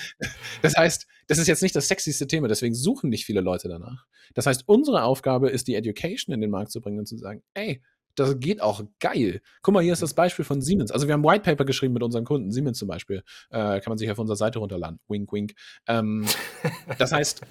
das 0.62 0.76
heißt, 0.76 1.06
das 1.26 1.38
ist 1.38 1.48
jetzt 1.48 1.62
nicht 1.62 1.74
das 1.74 1.88
sexyste 1.88 2.26
Thema, 2.26 2.48
deswegen 2.48 2.74
suchen 2.74 3.10
nicht 3.10 3.24
viele 3.24 3.40
Leute 3.40 3.68
danach. 3.68 4.06
Das 4.34 4.46
heißt, 4.46 4.64
unsere 4.66 5.02
Aufgabe 5.02 5.50
ist, 5.50 5.68
die 5.68 5.74
Education 5.74 6.32
in 6.32 6.40
den 6.40 6.50
Markt 6.50 6.70
zu 6.70 6.80
bringen 6.80 7.00
und 7.00 7.06
zu 7.06 7.18
sagen, 7.18 7.42
ey, 7.54 7.82
das 8.14 8.38
geht 8.40 8.60
auch 8.60 8.82
geil. 9.00 9.40
Guck 9.62 9.74
mal, 9.74 9.82
hier 9.82 9.92
ist 9.92 10.02
das 10.02 10.14
Beispiel 10.14 10.44
von 10.44 10.60
Siemens. 10.60 10.90
Also 10.90 11.06
wir 11.06 11.14
haben 11.14 11.24
White 11.24 11.42
Paper 11.42 11.64
geschrieben 11.64 11.94
mit 11.94 12.02
unseren 12.02 12.24
Kunden, 12.24 12.50
Siemens 12.50 12.78
zum 12.78 12.88
Beispiel. 12.88 13.22
Äh, 13.50 13.80
kann 13.80 13.90
man 13.90 13.98
sich 13.98 14.10
auf 14.10 14.18
unserer 14.18 14.36
Seite 14.36 14.58
runterladen. 14.58 14.98
Wink, 15.08 15.32
wink. 15.32 15.52
Ähm, 15.86 16.26
das 16.98 17.12
heißt, 17.12 17.42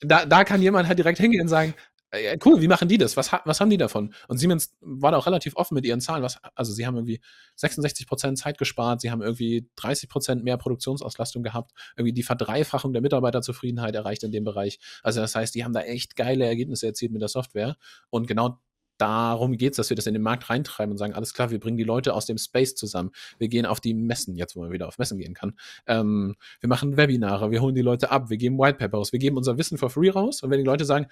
da, 0.00 0.24
da 0.24 0.44
kann 0.44 0.62
jemand 0.62 0.88
halt 0.88 0.98
direkt 0.98 1.18
hingehen 1.18 1.42
und 1.42 1.48
sagen, 1.48 1.74
äh, 2.14 2.38
cool, 2.44 2.60
wie 2.60 2.68
machen 2.68 2.88
die 2.88 2.98
das? 2.98 3.16
Was, 3.16 3.30
was 3.44 3.60
haben 3.60 3.70
die 3.70 3.76
davon? 3.76 4.14
Und 4.28 4.38
Siemens 4.38 4.74
war 4.80 5.12
da 5.12 5.18
auch 5.18 5.26
relativ 5.26 5.56
offen 5.56 5.74
mit 5.74 5.84
ihren 5.84 6.00
Zahlen. 6.00 6.22
Was, 6.22 6.38
also 6.54 6.72
sie 6.72 6.86
haben 6.86 6.96
irgendwie 6.96 7.20
66% 7.58 8.36
Zeit 8.36 8.58
gespart, 8.58 9.00
sie 9.00 9.10
haben 9.10 9.22
irgendwie 9.22 9.68
30% 9.78 10.42
mehr 10.42 10.56
Produktionsauslastung 10.56 11.42
gehabt, 11.42 11.72
irgendwie 11.96 12.12
die 12.12 12.22
Verdreifachung 12.22 12.92
der 12.92 13.02
Mitarbeiterzufriedenheit 13.02 13.94
erreicht 13.94 14.22
in 14.24 14.32
dem 14.32 14.44
Bereich. 14.44 14.78
Also 15.02 15.20
das 15.20 15.34
heißt, 15.34 15.54
die 15.54 15.64
haben 15.64 15.72
da 15.72 15.80
echt 15.80 16.16
geile 16.16 16.46
Ergebnisse 16.46 16.86
erzielt 16.86 17.12
mit 17.12 17.22
der 17.22 17.28
Software. 17.28 17.76
Und 18.10 18.26
genau 18.26 18.60
darum 18.98 19.56
geht 19.56 19.72
es, 19.72 19.76
dass 19.76 19.90
wir 19.90 19.96
das 19.96 20.06
in 20.06 20.14
den 20.14 20.22
Markt 20.22 20.48
reintreiben 20.50 20.92
und 20.92 20.98
sagen, 20.98 21.14
alles 21.14 21.34
klar, 21.34 21.50
wir 21.50 21.58
bringen 21.58 21.76
die 21.76 21.84
Leute 21.84 22.14
aus 22.14 22.26
dem 22.26 22.38
Space 22.38 22.74
zusammen. 22.74 23.10
Wir 23.38 23.48
gehen 23.48 23.66
auf 23.66 23.80
die 23.80 23.94
Messen, 23.94 24.36
jetzt 24.36 24.56
wo 24.56 24.60
man 24.60 24.72
wieder 24.72 24.88
auf 24.88 24.98
Messen 24.98 25.18
gehen 25.18 25.34
kann. 25.34 25.54
Ähm, 25.86 26.36
wir 26.60 26.68
machen 26.68 26.96
Webinare, 26.96 27.50
wir 27.50 27.60
holen 27.60 27.74
die 27.74 27.82
Leute 27.82 28.10
ab, 28.10 28.30
wir 28.30 28.36
geben 28.36 28.58
White 28.58 28.78
Paper 28.78 28.98
raus, 28.98 29.12
wir 29.12 29.18
geben 29.18 29.36
unser 29.36 29.58
Wissen 29.58 29.78
for 29.78 29.90
free 29.90 30.10
raus. 30.10 30.42
Und 30.42 30.50
wenn 30.50 30.58
die 30.58 30.64
Leute 30.64 30.84
sagen, 30.84 31.06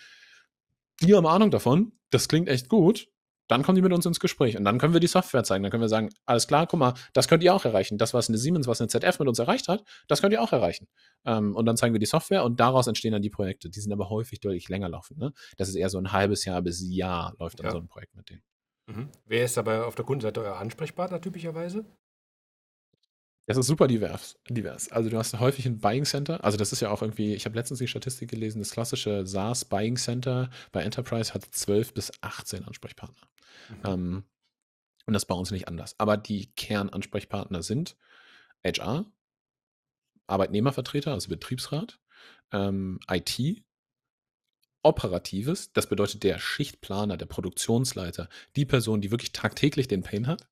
die 1.01 1.15
haben 1.15 1.27
Ahnung 1.27 1.51
davon, 1.51 1.93
das 2.11 2.29
klingt 2.29 2.49
echt 2.49 2.69
gut, 2.69 3.09
dann 3.49 3.63
kommen 3.63 3.77
die 3.77 3.83
mit 3.83 3.93
uns 3.93 4.07
ins 4.07 4.21
Gespräch 4.21 4.57
und 4.57 4.65
dann 4.65 4.79
können 4.79 4.93
wir 4.95 5.01
die 5.01 5.07
Software 5.09 5.45
zeigen. 5.45 5.63
Dann 5.63 5.71
können 5.71 5.83
wir 5.83 5.89
sagen, 5.89 6.09
alles 6.25 6.47
klar, 6.47 6.67
guck 6.67 6.79
mal, 6.79 6.95
das 7.13 7.29
könnt 7.29 7.43
ihr 7.43 7.55
auch 7.55 7.65
erreichen. 7.65 7.99
Das, 7.99 8.15
was 8.15 8.29
eine 8.29 8.39
Siemens, 8.39 8.67
was 8.67 8.81
eine 8.81 8.89
ZF 8.89 9.19
mit 9.19 9.29
uns 9.29 9.39
erreicht 9.39 9.69
hat, 9.69 9.85
das 10.09 10.21
könnt 10.23 10.33
ihr 10.33 10.41
auch 10.41 10.53
erreichen. 10.53 10.89
Ähm, 11.27 11.55
und 11.55 11.67
dann 11.67 11.77
zeigen 11.77 11.95
wir 11.95 11.99
die 11.99 12.07
Software 12.07 12.45
und 12.45 12.61
daraus 12.61 12.87
entstehen 12.87 13.13
dann 13.13 13.21
die 13.21 13.31
Projekte. 13.31 13.69
Die 13.69 13.81
sind 13.81 13.93
aber 13.93 14.09
häufig 14.09 14.41
deutlich 14.41 14.69
länger 14.69 14.89
laufen. 14.89 15.19
Ne? 15.19 15.33
Das 15.57 15.69
ist 15.69 15.75
eher 15.75 15.91
so 15.91 15.99
ein 15.99 16.13
halbes 16.13 16.45
Jahr 16.45 16.63
bis 16.63 16.81
Jahr 16.89 17.35
läuft 17.39 17.59
dann 17.59 17.67
Ja. 17.67 17.73
so 17.73 17.79
ein 17.79 17.89
Projekt 17.89 18.15
mit 18.15 18.31
denen. 18.31 18.43
Mhm. 18.87 19.11
Wer 19.27 19.45
ist 19.45 19.59
aber 19.59 19.87
auf 19.87 19.97
der 19.97 20.05
Kundenseite 20.05 20.41
euer 20.41 20.57
Ansprechpartner 20.57 21.21
typischerweise? 21.21 21.85
Das 23.47 23.57
ist 23.57 23.67
super 23.67 23.89
divers, 23.89 24.39
divers. 24.49 24.91
Also 24.93 25.11
du 25.11 25.19
hast 25.19 25.39
häufig 25.41 25.67
ein 25.67 25.79
Buying 25.79 26.05
Center. 26.05 26.45
Also 26.45 26.57
das 26.57 26.73
ist 26.73 26.81
ja 26.81 26.91
auch 26.91 27.03
irgendwie, 27.03 27.35
ich 27.35 27.45
habe 27.45 27.57
letztens 27.57 27.81
die 27.81 27.89
Statistik 27.89 28.31
gelesen, 28.31 28.61
das 28.61 28.71
klassische 28.71 29.27
SaaS 29.27 29.65
Buying 29.65 29.97
Center 29.97 30.49
bei 30.71 30.83
Enterprise 30.83 31.35
hat 31.35 31.45
12 31.45 31.93
bis 31.93 32.13
18 32.21 32.65
Ansprechpartner. 32.65 33.27
Mhm. 33.69 33.77
Ähm, 33.85 34.25
und 35.07 35.15
das 35.15 35.27
bei 35.27 35.35
uns 35.35 35.51
nicht 35.51 35.67
anders. 35.67 35.97
Aber 35.99 36.17
die 36.17 36.53
Kernansprechpartner 36.55 37.63
sind 37.63 37.97
HR, 38.65 39.07
Arbeitnehmervertreter, 40.29 41.13
also 41.13 41.29
Betriebsrat, 41.29 41.99
ähm, 42.53 43.01
IT, 43.11 43.65
Operatives, 44.85 45.73
das 45.73 45.89
bedeutet 45.89 46.23
der 46.23 46.39
Schichtplaner, 46.39 47.17
der 47.17 47.27
Produktionsleiter, 47.27 48.29
die 48.57 48.65
Person, 48.65 49.01
die 49.01 49.11
wirklich 49.11 49.33
tagtäglich 49.33 49.89
den 49.89 50.03
Pain 50.03 50.27
hat. 50.27 50.49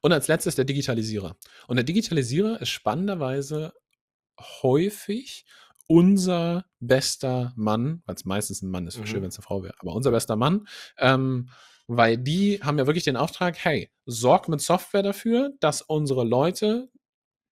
Und 0.00 0.12
als 0.12 0.28
letztes 0.28 0.54
der 0.54 0.64
Digitalisierer. 0.64 1.36
Und 1.68 1.76
der 1.76 1.84
Digitalisierer 1.84 2.60
ist 2.60 2.68
spannenderweise 2.70 3.72
häufig 4.62 5.44
unser 5.86 6.64
bester 6.80 7.52
Mann, 7.56 8.02
weil 8.06 8.14
es 8.14 8.24
meistens 8.24 8.62
ein 8.62 8.70
Mann 8.70 8.86
ist, 8.86 8.96
wäre 8.96 9.04
Mhm. 9.06 9.10
schön, 9.10 9.22
wenn 9.22 9.28
es 9.28 9.36
eine 9.36 9.44
Frau 9.44 9.62
wäre, 9.62 9.74
aber 9.78 9.92
unser 9.94 10.10
bester 10.10 10.36
Mann, 10.36 10.66
ähm, 10.98 11.50
weil 11.86 12.16
die 12.16 12.60
haben 12.62 12.78
ja 12.78 12.86
wirklich 12.86 13.04
den 13.04 13.16
Auftrag, 13.18 13.56
hey, 13.58 13.90
sorg 14.06 14.48
mit 14.48 14.60
Software 14.62 15.02
dafür, 15.02 15.50
dass 15.60 15.82
unsere 15.82 16.24
Leute 16.24 16.88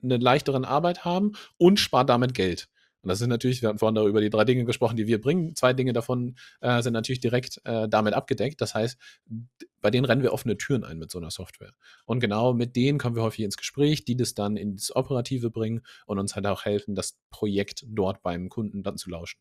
eine 0.03 0.17
leichteren 0.17 0.65
Arbeit 0.65 1.05
haben 1.05 1.33
und 1.59 1.79
spart 1.79 2.09
damit 2.09 2.35
Geld. 2.35 2.69
Und 3.03 3.09
das 3.09 3.19
sind 3.19 3.31
natürlich, 3.31 3.63
wir 3.63 3.69
hatten 3.69 3.79
vorhin 3.79 3.97
darüber 3.97 4.11
über 4.11 4.21
die 4.21 4.31
drei 4.31 4.45
Dinge 4.45 4.65
gesprochen, 4.65 4.97
die 4.97 5.07
wir 5.07 5.21
bringen. 5.21 5.57
Zwei 5.57 5.73
Dinge 5.73 5.93
davon 5.93 6.37
äh, 6.61 6.83
sind 6.83 6.93
natürlich 6.93 7.21
direkt 7.21 7.61
äh, 7.65 7.89
damit 7.89 8.15
abgedeckt. 8.15 8.61
Das 8.61 8.75
heißt, 8.75 8.97
bei 9.81 9.91
denen 9.91 10.05
rennen 10.05 10.23
wir 10.23 10.33
offene 10.33 10.57
Türen 10.57 10.85
ein 10.85 10.99
mit 10.99 11.11
so 11.11 11.19
einer 11.19 11.31
Software. 11.31 11.73
Und 12.07 12.21
genau 12.21 12.53
mit 12.55 12.77
denen 12.77 12.99
kommen 12.99 13.17
wir 13.17 13.23
häufig 13.23 13.45
ins 13.45 13.57
Gespräch, 13.57 14.05
die 14.05 14.17
das 14.17 14.35
dann 14.35 14.57
ins 14.57 14.95
Operative 14.95 15.51
bringen 15.51 15.83
und 16.07 16.21
uns 16.21 16.37
halt 16.37 16.47
auch 16.47 16.65
helfen, 16.65 16.95
das 16.95 17.19
Projekt 17.31 17.85
dort 17.89 18.23
beim 18.23 18.49
Kunden 18.49 18.85
dann 18.85 18.97
zu 18.97 19.11
lauschen. 19.11 19.41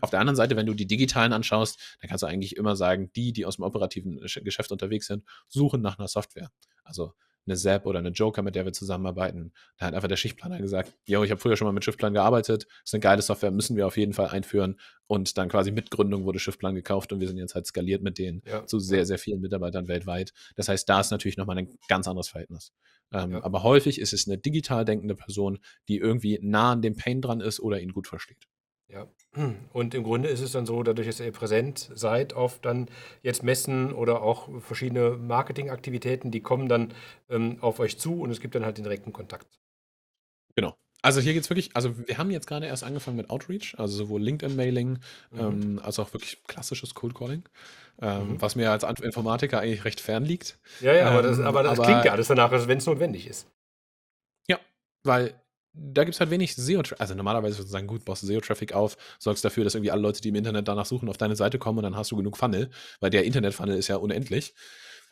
Auf 0.00 0.10
der 0.10 0.20
anderen 0.20 0.36
Seite, 0.36 0.56
wenn 0.56 0.66
du 0.66 0.74
die 0.74 0.86
digitalen 0.86 1.32
anschaust, 1.32 1.78
dann 2.00 2.08
kannst 2.08 2.22
du 2.22 2.26
eigentlich 2.26 2.56
immer 2.56 2.76
sagen, 2.76 3.10
die, 3.14 3.32
die 3.32 3.44
aus 3.44 3.56
dem 3.56 3.64
operativen 3.64 4.18
Gesch- 4.20 4.42
Geschäft 4.42 4.72
unterwegs 4.72 5.06
sind, 5.06 5.24
suchen 5.48 5.82
nach 5.82 5.98
einer 5.98 6.08
Software. 6.08 6.50
Also 6.84 7.12
eine 7.46 7.56
Zap 7.56 7.86
oder 7.86 7.98
eine 7.98 8.10
Joker, 8.10 8.42
mit 8.42 8.54
der 8.54 8.64
wir 8.64 8.72
zusammenarbeiten. 8.72 9.52
Da 9.78 9.86
hat 9.86 9.94
einfach 9.94 10.08
der 10.08 10.16
Schichtplaner 10.16 10.58
gesagt, 10.58 10.92
yo, 11.06 11.24
ich 11.24 11.30
habe 11.30 11.40
früher 11.40 11.56
schon 11.56 11.66
mal 11.66 11.72
mit 11.72 11.84
Schichtplan 11.84 12.14
gearbeitet, 12.14 12.66
ist 12.84 12.94
eine 12.94 13.00
geile 13.00 13.22
Software, 13.22 13.50
müssen 13.50 13.76
wir 13.76 13.86
auf 13.86 13.96
jeden 13.96 14.12
Fall 14.12 14.28
einführen. 14.28 14.78
Und 15.06 15.36
dann 15.38 15.48
quasi 15.48 15.70
mit 15.72 15.90
Gründung 15.90 16.24
wurde 16.24 16.38
Schichtplan 16.38 16.74
gekauft 16.74 17.12
und 17.12 17.20
wir 17.20 17.28
sind 17.28 17.36
jetzt 17.38 17.54
halt 17.54 17.66
skaliert 17.66 18.02
mit 18.02 18.18
denen 18.18 18.42
Ja. 18.46 18.66
zu 18.66 18.78
sehr, 18.78 19.04
sehr 19.06 19.18
vielen 19.18 19.40
Mitarbeitern 19.40 19.88
weltweit. 19.88 20.32
Das 20.56 20.68
heißt, 20.68 20.88
da 20.88 21.00
ist 21.00 21.10
natürlich 21.10 21.36
nochmal 21.36 21.58
ein 21.58 21.68
ganz 21.88 22.06
anderes 22.08 22.28
Verhältnis. 22.28 22.72
Ähm, 23.12 23.32
Ja. 23.32 23.44
Aber 23.44 23.62
häufig 23.62 24.00
ist 24.00 24.12
es 24.12 24.26
eine 24.26 24.38
digital 24.38 24.84
denkende 24.84 25.14
Person, 25.14 25.58
die 25.88 25.98
irgendwie 25.98 26.38
nah 26.42 26.72
an 26.72 26.82
dem 26.82 26.96
Pain 26.96 27.20
dran 27.20 27.40
ist 27.40 27.60
oder 27.60 27.80
ihn 27.80 27.92
gut 27.92 28.06
versteht. 28.06 28.46
Ja. 28.92 29.06
Und 29.72 29.94
im 29.94 30.02
Grunde 30.04 30.28
ist 30.28 30.40
es 30.40 30.52
dann 30.52 30.66
so, 30.66 30.82
dadurch, 30.82 31.06
dass 31.06 31.18
ihr 31.20 31.32
präsent 31.32 31.90
seid 31.94 32.34
auf 32.34 32.58
dann 32.60 32.88
jetzt 33.22 33.42
Messen 33.42 33.92
oder 33.92 34.22
auch 34.22 34.48
verschiedene 34.60 35.12
Marketingaktivitäten, 35.16 36.30
die 36.30 36.40
kommen 36.40 36.68
dann 36.68 36.92
ähm, 37.30 37.56
auf 37.62 37.80
euch 37.80 37.98
zu 37.98 38.20
und 38.20 38.30
es 38.30 38.40
gibt 38.40 38.54
dann 38.54 38.64
halt 38.64 38.76
den 38.76 38.84
direkten 38.84 39.12
Kontakt. 39.12 39.58
Genau. 40.54 40.76
Also 41.04 41.20
hier 41.20 41.32
geht 41.32 41.42
es 41.42 41.50
wirklich, 41.50 41.74
also 41.74 41.96
wir 42.06 42.16
haben 42.18 42.30
jetzt 42.30 42.46
gerade 42.46 42.66
erst 42.66 42.84
angefangen 42.84 43.16
mit 43.16 43.28
Outreach, 43.30 43.74
also 43.78 43.96
sowohl 43.96 44.22
LinkedIn-Mailing 44.22 44.98
Mhm. 45.32 45.38
ähm, 45.40 45.80
als 45.82 45.98
auch 45.98 46.12
wirklich 46.12 46.44
klassisches 46.44 46.94
Cold 46.94 47.14
Calling, 47.14 47.42
ähm, 48.00 48.34
Mhm. 48.34 48.40
was 48.42 48.54
mir 48.54 48.70
als 48.70 48.84
Informatiker 49.00 49.58
eigentlich 49.60 49.84
recht 49.84 50.00
fern 50.00 50.24
liegt. 50.24 50.60
Ja, 50.80 50.92
ja, 50.92 51.06
aber 51.10 51.22
das, 51.22 51.38
Ähm, 51.38 51.46
aber 51.46 51.62
das 51.64 51.78
aber- 51.78 51.88
klingt 51.88 52.04
ja 52.04 52.12
alles 52.12 52.28
danach, 52.28 52.52
wenn 52.52 52.78
es 52.78 52.86
notwendig 52.86 53.26
ist. 53.26 53.48
Ja, 54.46 54.60
weil 55.02 55.34
da 55.74 56.04
gibt 56.04 56.14
es 56.14 56.20
halt 56.20 56.30
wenig 56.30 56.54
SEO-Traffic. 56.54 57.00
Also 57.00 57.14
normalerweise 57.14 57.54
würdest 57.56 57.68
du 57.68 57.72
sagen, 57.72 57.86
gut, 57.86 58.04
baust 58.04 58.22
du 58.22 58.26
SEO-Traffic 58.26 58.72
auf, 58.74 58.96
sorgst 59.18 59.44
dafür, 59.44 59.64
dass 59.64 59.74
irgendwie 59.74 59.90
alle 59.90 60.02
Leute, 60.02 60.20
die 60.20 60.28
im 60.28 60.34
Internet 60.34 60.68
danach 60.68 60.86
suchen, 60.86 61.08
auf 61.08 61.16
deine 61.16 61.36
Seite 61.36 61.58
kommen 61.58 61.78
und 61.78 61.84
dann 61.84 61.96
hast 61.96 62.10
du 62.10 62.16
genug 62.16 62.36
Funnel, 62.36 62.70
weil 63.00 63.10
der 63.10 63.24
Internet-Funnel 63.24 63.76
ist 63.76 63.88
ja 63.88 63.96
unendlich. 63.96 64.54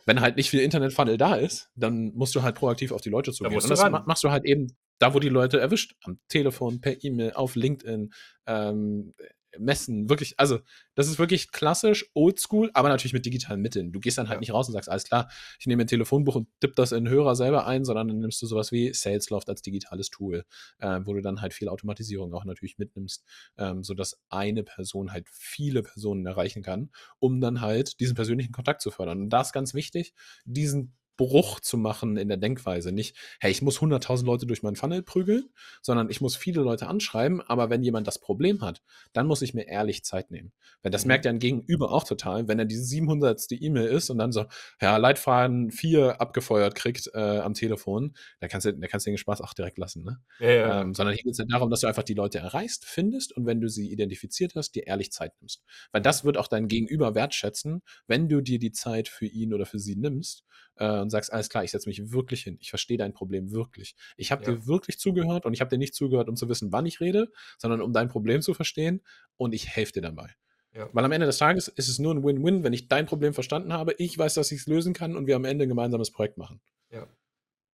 Wenn 0.06 0.20
halt 0.20 0.36
nicht 0.36 0.50
viel 0.50 0.61
Internet-Funnel 0.61 1.18
da 1.18 1.34
ist, 1.34 1.68
dann 1.76 2.12
musst 2.14 2.34
du 2.34 2.42
halt 2.42 2.56
proaktiv 2.56 2.92
auf 2.92 3.00
die 3.00 3.11
Leute 3.11 3.32
zugehen. 3.32 3.54
Und 3.54 3.70
das 3.70 3.80
ran. 3.80 3.92
ma- 3.92 4.04
machst 4.06 4.24
du 4.24 4.30
halt 4.30 4.44
eben 4.44 4.76
da, 4.98 5.14
wo 5.14 5.18
die 5.18 5.28
Leute 5.28 5.61
erwischt. 5.61 5.94
Am 6.04 6.18
Telefon, 6.28 6.80
per 6.80 7.02
E-Mail, 7.04 7.32
auf 7.32 7.54
LinkedIn, 7.54 8.12
ähm, 8.46 9.14
messen, 9.59 10.09
wirklich, 10.09 10.38
also 10.38 10.61
das 10.94 11.09
ist 11.09 11.18
wirklich 11.18 11.51
klassisch, 11.53 12.11
oldschool, 12.14 12.70
aber 12.74 12.88
natürlich 12.88 13.12
mit 13.12 13.26
digitalen 13.26 13.61
Mitteln. 13.61 13.92
Du 13.92 14.01
gehst 14.01 14.18
dann 14.18 14.28
halt 14.28 14.36
ja. 14.36 14.40
nicht 14.40 14.53
raus 14.53 14.68
und 14.68 14.74
sagst, 14.74 14.88
alles 14.88 15.05
klar, 15.05 15.30
ich 15.59 15.66
nehme 15.66 15.82
ein 15.82 15.86
Telefonbuch 15.86 16.36
und 16.36 16.48
tipp 16.61 16.76
das 16.76 16.92
in 16.92 17.05
den 17.05 17.12
Hörer 17.12 17.36
selber 17.36 17.66
ein, 17.66 17.84
sondern 17.84 18.09
dann 18.09 18.18
nimmst 18.20 18.40
du 18.42 18.46
sowas 18.46 18.72
wie 18.72 18.92
Salesloft 18.92 19.48
als 19.48 19.62
digitales 19.62 20.11
Tool, 20.11 20.44
äh, 20.78 21.01
wo 21.05 21.14
du 21.14 21.22
dann 21.22 21.40
halt 21.40 21.55
viel 21.55 21.68
Automatisierung 21.68 22.32
auch 22.34 22.44
natürlich 22.44 22.78
mitnimmst, 22.78 23.24
ähm, 23.59 23.82
sodass 23.82 24.20
eine 24.28 24.62
Person 24.62 25.12
halt 25.12 25.28
viele 25.30 25.82
Personen 25.82 26.26
erreichen 26.26 26.62
kann, 26.62 26.90
um 27.18 27.40
dann 27.40 27.61
halt 27.61 28.01
diesen 28.01 28.14
persönlichen 28.14 28.53
Kontakt 28.53 28.80
zu 28.82 28.90
fördern. 28.90 29.22
Und 29.22 29.30
da 29.30 29.40
ist 29.40 29.53
ganz 29.53 29.74
wichtig, 29.74 30.14
diesen 30.44 30.96
Bruch 31.20 31.60
zu 31.60 31.76
machen 31.76 32.16
in 32.16 32.28
der 32.28 32.38
Denkweise. 32.38 32.92
Nicht, 32.92 33.14
hey, 33.40 33.50
ich 33.50 33.60
muss 33.60 33.80
100.000 33.80 34.24
Leute 34.24 34.46
durch 34.46 34.62
meinen 34.62 34.76
Funnel 34.76 35.02
prügeln, 35.02 35.50
sondern 35.82 36.08
ich 36.08 36.22
muss 36.22 36.34
viele 36.34 36.62
Leute 36.62 36.86
anschreiben, 36.86 37.42
aber 37.42 37.68
wenn 37.68 37.82
jemand 37.82 38.06
das 38.06 38.18
Problem 38.18 38.62
hat, 38.62 38.80
dann 39.12 39.26
muss 39.26 39.42
ich 39.42 39.52
mir 39.52 39.68
ehrlich 39.68 40.02
Zeit 40.02 40.30
nehmen. 40.30 40.52
Weil 40.82 40.90
das 40.90 41.04
mhm. 41.04 41.08
merkt 41.08 41.26
ja 41.26 41.30
ein 41.30 41.38
Gegenüber 41.38 41.92
auch 41.92 42.04
total, 42.04 42.48
wenn 42.48 42.58
er 42.58 42.64
die 42.64 42.78
700. 42.78 43.48
E-Mail 43.50 43.88
ist 43.88 44.08
und 44.08 44.16
dann 44.16 44.32
so, 44.32 44.46
ja, 44.80 44.96
Leitfaden 44.96 45.70
4 45.70 46.22
abgefeuert 46.22 46.74
kriegt 46.74 47.10
äh, 47.12 47.18
am 47.18 47.52
Telefon, 47.52 48.14
da 48.40 48.48
kannst 48.48 48.64
du, 48.64 48.72
da 48.72 48.86
kannst 48.86 49.06
du 49.06 49.10
den 49.10 49.18
Spaß 49.18 49.42
auch 49.42 49.52
direkt 49.52 49.76
lassen, 49.76 50.02
ne? 50.02 50.20
Ja, 50.38 50.50
ja. 50.50 50.80
Ähm, 50.80 50.94
sondern 50.94 51.14
hier 51.14 51.24
geht 51.24 51.32
es 51.32 51.38
ja 51.38 51.44
darum, 51.46 51.68
dass 51.68 51.80
du 51.80 51.86
einfach 51.86 52.02
die 52.02 52.14
Leute 52.14 52.38
erreichst, 52.38 52.86
findest 52.86 53.36
und 53.36 53.44
wenn 53.44 53.60
du 53.60 53.68
sie 53.68 53.92
identifiziert 53.92 54.54
hast, 54.54 54.74
dir 54.74 54.86
ehrlich 54.86 55.12
Zeit 55.12 55.34
nimmst. 55.40 55.62
Weil 55.92 56.00
das 56.00 56.24
wird 56.24 56.38
auch 56.38 56.48
dein 56.48 56.66
Gegenüber 56.66 57.14
wertschätzen, 57.14 57.82
wenn 58.06 58.30
du 58.30 58.40
dir 58.40 58.58
die 58.58 58.72
Zeit 58.72 59.08
für 59.08 59.26
ihn 59.26 59.52
oder 59.52 59.66
für 59.66 59.78
sie 59.78 59.96
nimmst 59.96 60.44
äh, 60.80 61.00
und 61.00 61.10
sagst, 61.10 61.32
alles 61.32 61.48
klar, 61.48 61.62
ich 61.62 61.70
setze 61.70 61.88
mich 61.88 62.10
wirklich 62.10 62.42
hin, 62.42 62.56
ich 62.60 62.70
verstehe 62.70 62.98
dein 62.98 63.12
Problem 63.12 63.52
wirklich. 63.52 63.94
Ich 64.16 64.32
habe 64.32 64.42
ja. 64.44 64.52
dir 64.52 64.66
wirklich 64.66 64.98
zugehört 64.98 65.46
und 65.46 65.52
ich 65.52 65.60
habe 65.60 65.70
dir 65.70 65.78
nicht 65.78 65.94
zugehört, 65.94 66.28
um 66.28 66.36
zu 66.36 66.48
wissen, 66.48 66.72
wann 66.72 66.86
ich 66.86 67.00
rede, 67.00 67.30
sondern 67.58 67.80
um 67.82 67.92
dein 67.92 68.08
Problem 68.08 68.42
zu 68.42 68.54
verstehen 68.54 69.02
und 69.36 69.54
ich 69.54 69.68
helfe 69.68 69.92
dir 69.92 70.02
dabei. 70.02 70.34
Ja. 70.72 70.88
Weil 70.92 71.04
am 71.04 71.12
Ende 71.12 71.26
des 71.26 71.38
Tages 71.38 71.68
ist 71.68 71.88
es 71.88 71.98
nur 71.98 72.14
ein 72.14 72.24
Win-Win, 72.24 72.64
wenn 72.64 72.72
ich 72.72 72.88
dein 72.88 73.06
Problem 73.06 73.34
verstanden 73.34 73.72
habe, 73.72 73.94
ich 73.98 74.16
weiß, 74.16 74.34
dass 74.34 74.50
ich 74.52 74.60
es 74.60 74.66
lösen 74.66 74.94
kann 74.94 75.16
und 75.16 75.26
wir 75.26 75.36
am 75.36 75.44
Ende 75.44 75.66
ein 75.66 75.68
gemeinsames 75.68 76.10
Projekt 76.10 76.38
machen. 76.38 76.60
Ja. 76.90 77.06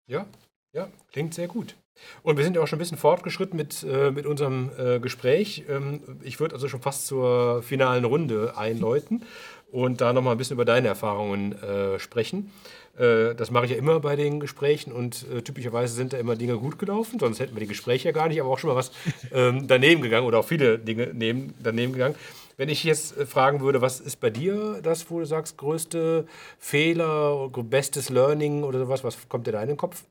Ja, 0.05 0.27
ja, 0.73 0.89
klingt 1.11 1.33
sehr 1.33 1.47
gut. 1.47 1.75
Und 2.23 2.37
wir 2.37 2.43
sind 2.43 2.55
ja 2.55 2.61
auch 2.61 2.67
schon 2.67 2.77
ein 2.77 2.79
bisschen 2.79 2.97
fortgeschritten 2.97 3.55
mit, 3.55 3.83
äh, 3.83 4.11
mit 4.11 4.25
unserem 4.25 4.71
äh, 4.77 4.99
Gespräch. 4.99 5.65
Ähm, 5.69 6.01
ich 6.23 6.39
würde 6.39 6.55
also 6.55 6.67
schon 6.67 6.81
fast 6.81 7.05
zur 7.05 7.61
finalen 7.61 8.03
Runde 8.03 8.57
einläuten 8.57 9.23
und 9.71 10.01
da 10.01 10.13
nochmal 10.13 10.35
ein 10.35 10.37
bisschen 10.37 10.55
über 10.55 10.65
deine 10.65 10.87
Erfahrungen 10.87 11.53
äh, 11.61 11.99
sprechen. 11.99 12.51
Äh, 12.97 13.33
das 13.35 13.49
mache 13.49 13.65
ich 13.65 13.71
ja 13.71 13.77
immer 13.77 13.99
bei 13.99 14.15
den 14.15 14.39
Gesprächen 14.39 14.91
und 14.91 15.25
äh, 15.31 15.41
typischerweise 15.41 15.95
sind 15.95 16.13
da 16.13 16.17
immer 16.17 16.35
Dinge 16.35 16.57
gut 16.57 16.77
gelaufen, 16.77 17.19
sonst 17.19 17.39
hätten 17.39 17.55
wir 17.55 17.61
die 17.61 17.67
Gespräche 17.67 18.09
ja 18.09 18.11
gar 18.11 18.27
nicht, 18.27 18.39
aber 18.39 18.49
auch 18.49 18.59
schon 18.59 18.69
mal 18.69 18.75
was 18.75 18.91
ähm, 19.31 19.67
daneben 19.67 20.01
gegangen 20.01 20.27
oder 20.27 20.39
auch 20.39 20.45
viele 20.45 20.77
Dinge 20.77 21.11
neben, 21.13 21.55
daneben 21.61 21.93
gegangen. 21.93 22.15
Wenn 22.55 22.69
ich 22.69 22.83
jetzt 22.83 23.17
äh, 23.17 23.25
fragen 23.25 23.61
würde, 23.61 23.81
was 23.81 23.99
ist 23.99 24.19
bei 24.19 24.29
dir 24.29 24.79
das, 24.83 25.09
wo 25.09 25.19
du 25.19 25.25
sagst, 25.25 25.57
größte 25.57 26.27
Fehler, 26.59 27.49
bestes 27.49 28.09
Learning 28.09 28.63
oder 28.63 28.79
sowas, 28.79 29.03
was 29.03 29.27
kommt 29.27 29.47
dir 29.47 29.53
da 29.53 29.61
in 29.63 29.69
den 29.69 29.77
Kopf? 29.77 30.05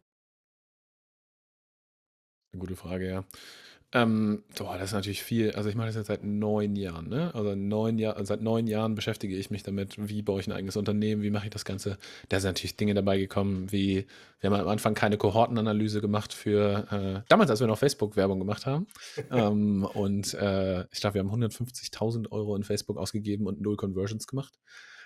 Eine 2.53 2.61
gute 2.61 2.77
Frage, 2.77 3.09
ja. 3.09 3.25
Ähm, 3.95 4.43
boah, 4.57 4.79
das 4.79 4.87
ist 4.87 4.93
natürlich 4.95 5.23
viel. 5.23 5.53
Also 5.53 5.69
ich 5.69 5.75
mache 5.75 5.89
das 5.89 5.97
jetzt 5.97 6.07
seit 6.07 6.25
neun 6.25 6.77
Jahren, 6.77 7.09
ne? 7.11 7.35
Also 7.35 7.55
neun 7.55 7.99
Jahr, 7.99 8.25
seit 8.25 8.41
neun 8.41 8.67
Jahren 8.67 8.95
beschäftige 8.95 9.37
ich 9.37 9.51
mich 9.51 9.63
damit, 9.63 10.09
wie 10.09 10.23
baue 10.23 10.41
ich 10.41 10.47
ein 10.47 10.53
eigenes 10.53 10.77
Unternehmen, 10.77 11.23
wie 11.23 11.31
mache 11.31 11.45
ich 11.45 11.51
das 11.51 11.67
Ganze. 11.67 11.99
Da 12.31 12.41
sind 12.41 12.49
natürlich 12.49 12.77
Dinge 12.77 12.95
dabei 12.95 13.19
gekommen, 13.19 13.71
wie 13.71 14.07
wir 14.41 14.51
haben 14.51 14.59
am 14.59 14.69
Anfang 14.69 14.95
keine 14.95 15.19
Kohortenanalyse 15.19 16.01
gemacht 16.01 16.33
für 16.33 16.87
äh, 16.91 17.23
damals, 17.29 17.51
als 17.51 17.61
wir 17.61 17.67
noch 17.67 17.79
Facebook-Werbung 17.79 18.39
gemacht 18.39 18.65
haben. 18.65 18.87
ähm, 19.31 19.85
und 19.85 20.33
äh, 20.35 20.85
ich 20.91 21.01
glaube, 21.01 21.15
wir 21.15 21.21
haben 21.21 21.31
150.000 21.31 22.33
Euro 22.33 22.57
in 22.57 22.63
Facebook 22.63 22.97
ausgegeben 22.97 23.47
und 23.47 23.61
null 23.61 23.77
Conversions 23.77 24.27
gemacht. 24.27 24.55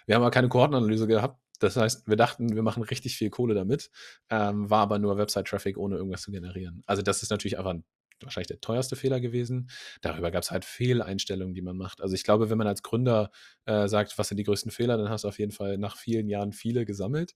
Wir 0.06 0.14
haben 0.14 0.22
aber 0.22 0.30
keine 0.30 0.48
Kohortenanalyse 0.48 1.08
gehabt. 1.08 1.40
Das 1.58 1.76
heißt, 1.76 2.06
wir 2.06 2.16
dachten, 2.16 2.54
wir 2.54 2.62
machen 2.62 2.84
richtig 2.84 3.16
viel 3.16 3.30
Kohle 3.30 3.54
damit, 3.54 3.90
ähm, 4.30 4.70
war 4.70 4.82
aber 4.82 4.98
nur 4.98 5.16
Website-Traffic, 5.16 5.76
ohne 5.76 5.96
irgendwas 5.96 6.22
zu 6.22 6.30
generieren. 6.30 6.82
Also 6.86 7.02
das 7.02 7.22
ist 7.22 7.30
natürlich 7.30 7.58
einfach 7.58 7.72
ein 7.72 7.84
wahrscheinlich 8.22 8.48
der 8.48 8.60
teuerste 8.60 8.96
Fehler 8.96 9.20
gewesen. 9.20 9.70
Darüber 10.00 10.30
gab 10.30 10.42
es 10.42 10.50
halt 10.50 10.64
Fehleinstellungen, 10.64 11.54
die 11.54 11.62
man 11.62 11.76
macht. 11.76 12.00
Also 12.00 12.14
ich 12.14 12.24
glaube, 12.24 12.50
wenn 12.50 12.58
man 12.58 12.66
als 12.66 12.82
Gründer 12.82 13.30
äh, 13.64 13.88
sagt, 13.88 14.16
was 14.18 14.28
sind 14.28 14.38
die 14.38 14.44
größten 14.44 14.70
Fehler, 14.70 14.96
dann 14.96 15.08
hast 15.08 15.24
du 15.24 15.28
auf 15.28 15.38
jeden 15.38 15.52
Fall 15.52 15.78
nach 15.78 15.96
vielen 15.96 16.28
Jahren 16.28 16.52
viele 16.52 16.84
gesammelt. 16.84 17.34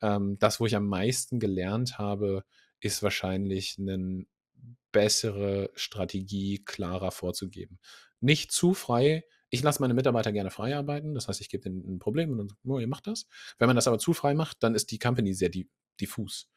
Ähm, 0.00 0.38
das, 0.38 0.60
wo 0.60 0.66
ich 0.66 0.76
am 0.76 0.86
meisten 0.86 1.40
gelernt 1.40 1.98
habe, 1.98 2.44
ist 2.80 3.02
wahrscheinlich 3.02 3.76
eine 3.78 4.24
bessere 4.92 5.70
Strategie 5.74 6.62
klarer 6.64 7.10
vorzugeben. 7.10 7.78
Nicht 8.20 8.52
zu 8.52 8.74
frei. 8.74 9.24
Ich 9.48 9.62
lasse 9.62 9.80
meine 9.80 9.94
Mitarbeiter 9.94 10.32
gerne 10.32 10.50
frei 10.50 10.76
arbeiten. 10.76 11.14
Das 11.14 11.28
heißt, 11.28 11.40
ich 11.40 11.48
gebe 11.48 11.62
denen 11.62 11.84
ein 11.84 11.98
Problem 11.98 12.30
und 12.30 12.38
dann, 12.38 12.48
oh, 12.64 12.78
ihr 12.78 12.86
macht 12.86 13.06
das. 13.06 13.26
Wenn 13.58 13.66
man 13.66 13.76
das 13.76 13.88
aber 13.88 13.98
zu 13.98 14.12
frei 14.12 14.34
macht, 14.34 14.62
dann 14.62 14.74
ist 14.74 14.90
die 14.90 14.98
Company 14.98 15.34
sehr 15.34 15.50
diffus. 16.00 16.48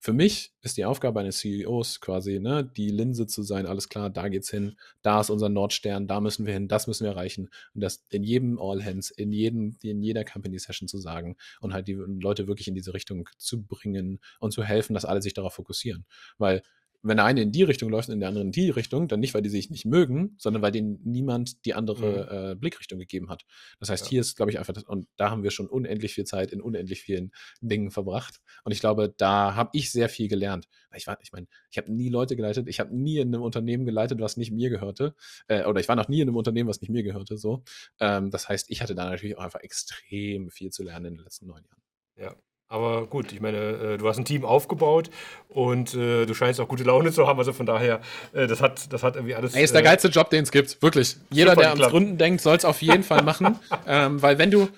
Für 0.00 0.12
mich 0.12 0.52
ist 0.60 0.76
die 0.76 0.84
Aufgabe 0.84 1.20
eines 1.20 1.38
CEOs 1.38 2.00
quasi, 2.00 2.38
ne, 2.38 2.64
die 2.64 2.90
Linse 2.90 3.26
zu 3.26 3.42
sein, 3.42 3.66
alles 3.66 3.88
klar, 3.88 4.10
da 4.10 4.28
geht's 4.28 4.50
hin, 4.50 4.76
da 5.02 5.20
ist 5.20 5.30
unser 5.30 5.48
Nordstern, 5.48 6.06
da 6.06 6.20
müssen 6.20 6.46
wir 6.46 6.52
hin, 6.52 6.68
das 6.68 6.86
müssen 6.86 7.04
wir 7.04 7.12
erreichen. 7.12 7.48
Und 7.74 7.80
das 7.80 8.04
in 8.10 8.22
jedem 8.22 8.58
All 8.58 8.84
Hands, 8.84 9.10
in, 9.10 9.32
jedem, 9.32 9.76
in 9.82 10.02
jeder 10.02 10.24
Company 10.24 10.58
Session 10.58 10.88
zu 10.88 10.98
sagen 10.98 11.36
und 11.60 11.72
halt 11.72 11.88
die 11.88 11.94
Leute 11.94 12.46
wirklich 12.46 12.68
in 12.68 12.74
diese 12.74 12.94
Richtung 12.94 13.28
zu 13.38 13.62
bringen 13.62 14.20
und 14.40 14.52
zu 14.52 14.62
helfen, 14.62 14.94
dass 14.94 15.04
alle 15.04 15.22
sich 15.22 15.34
darauf 15.34 15.54
fokussieren. 15.54 16.04
Weil 16.38 16.62
wenn 17.04 17.18
der 17.18 17.26
eine 17.26 17.42
in 17.42 17.52
die 17.52 17.62
Richtung 17.62 17.90
läuft 17.90 18.08
und 18.08 18.18
der 18.18 18.28
andere 18.30 18.44
in 18.44 18.50
die 18.50 18.70
Richtung, 18.70 19.08
dann 19.08 19.20
nicht, 19.20 19.34
weil 19.34 19.42
die 19.42 19.50
sich 19.50 19.68
nicht 19.68 19.84
mögen, 19.84 20.34
sondern 20.38 20.62
weil 20.62 20.72
denen 20.72 20.98
niemand 21.04 21.64
die 21.66 21.74
andere 21.74 22.06
mhm. 22.06 22.52
äh, 22.52 22.54
Blickrichtung 22.54 22.98
gegeben 22.98 23.28
hat. 23.28 23.44
Das 23.78 23.90
heißt, 23.90 24.06
ja. 24.06 24.10
hier 24.10 24.20
ist, 24.22 24.36
glaube 24.36 24.50
ich, 24.50 24.58
einfach, 24.58 24.72
das, 24.72 24.84
und 24.84 25.06
da 25.16 25.30
haben 25.30 25.42
wir 25.42 25.50
schon 25.50 25.68
unendlich 25.68 26.14
viel 26.14 26.24
Zeit 26.24 26.50
in 26.50 26.62
unendlich 26.62 27.02
vielen 27.02 27.32
Dingen 27.60 27.90
verbracht. 27.90 28.40
Und 28.64 28.72
ich 28.72 28.80
glaube, 28.80 29.14
da 29.16 29.54
habe 29.54 29.70
ich 29.74 29.92
sehr 29.92 30.08
viel 30.08 30.28
gelernt. 30.28 30.66
Ich 30.96 31.06
war, 31.06 31.18
ich 31.20 31.30
meine, 31.32 31.46
ich 31.70 31.76
habe 31.76 31.92
nie 31.92 32.08
Leute 32.08 32.36
geleitet, 32.36 32.68
ich 32.68 32.80
habe 32.80 32.96
nie 32.96 33.18
in 33.18 33.34
einem 33.34 33.42
Unternehmen 33.42 33.84
geleitet, 33.84 34.20
was 34.20 34.38
nicht 34.38 34.50
mir 34.50 34.70
gehörte. 34.70 35.14
Äh, 35.46 35.64
oder 35.64 35.80
ich 35.80 35.88
war 35.88 35.96
noch 35.96 36.08
nie 36.08 36.20
in 36.20 36.28
einem 36.28 36.36
Unternehmen, 36.36 36.70
was 36.70 36.80
nicht 36.80 36.90
mir 36.90 37.02
gehörte. 37.02 37.36
So. 37.36 37.64
Ähm, 38.00 38.30
das 38.30 38.48
heißt, 38.48 38.70
ich 38.70 38.80
hatte 38.80 38.94
da 38.94 39.10
natürlich 39.10 39.36
auch 39.36 39.44
einfach 39.44 39.60
extrem 39.60 40.50
viel 40.50 40.70
zu 40.70 40.82
lernen 40.82 41.06
in 41.06 41.14
den 41.16 41.24
letzten 41.24 41.46
neun 41.46 41.64
Jahren. 41.64 41.82
Ja, 42.16 42.36
aber 42.74 43.06
gut, 43.06 43.32
ich 43.32 43.40
meine, 43.40 43.56
äh, 43.56 43.98
du 43.98 44.08
hast 44.08 44.18
ein 44.18 44.24
Team 44.24 44.44
aufgebaut 44.44 45.08
und 45.48 45.94
äh, 45.94 46.26
du 46.26 46.34
scheinst 46.34 46.60
auch 46.60 46.66
gute 46.66 46.82
Laune 46.82 47.12
zu 47.12 47.28
haben. 47.28 47.38
Also 47.38 47.52
von 47.52 47.66
daher, 47.66 48.00
äh, 48.32 48.48
das, 48.48 48.60
hat, 48.60 48.92
das 48.92 49.04
hat 49.04 49.14
irgendwie 49.14 49.36
alles. 49.36 49.54
Ey, 49.54 49.62
ist 49.62 49.74
der 49.74 49.82
geilste 49.82 50.08
Job, 50.08 50.28
den 50.30 50.42
es 50.42 50.50
gibt. 50.50 50.82
Wirklich. 50.82 51.16
Jeder, 51.30 51.54
der 51.54 51.70
ans 51.70 51.86
Gründen 51.86 52.18
denkt, 52.18 52.40
soll 52.40 52.56
es 52.56 52.64
auf 52.64 52.82
jeden 52.82 53.04
Fall 53.04 53.22
machen. 53.22 53.60
ähm, 53.86 54.20
weil 54.20 54.38
wenn 54.38 54.50
du, 54.50 54.68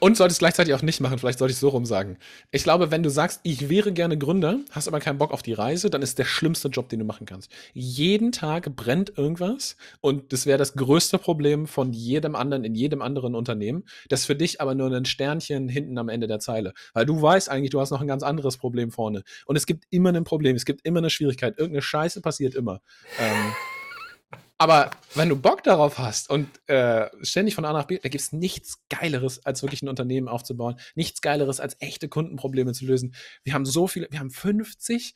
und 0.00 0.16
solltest 0.16 0.40
gleichzeitig 0.40 0.74
auch 0.74 0.82
nicht 0.82 1.00
machen, 1.00 1.18
vielleicht 1.18 1.38
sollte 1.38 1.52
ich 1.52 1.58
so 1.58 1.68
rum 1.68 1.86
sagen. 1.86 2.18
Ich 2.50 2.64
glaube, 2.64 2.90
wenn 2.90 3.02
du 3.02 3.10
sagst, 3.10 3.40
ich 3.42 3.68
wäre 3.68 3.92
gerne 3.92 4.18
Gründer, 4.18 4.60
hast 4.70 4.88
aber 4.88 5.00
keinen 5.00 5.18
Bock 5.18 5.32
auf 5.32 5.42
die 5.42 5.52
Reise, 5.52 5.90
dann 5.90 6.02
ist 6.02 6.18
der 6.18 6.24
schlimmste 6.24 6.68
Job, 6.68 6.88
den 6.88 7.00
du 7.00 7.04
machen 7.04 7.26
kannst. 7.26 7.50
Jeden 7.72 8.32
Tag 8.32 8.74
brennt 8.76 9.16
irgendwas 9.16 9.76
und 10.00 10.32
das 10.32 10.46
wäre 10.46 10.58
das 10.58 10.74
größte 10.74 11.18
Problem 11.18 11.66
von 11.66 11.92
jedem 11.92 12.34
anderen 12.34 12.64
in 12.64 12.74
jedem 12.74 13.02
anderen 13.02 13.34
Unternehmen. 13.34 13.84
Das 14.08 14.20
ist 14.20 14.26
für 14.26 14.36
dich 14.36 14.60
aber 14.60 14.74
nur 14.74 14.90
ein 14.90 15.04
Sternchen 15.04 15.68
hinten 15.68 15.98
am 15.98 16.08
Ende 16.08 16.26
der 16.26 16.38
Zeile. 16.38 16.72
Weil 16.92 17.06
du 17.06 17.20
weißt 17.20 17.50
eigentlich, 17.50 17.70
du 17.70 17.80
hast 17.80 17.90
noch 17.90 18.00
ein 18.00 18.06
ganz 18.06 18.22
anderes 18.22 18.56
Problem 18.56 18.90
vorne. 18.90 19.22
Und 19.46 19.56
es 19.56 19.66
gibt 19.66 19.84
immer 19.90 20.12
ein 20.12 20.24
Problem, 20.24 20.56
es 20.56 20.64
gibt 20.64 20.84
immer 20.84 20.98
eine 20.98 21.10
Schwierigkeit. 21.10 21.58
Irgendeine 21.58 21.82
Scheiße 21.82 22.20
passiert 22.20 22.54
immer. 22.54 22.80
Ähm, 23.18 23.52
aber 24.58 24.90
wenn 25.14 25.28
du 25.28 25.36
Bock 25.36 25.62
darauf 25.62 25.98
hast 25.98 26.30
und 26.30 26.48
äh, 26.68 27.08
ständig 27.22 27.54
von 27.54 27.64
A 27.64 27.72
nach 27.72 27.84
B, 27.84 27.98
da 27.98 28.08
gibt 28.08 28.22
es 28.22 28.32
nichts 28.32 28.82
Geileres, 28.88 29.44
als 29.44 29.62
wirklich 29.62 29.82
ein 29.82 29.88
Unternehmen 29.88 30.28
aufzubauen. 30.28 30.76
Nichts 30.94 31.20
Geileres, 31.20 31.60
als 31.60 31.76
echte 31.80 32.08
Kundenprobleme 32.08 32.72
zu 32.72 32.86
lösen. 32.86 33.14
Wir 33.44 33.52
haben 33.52 33.66
so 33.66 33.86
viele, 33.86 34.08
wir 34.10 34.18
haben 34.18 34.30
50 34.30 35.14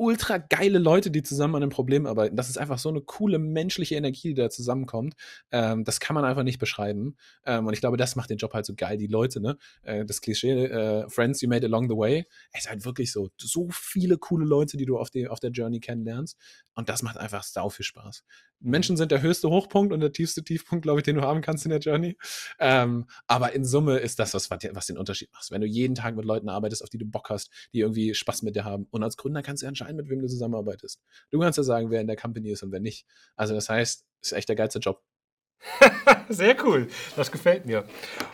ultra 0.00 0.38
geile 0.38 0.78
Leute, 0.78 1.10
die 1.10 1.22
zusammen 1.22 1.56
an 1.56 1.62
einem 1.62 1.70
Problem 1.70 2.06
arbeiten. 2.06 2.34
Das 2.34 2.48
ist 2.48 2.56
einfach 2.56 2.78
so 2.78 2.88
eine 2.88 3.02
coole 3.02 3.38
menschliche 3.38 3.96
Energie, 3.96 4.28
die 4.28 4.34
da 4.34 4.48
zusammenkommt. 4.48 5.14
Ähm, 5.50 5.84
das 5.84 6.00
kann 6.00 6.14
man 6.14 6.24
einfach 6.24 6.42
nicht 6.42 6.58
beschreiben. 6.58 7.16
Ähm, 7.44 7.66
und 7.66 7.74
ich 7.74 7.80
glaube, 7.80 7.98
das 7.98 8.16
macht 8.16 8.30
den 8.30 8.38
Job 8.38 8.54
halt 8.54 8.64
so 8.64 8.74
geil. 8.74 8.96
Die 8.96 9.08
Leute, 9.08 9.40
ne? 9.42 9.58
Äh, 9.82 10.06
das 10.06 10.22
Klischee, 10.22 10.64
äh, 10.64 11.08
Friends 11.10 11.42
you 11.42 11.50
made 11.50 11.66
along 11.66 11.90
the 11.90 11.96
way, 11.96 12.24
es 12.52 12.62
ist 12.62 12.70
halt 12.70 12.86
wirklich 12.86 13.12
so. 13.12 13.28
So 13.36 13.68
viele 13.70 14.16
coole 14.16 14.46
Leute, 14.46 14.78
die 14.78 14.86
du 14.86 14.98
auf, 14.98 15.10
die, 15.10 15.28
auf 15.28 15.38
der 15.38 15.50
Journey 15.50 15.80
kennenlernst. 15.80 16.38
Und 16.74 16.88
das 16.88 17.02
macht 17.02 17.18
einfach 17.18 17.42
sau 17.42 17.68
viel 17.68 17.84
Spaß. 17.84 18.24
Menschen 18.60 18.96
sind 18.96 19.10
der 19.10 19.22
höchste 19.22 19.48
Hochpunkt 19.48 19.92
und 19.92 20.00
der 20.00 20.12
tiefste 20.12 20.44
Tiefpunkt, 20.44 20.82
glaube 20.82 21.00
ich, 21.00 21.04
den 21.04 21.16
du 21.16 21.22
haben 21.22 21.40
kannst 21.40 21.64
in 21.64 21.70
der 21.70 21.80
Journey. 21.80 22.16
Ähm, 22.58 23.06
aber 23.26 23.52
in 23.52 23.64
Summe 23.64 23.98
ist 23.98 24.18
das, 24.18 24.34
was, 24.34 24.50
was 24.50 24.86
den 24.86 24.98
Unterschied 24.98 25.32
macht. 25.32 25.50
Wenn 25.50 25.62
du 25.62 25.66
jeden 25.66 25.94
Tag 25.94 26.14
mit 26.14 26.24
Leuten 26.24 26.48
arbeitest, 26.48 26.82
auf 26.82 26.90
die 26.90 26.98
du 26.98 27.06
Bock 27.06 27.30
hast, 27.30 27.50
die 27.72 27.80
irgendwie 27.80 28.14
Spaß 28.14 28.42
mit 28.42 28.56
dir 28.56 28.64
haben. 28.64 28.86
Und 28.90 29.02
als 29.02 29.16
Gründer 29.16 29.42
kannst 29.42 29.62
du 29.62 29.66
entscheiden, 29.66 29.89
mit 29.96 30.08
wem 30.08 30.20
du 30.20 30.28
zusammenarbeitest. 30.28 31.00
Du 31.30 31.40
kannst 31.40 31.56
ja 31.58 31.62
sagen, 31.62 31.90
wer 31.90 32.00
in 32.00 32.06
der 32.06 32.16
Company 32.16 32.50
ist 32.50 32.62
und 32.62 32.72
wer 32.72 32.80
nicht. 32.80 33.06
Also 33.36 33.54
das 33.54 33.68
heißt, 33.68 34.04
ist 34.22 34.32
echt 34.32 34.48
der 34.48 34.56
geilste 34.56 34.78
Job. 34.78 35.02
Sehr 36.28 36.56
cool, 36.64 36.88
das 37.16 37.30
gefällt 37.30 37.66
mir. 37.66 37.84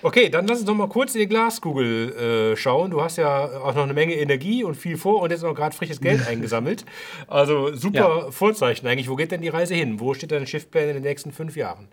Okay, 0.02 0.28
dann 0.28 0.46
lass 0.46 0.58
uns 0.58 0.66
noch 0.66 0.74
mal 0.74 0.88
kurz 0.88 1.14
in 1.14 1.22
die 1.22 1.26
Glaskugel 1.26 2.12
äh, 2.52 2.56
schauen. 2.56 2.90
Du 2.90 3.02
hast 3.02 3.16
ja 3.16 3.60
auch 3.60 3.74
noch 3.74 3.82
eine 3.82 3.94
Menge 3.94 4.14
Energie 4.14 4.62
und 4.62 4.76
viel 4.76 4.96
vor 4.96 5.22
und 5.22 5.30
jetzt 5.30 5.42
noch 5.42 5.54
gerade 5.54 5.74
frisches 5.74 6.00
Geld 6.00 6.26
eingesammelt. 6.28 6.84
Also 7.26 7.74
super 7.74 8.24
ja. 8.26 8.30
Vorzeichen 8.30 8.86
eigentlich. 8.86 9.08
Wo 9.08 9.16
geht 9.16 9.32
denn 9.32 9.40
die 9.40 9.48
Reise 9.48 9.74
hin? 9.74 9.98
Wo 9.98 10.14
steht 10.14 10.30
dein 10.30 10.46
Shiftplan 10.46 10.88
in 10.88 10.94
den 10.94 11.02
nächsten 11.02 11.32
fünf 11.32 11.56
Jahren? 11.56 11.88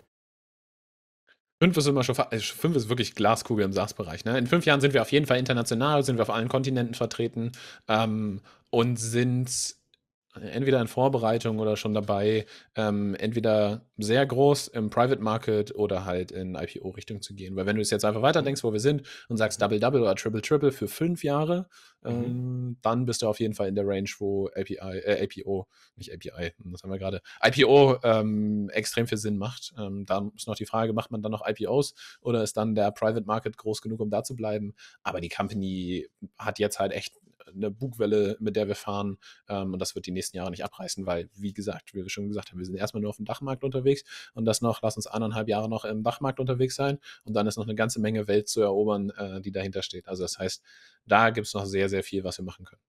Fünf 1.62 1.76
ist 1.76 1.86
immer 1.86 2.02
schon, 2.02 2.16
also 2.18 2.54
fünf 2.54 2.76
ist 2.76 2.88
wirklich 2.88 3.14
Glaskugel 3.14 3.64
im 3.64 3.72
SaaS-Bereich. 3.72 4.24
Ne? 4.24 4.36
In 4.36 4.46
fünf 4.46 4.66
Jahren 4.66 4.80
sind 4.80 4.92
wir 4.92 5.02
auf 5.02 5.12
jeden 5.12 5.26
Fall 5.26 5.38
international, 5.38 6.02
sind 6.02 6.18
wir 6.18 6.22
auf 6.22 6.30
allen 6.30 6.48
Kontinenten 6.48 6.94
vertreten 6.94 7.52
ähm, 7.88 8.40
und 8.74 8.96
sind 8.96 9.76
entweder 10.34 10.80
in 10.80 10.88
Vorbereitung 10.88 11.60
oder 11.60 11.76
schon 11.76 11.94
dabei, 11.94 12.44
ähm, 12.74 13.14
entweder 13.14 13.86
sehr 13.98 14.26
groß 14.26 14.66
im 14.66 14.90
Private 14.90 15.22
Market 15.22 15.72
oder 15.76 16.04
halt 16.04 16.32
in 16.32 16.56
IPO-Richtung 16.56 17.22
zu 17.22 17.36
gehen. 17.36 17.54
Weil 17.54 17.66
wenn 17.66 17.76
du 17.76 17.82
es 17.82 17.90
jetzt 17.90 18.04
einfach 18.04 18.22
weiterdenkst, 18.22 18.64
wo 18.64 18.72
wir 18.72 18.80
sind 18.80 19.06
und 19.28 19.36
sagst 19.36 19.62
Double-Double 19.62 20.02
oder 20.02 20.16
Triple-Triple 20.16 20.72
für 20.72 20.88
fünf 20.88 21.22
Jahre, 21.22 21.68
mhm. 22.02 22.10
ähm, 22.10 22.76
dann 22.82 23.06
bist 23.06 23.22
du 23.22 23.28
auf 23.28 23.38
jeden 23.38 23.54
Fall 23.54 23.68
in 23.68 23.76
der 23.76 23.86
Range, 23.86 24.10
wo 24.18 24.48
API, 24.48 24.74
äh, 24.74 25.22
APO, 25.22 25.68
nicht 25.94 26.12
API, 26.12 26.52
das 26.64 26.82
haben 26.82 26.90
wir 26.90 26.98
gerade, 26.98 27.20
IPO 27.40 27.98
ähm, 28.02 28.70
extrem 28.70 29.06
viel 29.06 29.18
Sinn 29.18 29.38
macht. 29.38 29.72
Ähm, 29.78 30.04
da 30.04 30.28
ist 30.34 30.48
noch 30.48 30.56
die 30.56 30.66
Frage, 30.66 30.92
macht 30.94 31.12
man 31.12 31.22
dann 31.22 31.30
noch 31.30 31.46
IPOs 31.46 31.94
oder 32.20 32.42
ist 32.42 32.56
dann 32.56 32.74
der 32.74 32.90
Private 32.90 33.24
Market 33.24 33.56
groß 33.56 33.82
genug, 33.82 34.00
um 34.00 34.10
da 34.10 34.24
zu 34.24 34.34
bleiben? 34.34 34.74
Aber 35.04 35.20
die 35.20 35.28
Company 35.28 36.08
hat 36.38 36.58
jetzt 36.58 36.80
halt 36.80 36.90
echt 36.90 37.14
eine 37.54 37.70
Bugwelle, 37.70 38.36
mit 38.40 38.56
der 38.56 38.68
wir 38.68 38.74
fahren. 38.74 39.18
Ähm, 39.48 39.72
und 39.72 39.78
das 39.78 39.94
wird 39.94 40.06
die 40.06 40.10
nächsten 40.10 40.36
Jahre 40.36 40.50
nicht 40.50 40.64
abreißen, 40.64 41.06
weil, 41.06 41.28
wie 41.34 41.52
gesagt, 41.52 41.94
wie 41.94 42.02
wir 42.02 42.10
schon 42.10 42.28
gesagt 42.28 42.50
haben, 42.50 42.58
wir 42.58 42.66
sind 42.66 42.76
erstmal 42.76 43.00
nur 43.00 43.10
auf 43.10 43.16
dem 43.16 43.24
Dachmarkt 43.24 43.64
unterwegs 43.64 44.04
und 44.34 44.44
das 44.44 44.62
noch, 44.62 44.82
lass 44.82 44.96
uns 44.96 45.06
eineinhalb 45.06 45.48
Jahre 45.48 45.68
noch 45.68 45.84
im 45.84 46.02
Dachmarkt 46.02 46.40
unterwegs 46.40 46.76
sein 46.76 46.98
und 47.24 47.34
dann 47.34 47.46
ist 47.46 47.56
noch 47.56 47.64
eine 47.64 47.74
ganze 47.74 48.00
Menge 48.00 48.28
Welt 48.28 48.48
zu 48.48 48.60
erobern, 48.60 49.10
äh, 49.10 49.40
die 49.40 49.52
dahinter 49.52 49.82
steht. 49.82 50.08
Also 50.08 50.22
das 50.22 50.38
heißt, 50.38 50.62
da 51.06 51.30
gibt 51.30 51.46
es 51.46 51.54
noch 51.54 51.66
sehr, 51.66 51.88
sehr 51.88 52.02
viel, 52.02 52.24
was 52.24 52.38
wir 52.38 52.44
machen 52.44 52.64
können. 52.64 52.82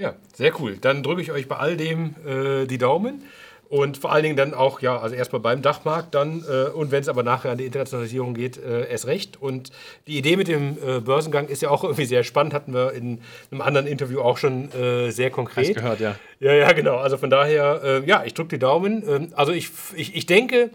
Ja, 0.00 0.16
sehr 0.32 0.58
cool. 0.60 0.76
Dann 0.76 1.02
drücke 1.02 1.22
ich 1.22 1.32
euch 1.32 1.48
bei 1.48 1.56
all 1.56 1.76
dem 1.76 2.14
äh, 2.24 2.66
die 2.66 2.78
Daumen. 2.78 3.24
Und 3.68 3.98
vor 3.98 4.12
allen 4.12 4.22
Dingen 4.22 4.36
dann 4.36 4.54
auch, 4.54 4.80
ja, 4.80 4.98
also 4.98 5.14
erstmal 5.14 5.40
beim 5.40 5.60
Dachmarkt 5.60 6.14
dann 6.14 6.42
äh, 6.48 6.70
und 6.70 6.90
wenn 6.90 7.02
es 7.02 7.08
aber 7.08 7.22
nachher 7.22 7.50
an 7.50 7.58
die 7.58 7.66
Internationalisierung 7.66 8.32
geht, 8.32 8.56
äh, 8.56 8.88
erst 8.88 9.06
recht. 9.06 9.40
Und 9.42 9.70
die 10.06 10.16
Idee 10.16 10.36
mit 10.36 10.48
dem 10.48 10.78
äh, 10.78 11.00
Börsengang 11.00 11.48
ist 11.48 11.60
ja 11.60 11.68
auch 11.68 11.84
irgendwie 11.84 12.06
sehr 12.06 12.24
spannend, 12.24 12.54
hatten 12.54 12.72
wir 12.72 12.92
in 12.92 13.20
einem 13.50 13.60
anderen 13.60 13.86
Interview 13.86 14.20
auch 14.20 14.38
schon 14.38 14.72
äh, 14.72 15.10
sehr 15.10 15.30
konkret. 15.30 15.68
Hast 15.68 15.74
gehört, 15.74 16.00
ja. 16.00 16.14
Ja, 16.40 16.54
ja, 16.54 16.72
genau. 16.72 16.96
Also 16.96 17.18
von 17.18 17.28
daher, 17.28 17.80
äh, 17.84 18.08
ja, 18.08 18.24
ich 18.24 18.32
drücke 18.32 18.50
die 18.50 18.58
Daumen. 18.58 19.04
Ähm, 19.06 19.28
also 19.34 19.52
ich, 19.52 19.70
ich, 19.94 20.16
ich 20.16 20.24
denke, 20.24 20.70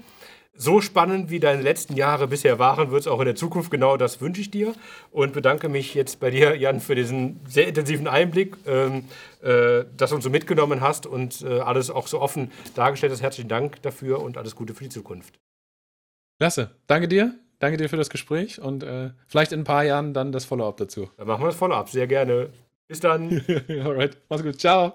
so 0.56 0.82
spannend 0.82 1.30
wie 1.30 1.40
deine 1.40 1.62
letzten 1.62 1.96
Jahre 1.96 2.28
bisher 2.28 2.60
waren, 2.60 2.92
wird 2.92 3.02
es 3.02 3.08
auch 3.08 3.20
in 3.20 3.26
der 3.26 3.36
Zukunft. 3.36 3.72
Genau 3.72 3.98
das 3.98 4.22
wünsche 4.22 4.42
ich 4.42 4.52
dir 4.52 4.74
und 5.12 5.34
bedanke 5.34 5.68
mich 5.68 5.96
jetzt 5.96 6.20
bei 6.20 6.30
dir, 6.30 6.56
Jan, 6.56 6.80
für 6.80 6.96
diesen 6.96 7.40
sehr 7.48 7.68
intensiven 7.68 8.08
Einblick, 8.08 8.56
ähm, 8.68 9.06
äh, 9.42 9.86
dass 9.98 10.12
du 10.12 10.18
uns 10.18 10.24
so 10.24 10.30
mitgenommen 10.30 10.82
hast 10.82 11.06
und 11.08 11.42
äh, 11.42 11.60
alles 11.60 11.90
auch 11.90 12.08
so 12.08 12.22
offen 12.22 12.52
dargestellt 12.76 13.12
hast. 13.12 13.22
Herzlichen 13.22 13.50
Dank 13.50 13.82
dafür 13.82 14.22
und 14.22 14.38
alles 14.38 14.56
Gute 14.56 14.74
für 14.76 14.84
die 14.84 14.90
Zukunft. 14.90 15.40
Klasse. 16.40 16.72
Danke 16.88 17.08
dir. 17.08 17.34
Danke 17.60 17.78
dir 17.78 17.88
für 17.88 17.98
das 17.98 18.10
Gespräch 18.10 18.60
und 18.60 18.84
äh, 18.84 19.12
vielleicht 19.28 19.54
in 19.54 19.62
ein 19.62 19.64
paar 19.64 19.84
Jahren 19.84 20.14
dann 20.14 20.32
das 20.32 20.46
Follow-up 20.46 20.78
dazu. 20.78 21.10
Dann 21.18 21.28
machen 21.28 21.42
wir 21.42 21.48
das 21.48 21.56
Follow-up. 21.56 21.90
Sehr 21.90 22.08
gerne. 22.08 22.50
Bis 22.88 23.00
dann. 23.00 23.42
Alright. 23.70 24.18
Mach's 24.30 24.44
gut. 24.44 24.60
Ciao. 24.60 24.94